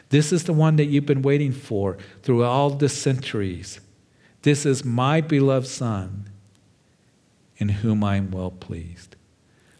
This 0.09 0.33
is 0.33 0.43
the 0.43 0.51
one 0.51 0.75
that 0.75 0.87
you've 0.87 1.05
been 1.05 1.21
waiting 1.21 1.53
for 1.53 1.97
through 2.21 2.43
all 2.43 2.71
the 2.71 2.89
centuries. 2.89 3.79
This 4.41 4.65
is 4.65 4.83
my 4.83 5.21
beloved 5.21 5.67
Son 5.67 6.31
in 7.57 7.69
whom 7.69 8.03
I 8.03 8.17
am 8.17 8.31
well 8.31 8.51
pleased. 8.51 9.15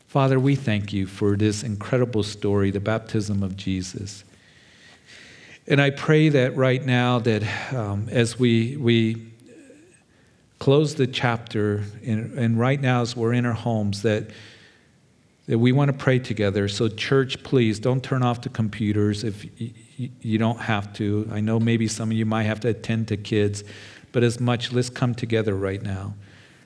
Father, 0.07 0.39
we 0.39 0.55
thank 0.55 0.93
you 0.93 1.07
for 1.07 1.35
this 1.35 1.61
incredible 1.61 2.23
story, 2.23 2.71
the 2.71 2.79
baptism 2.79 3.43
of 3.43 3.57
Jesus. 3.57 4.23
And 5.67 5.81
I 5.81 5.89
pray 5.89 6.29
that 6.29 6.55
right 6.55 6.83
now, 6.85 7.19
that 7.19 7.73
um, 7.73 8.07
as 8.09 8.39
we, 8.39 8.77
we 8.77 9.27
close 10.59 10.95
the 10.95 11.07
chapter, 11.07 11.83
and, 12.05 12.37
and 12.37 12.59
right 12.59 12.79
now 12.79 13.01
as 13.01 13.15
we're 13.15 13.33
in 13.33 13.45
our 13.45 13.53
homes, 13.53 14.03
that, 14.03 14.29
that 15.47 15.59
we 15.59 15.71
want 15.71 15.91
to 15.91 15.97
pray 15.97 16.19
together. 16.19 16.67
So, 16.67 16.87
church, 16.87 17.43
please 17.43 17.79
don't 17.79 18.03
turn 18.03 18.23
off 18.23 18.41
the 18.41 18.49
computers 18.49 19.23
if 19.23 19.45
you 19.97 20.37
don't 20.37 20.59
have 20.61 20.93
to. 20.93 21.27
I 21.31 21.41
know 21.41 21.59
maybe 21.59 21.87
some 21.87 22.11
of 22.11 22.17
you 22.17 22.25
might 22.25 22.43
have 22.43 22.59
to 22.61 22.69
attend 22.69 23.09
to 23.09 23.17
kids, 23.17 23.63
but 24.11 24.23
as 24.23 24.39
much, 24.39 24.71
let's 24.71 24.89
come 24.89 25.13
together 25.13 25.55
right 25.55 25.81
now. 25.81 26.13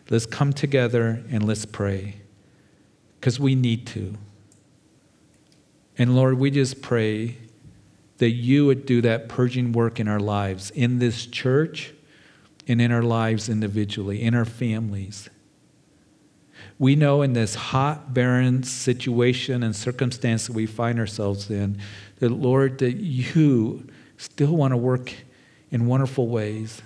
Let's 0.10 0.26
come 0.26 0.53
together 0.53 1.24
and 1.30 1.45
let's 1.45 1.66
pray 1.66 2.16
because 3.20 3.39
we 3.39 3.53
need 3.53 3.86
to. 3.88 4.16
And 5.97 6.16
Lord, 6.16 6.39
we 6.39 6.49
just 6.49 6.82
pray 6.82 7.38
that 8.18 8.32
you 8.32 8.66
would 8.66 8.86
do 8.86 9.01
that 9.01 9.30
purging 9.30 9.72
work 9.72 9.99
in 9.99 10.07
our 10.07 10.20
lives, 10.20 10.72
in 10.72 10.99
this 10.99 11.26
church, 11.26 11.93
and 12.68 12.82
in 12.82 12.91
our 12.91 13.03
lives 13.03 13.49
individually, 13.49 14.22
in 14.24 14.34
our 14.34 14.45
families. 14.45 15.30
We 16.78 16.95
know 16.95 17.22
in 17.22 17.34
this 17.34 17.55
hot, 17.55 18.14
barren 18.14 18.64
situation 18.64 19.64
and 19.64 19.76
circumstance 19.76 20.47
that 20.47 20.53
we 20.53 20.66
find 20.66 20.99
ourselves 20.99 21.49
in, 21.49 21.78
that 22.20 22.30
Lord, 22.30 22.80
that 22.80 22.97
you 22.97 23.88
still 24.18 24.55
want 24.55 24.72
to 24.72 24.78
work 24.78 25.14
in 25.72 25.88
wonderful 25.88 26.28
ways 26.28 26.82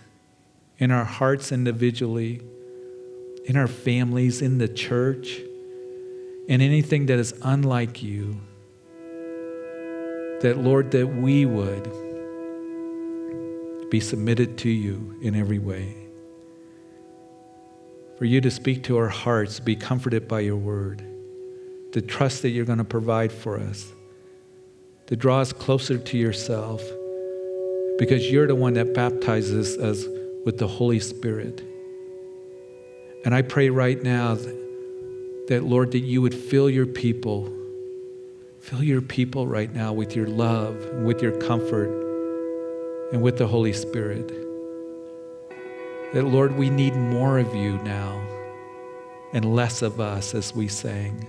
in 0.78 0.92
our 0.92 1.06
hearts 1.06 1.52
individually 1.52 2.42
in 3.46 3.58
our 3.58 3.68
families, 3.68 4.42
in 4.42 4.58
the 4.58 4.68
church, 4.68 5.42
and 6.48 6.62
anything 6.62 7.06
that 7.08 7.20
is 7.20 7.34
unlike 7.42 8.04
you. 8.04 8.40
That, 10.42 10.58
Lord, 10.58 10.92
that 10.92 11.08
we 11.08 11.46
would 11.46 11.90
be 13.90 14.00
submitted 14.00 14.58
to 14.60 14.70
you 14.70 15.20
in 15.22 15.36
every 15.36 15.60
way. 15.60 15.96
For 18.18 18.26
you 18.26 18.42
to 18.42 18.52
speak 18.52 18.84
to 18.84 18.98
our 18.98 19.10
hearts, 19.10 19.60
be 19.60 19.76
comforted 19.76 20.28
by 20.28 20.42
your 20.42 20.56
word, 20.56 21.04
to 21.92 22.02
trust 22.02 22.42
that 22.42 22.50
you're 22.50 22.66
going 22.66 22.80
to 22.80 22.84
provide 22.84 23.32
for 23.32 23.60
us, 23.60 23.92
to 25.08 25.16
draw 25.16 25.40
us 25.40 25.54
closer 25.54 25.98
to 25.98 26.18
yourself, 26.18 26.82
because 27.98 28.30
you're 28.32 28.48
the 28.48 28.56
one 28.56 28.74
that 28.74 28.94
baptizes 28.94 29.78
us 29.78 30.06
with 30.46 30.58
the 30.58 30.68
Holy 30.68 31.00
Spirit. 31.00 31.64
And 33.26 33.34
I 33.34 33.42
pray 33.42 33.70
right 33.70 34.02
now 34.04 34.36
that, 34.36 35.62
Lord, 35.64 35.92
that 35.92 36.00
you 36.00 36.22
would 36.22 36.36
fill 36.36 36.70
your 36.70 36.86
people, 36.86 37.50
fill 38.60 38.84
your 38.84 39.02
people 39.02 39.48
right 39.48 39.74
now 39.74 39.94
with 39.94 40.14
your 40.14 40.28
love, 40.28 40.76
with 41.04 41.22
your 41.22 41.32
comfort, 41.40 41.90
and 43.14 43.22
with 43.22 43.38
the 43.38 43.48
Holy 43.48 43.72
Spirit. 43.72 44.28
That, 46.14 46.26
Lord, 46.26 46.58
we 46.58 46.70
need 46.70 46.96
more 46.96 47.40
of 47.40 47.56
you 47.56 47.78
now 47.84 48.22
and 49.32 49.56
less 49.56 49.82
of 49.82 50.02
us 50.02 50.36
as 50.36 50.54
we 50.54 50.68
sang. 50.68 51.26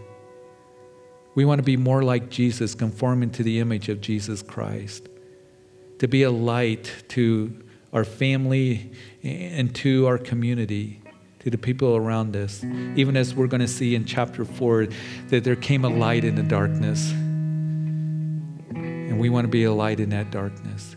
We 1.37 1.45
want 1.45 1.61
to 1.61 1.65
be 1.65 1.77
more 1.77 2.03
like 2.03 2.29
Jesus, 2.29 2.75
conforming 2.75 3.31
to 3.31 3.45
the 3.45 3.61
image 3.61 3.89
of 3.89 4.01
Jesus 4.01 4.43
Christ, 4.43 5.09
to 6.01 6.09
be 6.09 6.25
a 6.25 6.31
light 6.31 6.93
to 7.11 7.65
our 7.93 8.05
family 8.05 8.91
and 9.23 9.73
to 9.77 10.09
our 10.09 10.19
community 10.19 11.01
to 11.45 11.51
the 11.51 11.59
people 11.59 11.95
around 11.95 12.35
us. 12.37 12.65
Even 12.97 13.19
as 13.19 13.35
we're 13.35 13.47
going 13.47 13.61
to 13.61 13.69
see 13.69 13.95
in 13.95 14.07
chapter 14.07 14.47
4, 14.47 14.89
that 15.29 15.45
there 15.45 15.57
came 15.57 15.85
a 15.85 15.91
light 15.91 16.25
in 16.25 16.37
the 16.37 16.43
darkness. 16.43 17.11
And 18.73 19.21
we 19.21 19.29
want 19.29 19.45
to 19.45 19.51
be 19.51 19.65
a 19.65 19.73
light 19.73 20.01
in 20.01 20.09
that 20.09 20.31
darkness. 20.31 20.97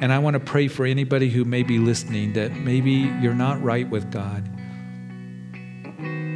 And 0.00 0.12
I 0.12 0.18
want 0.18 0.34
to 0.34 0.40
pray 0.40 0.66
for 0.66 0.84
anybody 0.86 1.30
who 1.30 1.44
may 1.44 1.62
be 1.62 1.78
listening 1.78 2.32
that 2.32 2.52
maybe 2.56 2.90
you're 2.90 3.32
not 3.32 3.62
right 3.62 3.88
with 3.88 4.10
God, 4.10 4.44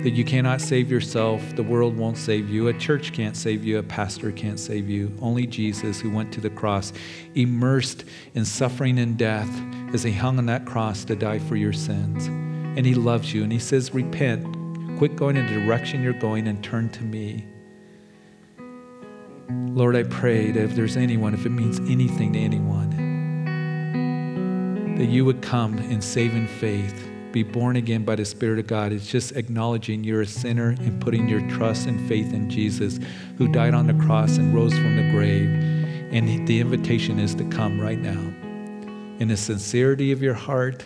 that 0.05 0.13
you 0.13 0.25
cannot 0.25 0.61
save 0.61 0.89
yourself, 0.89 1.43
the 1.57 1.65
world 1.65 1.97
won't 1.97 2.19
save 2.19 2.49
you, 2.49 2.69
a 2.69 2.73
church 2.73 3.13
can't 3.13 3.37
save 3.37 3.65
you, 3.65 3.79
a 3.79 3.83
pastor 3.83 4.31
can't 4.31 4.61
save 4.61 4.89
you. 4.89 5.13
Only 5.21 5.47
Jesus, 5.47 6.01
who 6.01 6.11
went 6.11 6.33
to 6.35 6.41
the 6.41 6.51
cross, 6.51 6.93
immersed 7.35 8.05
in 8.35 8.45
suffering 8.45 9.01
and 9.01 9.19
death 9.19 9.51
as 9.93 10.05
he 10.05 10.13
hung 10.13 10.39
on 10.39 10.47
that 10.47 10.67
cross 10.67 11.05
to 11.07 11.17
die 11.17 11.41
for 11.41 11.57
your 11.57 11.73
sins 11.73 12.31
and 12.77 12.87
He 12.87 12.95
loves 12.95 13.35
you. 13.35 13.43
And 13.43 13.53
He 13.53 13.59
says, 13.59 13.93
Repent, 13.93 14.45
quit 14.99 15.17
going 15.17 15.37
in 15.37 15.47
the 15.47 15.53
direction 15.53 16.03
you're 16.03 16.13
going, 16.13 16.47
and 16.49 16.63
turn 16.63 16.89
to 16.91 17.03
me. 17.03 17.47
Lord, 19.51 19.97
I 19.97 20.03
pray 20.05 20.51
that 20.51 20.63
if 20.63 20.75
there's 20.75 20.97
anyone, 20.97 21.35
if 21.35 21.47
it 21.47 21.51
means 21.51 21.81
anything 21.81 22.33
to 22.35 22.39
anyone, 22.39 22.91
that 24.97 25.07
you 25.07 25.25
would 25.25 25.41
come 25.43 25.79
and 25.79 26.03
save 26.03 26.35
in 26.35 26.47
faith, 26.47 27.09
be 27.33 27.43
born 27.43 27.77
again 27.77 28.05
by 28.05 28.17
the 28.17 28.25
Spirit 28.25 28.59
of 28.59 28.67
God. 28.67 28.93
It's 28.93 29.07
just 29.07 29.33
acknowledging 29.33 30.03
you're 30.05 30.23
a 30.23 30.27
sinner 30.27 30.71
and 30.71 31.01
putting 31.01 31.29
your 31.29 31.41
trust 31.49 31.87
and 31.87 32.07
faith 32.09 32.33
in 32.35 32.51
Jesus, 32.51 32.99
who 33.39 33.49
died 33.49 33.73
on 33.73 33.87
the 33.87 33.95
cross 34.05 34.37
and 34.37 34.53
rose 34.55 34.75
from 34.75 34.97
the 34.97 35.11
grave. 35.11 35.49
And 36.13 36.47
the 36.47 36.61
invitation 36.61 37.19
is 37.21 37.35
to 37.37 37.45
come 37.45 37.81
right 37.81 37.99
now. 37.99 38.21
In 39.21 39.29
the 39.29 39.37
sincerity 39.37 40.13
of 40.13 40.23
your 40.23 40.35
heart, 40.35 40.85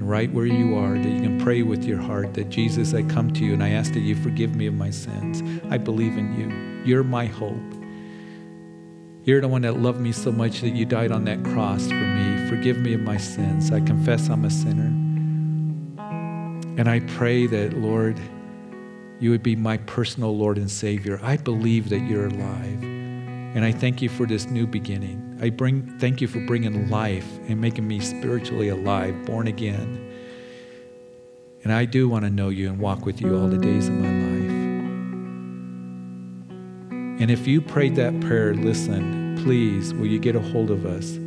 and 0.00 0.08
right 0.08 0.32
where 0.32 0.46
you 0.46 0.78
are, 0.78 0.96
that 0.96 1.10
you 1.10 1.20
can 1.20 1.38
pray 1.38 1.60
with 1.60 1.84
your 1.84 1.98
heart 1.98 2.32
that 2.32 2.48
Jesus, 2.48 2.94
I 2.94 3.02
come 3.02 3.30
to 3.34 3.44
you 3.44 3.52
and 3.52 3.62
I 3.62 3.72
ask 3.72 3.92
that 3.92 4.00
you 4.00 4.16
forgive 4.16 4.56
me 4.56 4.64
of 4.64 4.72
my 4.72 4.88
sins. 4.88 5.42
I 5.70 5.76
believe 5.76 6.16
in 6.16 6.40
you. 6.40 6.86
You're 6.86 7.04
my 7.04 7.26
hope. 7.26 7.60
You're 9.24 9.42
the 9.42 9.48
one 9.48 9.60
that 9.60 9.76
loved 9.76 10.00
me 10.00 10.12
so 10.12 10.32
much 10.32 10.62
that 10.62 10.70
you 10.70 10.86
died 10.86 11.12
on 11.12 11.26
that 11.26 11.44
cross 11.44 11.86
for 11.86 11.92
me. 11.92 12.48
Forgive 12.48 12.78
me 12.78 12.94
of 12.94 13.02
my 13.02 13.18
sins. 13.18 13.70
I 13.72 13.80
confess 13.80 14.30
I'm 14.30 14.46
a 14.46 14.50
sinner. 14.50 14.86
And 16.78 16.88
I 16.88 17.00
pray 17.00 17.46
that, 17.48 17.74
Lord, 17.74 18.18
you 19.18 19.28
would 19.28 19.42
be 19.42 19.54
my 19.54 19.76
personal 19.76 20.34
Lord 20.34 20.56
and 20.56 20.70
Savior. 20.70 21.20
I 21.22 21.36
believe 21.36 21.90
that 21.90 22.00
you're 22.08 22.28
alive. 22.28 22.99
And 23.54 23.64
I 23.64 23.72
thank 23.72 24.00
you 24.00 24.08
for 24.08 24.26
this 24.26 24.46
new 24.46 24.66
beginning. 24.66 25.38
I 25.42 25.50
bring, 25.50 25.98
thank 25.98 26.20
you 26.20 26.28
for 26.28 26.38
bringing 26.46 26.88
life 26.88 27.26
and 27.48 27.60
making 27.60 27.88
me 27.88 27.98
spiritually 27.98 28.68
alive, 28.68 29.24
born 29.26 29.48
again. 29.48 30.06
And 31.64 31.72
I 31.72 31.84
do 31.84 32.08
want 32.08 32.24
to 32.24 32.30
know 32.30 32.48
you 32.48 32.68
and 32.68 32.78
walk 32.78 33.04
with 33.04 33.20
you 33.20 33.36
all 33.36 33.48
the 33.48 33.58
days 33.58 33.88
of 33.88 33.94
my 33.94 34.08
life. 34.08 34.50
And 37.20 37.30
if 37.30 37.46
you 37.46 37.60
prayed 37.60 37.96
that 37.96 38.18
prayer, 38.20 38.54
listen, 38.54 39.36
please, 39.42 39.92
will 39.94 40.06
you 40.06 40.18
get 40.18 40.36
a 40.36 40.40
hold 40.40 40.70
of 40.70 40.86
us? 40.86 41.18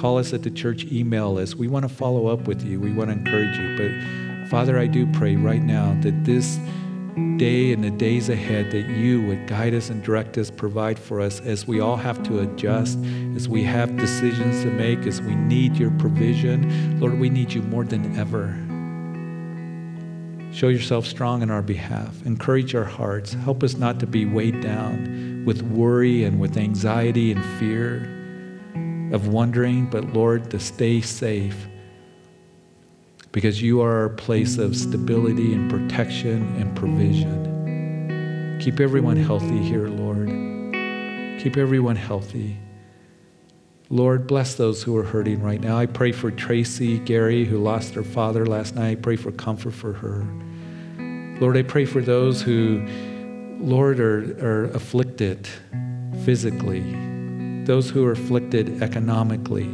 Call 0.00 0.18
us 0.18 0.32
at 0.32 0.44
the 0.44 0.50
church, 0.50 0.84
email 0.84 1.36
us. 1.36 1.54
We 1.54 1.68
want 1.68 1.86
to 1.86 1.94
follow 1.94 2.28
up 2.28 2.46
with 2.46 2.62
you, 2.64 2.80
we 2.80 2.92
want 2.92 3.10
to 3.10 3.16
encourage 3.16 3.58
you. 3.58 3.76
But 3.76 4.48
Father, 4.48 4.78
I 4.78 4.86
do 4.86 5.06
pray 5.12 5.36
right 5.36 5.62
now 5.62 5.96
that 6.00 6.24
this 6.24 6.58
day 7.36 7.72
and 7.72 7.84
the 7.84 7.90
days 7.90 8.28
ahead 8.28 8.70
that 8.70 8.88
you 8.88 9.22
would 9.26 9.46
guide 9.46 9.74
us 9.74 9.90
and 9.90 10.02
direct 10.02 10.38
us, 10.38 10.50
provide 10.50 10.98
for 10.98 11.20
us 11.20 11.40
as 11.40 11.66
we 11.66 11.80
all 11.80 11.96
have 11.96 12.22
to 12.22 12.40
adjust, 12.40 12.98
as 13.36 13.48
we 13.48 13.62
have 13.62 13.96
decisions 13.96 14.62
to 14.62 14.70
make, 14.70 15.00
as 15.06 15.20
we 15.20 15.34
need 15.34 15.76
your 15.76 15.90
provision. 15.92 16.98
Lord, 17.00 17.18
we 17.18 17.28
need 17.28 17.52
you 17.52 17.62
more 17.62 17.84
than 17.84 18.16
ever. 18.16 18.56
Show 20.54 20.68
yourself 20.68 21.06
strong 21.06 21.42
in 21.42 21.50
our 21.50 21.62
behalf. 21.62 22.24
Encourage 22.26 22.74
our 22.74 22.84
hearts. 22.84 23.32
Help 23.32 23.62
us 23.62 23.74
not 23.74 23.98
to 24.00 24.06
be 24.06 24.26
weighed 24.26 24.60
down 24.60 25.44
with 25.46 25.62
worry 25.62 26.24
and 26.24 26.38
with 26.38 26.56
anxiety 26.56 27.32
and 27.32 27.44
fear 27.58 28.08
of 29.14 29.28
wondering, 29.28 29.88
but 29.90 30.12
Lord, 30.12 30.50
to 30.50 30.58
stay 30.58 31.00
safe 31.00 31.68
because 33.32 33.62
you 33.62 33.80
are 33.80 34.02
our 34.02 34.08
place 34.10 34.58
of 34.58 34.76
stability 34.76 35.54
and 35.54 35.70
protection 35.70 36.54
and 36.56 36.76
provision. 36.76 38.58
Keep 38.60 38.78
everyone 38.78 39.16
healthy 39.16 39.58
here, 39.58 39.88
Lord. 39.88 40.28
Keep 41.40 41.56
everyone 41.56 41.96
healthy. 41.96 42.58
Lord, 43.88 44.26
bless 44.26 44.54
those 44.54 44.82
who 44.82 44.96
are 44.96 45.02
hurting 45.02 45.42
right 45.42 45.60
now. 45.60 45.78
I 45.78 45.86
pray 45.86 46.12
for 46.12 46.30
Tracy, 46.30 46.98
Gary, 46.98 47.44
who 47.44 47.58
lost 47.58 47.94
her 47.94 48.04
father 48.04 48.46
last 48.46 48.74
night. 48.74 48.90
I 48.90 48.94
pray 48.94 49.16
for 49.16 49.32
comfort 49.32 49.72
for 49.72 49.92
her. 49.94 50.26
Lord, 51.40 51.56
I 51.56 51.62
pray 51.62 51.84
for 51.84 52.00
those 52.00 52.40
who, 52.40 52.86
Lord, 53.58 53.98
are, 53.98 54.20
are 54.46 54.64
afflicted 54.66 55.48
physically, 56.24 56.82
those 57.64 57.90
who 57.90 58.04
are 58.04 58.12
afflicted 58.12 58.82
economically, 58.82 59.68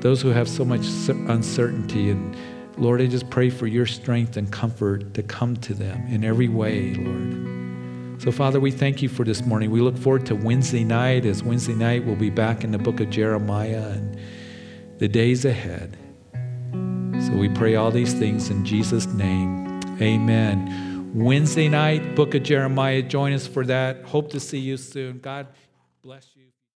those 0.00 0.20
who 0.20 0.30
have 0.30 0.48
so 0.48 0.64
much 0.64 0.86
uncertainty. 1.08 2.10
And 2.10 2.36
Lord, 2.80 3.02
I 3.02 3.06
just 3.06 3.28
pray 3.28 3.50
for 3.50 3.66
your 3.66 3.84
strength 3.84 4.38
and 4.38 4.50
comfort 4.50 5.12
to 5.12 5.22
come 5.22 5.54
to 5.58 5.74
them 5.74 6.06
in 6.08 6.24
every 6.24 6.48
way, 6.48 6.94
Lord. 6.94 8.22
So, 8.22 8.32
Father, 8.32 8.58
we 8.58 8.70
thank 8.70 9.02
you 9.02 9.08
for 9.10 9.22
this 9.22 9.44
morning. 9.44 9.70
We 9.70 9.82
look 9.82 9.98
forward 9.98 10.24
to 10.26 10.34
Wednesday 10.34 10.82
night, 10.82 11.26
as 11.26 11.42
Wednesday 11.42 11.74
night 11.74 12.06
we'll 12.06 12.16
be 12.16 12.30
back 12.30 12.64
in 12.64 12.70
the 12.70 12.78
book 12.78 13.00
of 13.00 13.10
Jeremiah 13.10 13.90
and 13.90 14.18
the 14.98 15.08
days 15.08 15.44
ahead. 15.44 15.98
So, 16.72 17.36
we 17.36 17.50
pray 17.50 17.74
all 17.74 17.90
these 17.90 18.14
things 18.14 18.48
in 18.48 18.64
Jesus' 18.64 19.06
name. 19.06 19.80
Amen. 20.00 21.12
Wednesday 21.14 21.68
night, 21.68 22.14
book 22.14 22.34
of 22.34 22.42
Jeremiah. 22.42 23.02
Join 23.02 23.34
us 23.34 23.46
for 23.46 23.66
that. 23.66 24.04
Hope 24.04 24.30
to 24.30 24.40
see 24.40 24.58
you 24.58 24.78
soon. 24.78 25.18
God 25.18 25.48
bless 26.02 26.28
you. 26.34 26.49